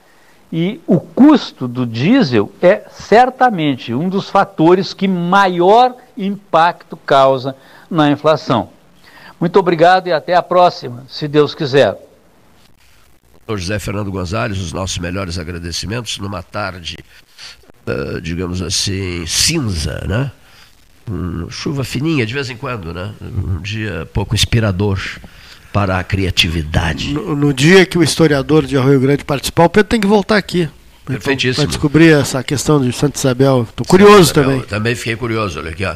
[0.53, 7.55] e o custo do diesel é certamente um dos fatores que maior impacto causa
[7.89, 8.69] na inflação.
[9.39, 12.10] Muito obrigado e até a próxima, se Deus quiser.
[13.45, 16.97] Doutor José Fernando Gonzalez, os nossos melhores agradecimentos numa tarde,
[17.87, 20.31] uh, digamos assim, cinza, né?
[21.09, 23.13] um, chuva fininha de vez em quando, né?
[23.21, 24.99] Um dia pouco inspirador
[25.73, 27.13] para a criatividade.
[27.13, 30.37] No, no dia que o historiador de Arroio Grande participar, o Pedro tem que voltar
[30.37, 30.69] aqui.
[31.05, 31.65] Perfeitíssimo.
[31.65, 33.65] Para descobrir essa questão de Santa Isabel.
[33.67, 34.61] Estou curioso Isabel, também.
[34.61, 35.83] Também fiquei curioso, olha aqui.
[35.83, 35.95] Ó.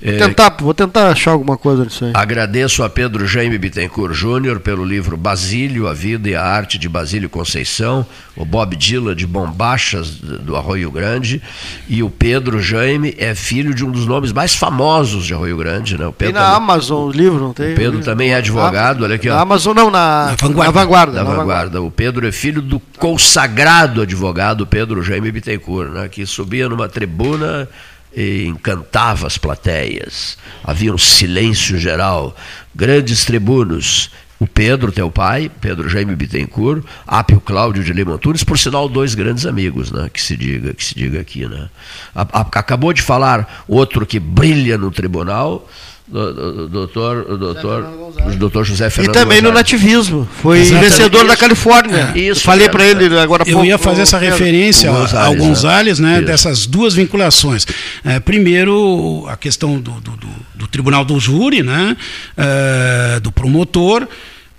[0.00, 2.12] Vou, tentar, vou tentar achar alguma coisa nisso aí.
[2.14, 6.88] Agradeço a Pedro Jaime Bittencourt Júnior pelo livro Basílio, a Vida e a Arte de
[6.88, 8.06] Basílio Conceição,
[8.36, 11.42] o Bob Dylan de Bombachas do Arroio Grande,
[11.88, 15.98] e o Pedro Jaime é filho de um dos nomes mais famosos de Arroio Grande.
[15.98, 16.06] Né?
[16.06, 17.72] O Pedro tem na também, Amazon o livro, não tem?
[17.72, 19.28] O Pedro também é advogado, olha aqui.
[19.28, 19.40] Na ó.
[19.40, 20.64] Amazon não, na, na Vanguarda.
[20.64, 21.42] Na vanguarda, na vanguarda.
[21.42, 21.82] vanguarda.
[21.82, 26.08] O Pedro é filho do consagrado advogado Pedro Jaime Bittencourt, né?
[26.08, 27.68] que subia numa tribuna
[28.14, 30.36] e encantava as plateias.
[30.62, 32.36] Havia um silêncio geral.
[32.74, 34.10] Grandes tribunos.
[34.38, 39.14] O Pedro, teu pai, Pedro Jaime Bittencourt, Apio Cláudio de Lima Antunes, por sinal, dois
[39.14, 40.10] grandes amigos, né?
[40.12, 41.70] Que se diga, que se diga aqui, né?
[42.14, 45.68] Acabou de falar outro que brilha no tribunal,
[46.06, 47.82] doutor, o doutor,
[48.26, 49.42] o doutor José Fernando E também Gonzalez.
[49.42, 50.28] no nativismo.
[50.42, 50.90] Foi Exatamente.
[50.90, 51.26] vencedor Isso.
[51.28, 52.12] da Califórnia.
[52.14, 52.18] É.
[52.18, 53.66] Isso, Falei para ele agora Eu pouco.
[53.66, 54.36] ia fazer essa Pedro.
[54.36, 56.26] referência Gonzalez, ao Gonzales, né, Isso.
[56.26, 57.66] dessas duas vinculações.
[58.04, 61.96] É, primeiro, a questão do, do, do- do tribunal do júri, né,
[62.36, 64.06] é, do promotor,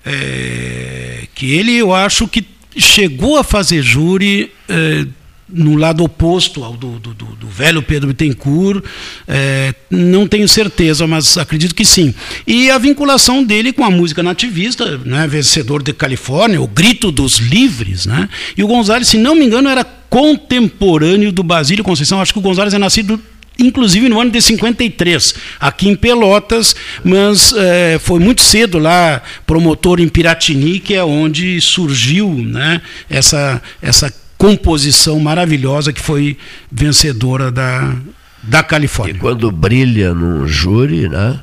[0.05, 2.45] é, que ele, eu acho que
[2.77, 5.05] chegou a fazer júri é,
[5.47, 8.83] no lado oposto ao do, do- do- do velho Pedro Bittencourt,
[9.27, 12.13] é, não tenho certeza, mas acredito que sim.
[12.47, 17.37] E a vinculação dele com a música nativista, né, vencedor de Califórnia, o Grito dos
[17.37, 18.27] Livres, né?
[18.57, 22.21] E o Gonzalez, se não me engano, era contemporâneo do Basílio Conceição.
[22.21, 23.19] Acho que o Gonzalez é nascido
[23.57, 30.01] inclusive no ano de 53, aqui em Pelotas, mas eh, foi muito cedo lá, promotor
[30.01, 34.13] em Piratini, que é onde surgiu né, essa, essa
[34.45, 36.37] composição maravilhosa que foi
[36.71, 37.95] vencedora da,
[38.43, 39.15] da Califórnia.
[39.15, 41.39] E quando brilha num júri, né?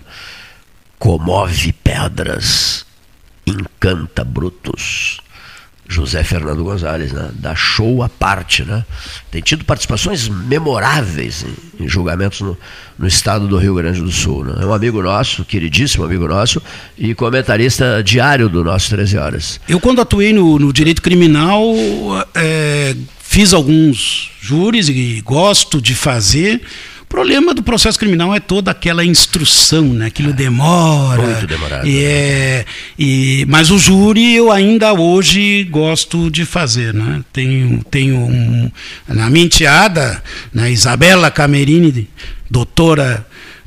[0.99, 2.87] Comove pedras,
[3.45, 5.22] encanta brutos.
[5.93, 7.31] José Fernando Gonzalez, né?
[7.55, 8.85] Show à parte, né?
[9.31, 12.57] Tem tido participações memoráveis em, em julgamentos no,
[12.99, 14.45] no estado do Rio Grande do Sul.
[14.45, 14.55] Né?
[14.61, 16.63] É um amigo nosso, queridíssimo amigo nosso,
[16.97, 19.61] e comentarista diário do nosso 13 Horas.
[19.69, 21.75] Eu, quando atuei no, no direito criminal,
[22.35, 26.63] eh, fiz alguns júris e gosto de fazer.
[27.13, 30.07] O problema do processo criminal é toda aquela instrução, né?
[30.07, 31.21] Aquilo demora.
[31.21, 31.87] Muito demorado.
[31.87, 32.65] E é,
[32.99, 36.95] e, mas o júri eu ainda hoje gosto de fazer.
[36.95, 37.23] Né?
[37.31, 38.71] Tenho, tenho um,
[39.07, 40.23] na minha enteada,
[40.55, 42.09] né, Isabela Camerini,
[42.51, 43.27] doutora,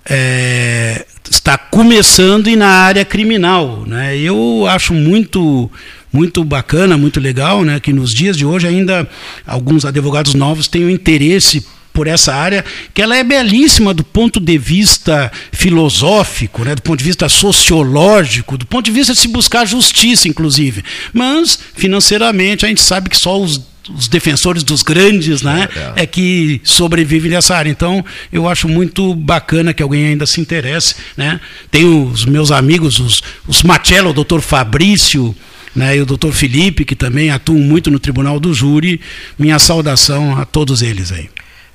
[0.10, 3.84] é, está começando e na área criminal.
[3.86, 4.18] Né?
[4.18, 5.70] Eu acho muito
[6.12, 9.08] muito bacana, muito legal, né, que nos dias de hoje ainda
[9.46, 11.64] alguns advogados novos têm o interesse
[11.96, 12.64] por essa área,
[12.94, 18.58] que ela é belíssima do ponto de vista filosófico, né, do ponto de vista sociológico,
[18.58, 20.84] do ponto de vista de se buscar justiça, inclusive.
[21.14, 26.60] Mas, financeiramente, a gente sabe que só os, os defensores dos grandes né, é, que
[26.66, 27.70] sobrevivem nessa área.
[27.70, 30.96] Então, eu acho muito bacana que alguém ainda se interesse.
[31.16, 31.40] Né?
[31.72, 35.34] Tenho os meus amigos, os, os Machello, o doutor Fabrício,
[35.74, 39.00] né, e o doutor Felipe, que também atuam muito no Tribunal do Júri.
[39.40, 41.30] Minha saudação a todos eles aí.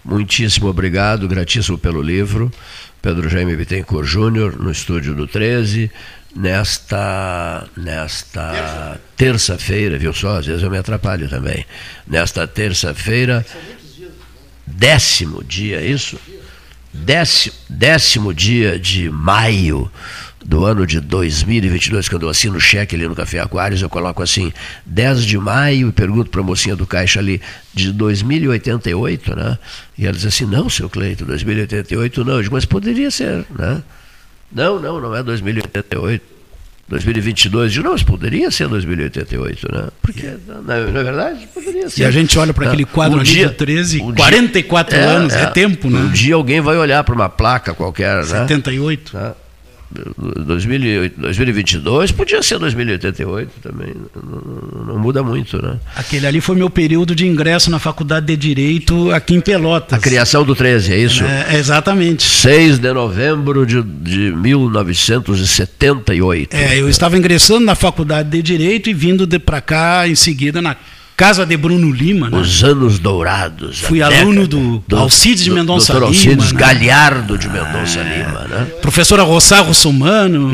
[0.05, 2.51] Muitíssimo obrigado, gratíssimo pelo livro.
[3.03, 5.91] Pedro Jaime Bittencourt Júnior, no estúdio do 13,
[6.37, 10.39] nesta, nesta terça-feira, viu só?
[10.39, 11.65] Às vezes eu me atrapalho também.
[12.07, 13.45] Nesta terça-feira,
[14.67, 16.19] décimo dia, é isso?
[16.93, 19.91] Décimo, décimo dia de maio
[20.51, 24.21] do ano de 2022, quando eu assino o cheque ali no Café Aquários, eu coloco
[24.21, 24.53] assim,
[24.85, 27.41] 10 de maio, e pergunto para a mocinha do caixa ali,
[27.73, 29.57] de 2088, né?
[29.97, 32.35] E ela diz assim, não, seu Cleito, 2088 não.
[32.35, 33.81] Eu digo, mas poderia ser, né?
[34.53, 36.41] Não, não, não é 2088.
[36.89, 39.89] 2022, eu digo, não, mas poderia ser 2088, né?
[40.03, 40.37] Porque, é
[41.05, 41.47] verdade?
[41.55, 42.03] Poderia ser.
[42.03, 42.71] E a gente olha para Né?
[42.73, 46.01] aquele quadro Um ali dia- de 13, um dia- 44 anos, é, tempo, né?
[46.01, 48.25] Um dia alguém vai olhar para uma placa qualquer, né?
[48.25, 49.17] 78.
[49.95, 50.05] Né?
[50.47, 55.77] 2008, 2022 podia ser 2088 também, não, não- não muda muito, né?
[55.97, 59.99] Aquele ali foi meu período de ingresso na faculdade de Direito aqui em Pelotas.
[59.99, 61.25] A criação do 13, é isso?
[61.25, 62.23] É, exatamente.
[62.23, 66.55] 6 de novembro de, de 1978.
[66.57, 70.61] É, eu estava ingressando na faculdade de Direito e vindo de para cá em seguida
[70.63, 70.77] na
[71.21, 72.31] casa de Bruno Lima.
[72.31, 72.39] Né?
[72.39, 73.79] Os anos dourados.
[73.79, 75.93] Fui aluno do, Alcides de do- Mendonça.
[75.93, 76.07] Lima.
[76.07, 76.59] Alcides né?
[76.59, 78.67] Galhardo de Mendonça Lima, né?
[78.81, 80.51] Professora Rossar Russomano.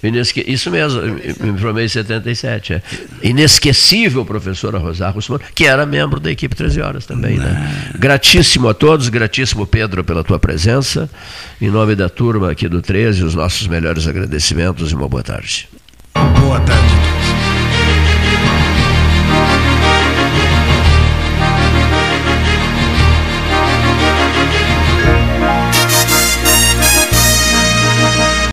[0.00, 0.44] Inesque...
[0.46, 1.00] Isso mesmo,
[1.40, 2.74] me formei em 77.
[2.74, 2.82] É.
[3.22, 7.36] Inesquecível professora Rosário Russomano, que era membro da equipe 13 Horas também.
[7.36, 7.90] Né?
[7.98, 11.10] Gratíssimo a todos, gratíssimo Pedro pela tua presença.
[11.60, 15.68] Em nome da turma aqui do 13, os nossos melhores agradecimentos e uma boa tarde.
[16.14, 17.21] Boa tarde.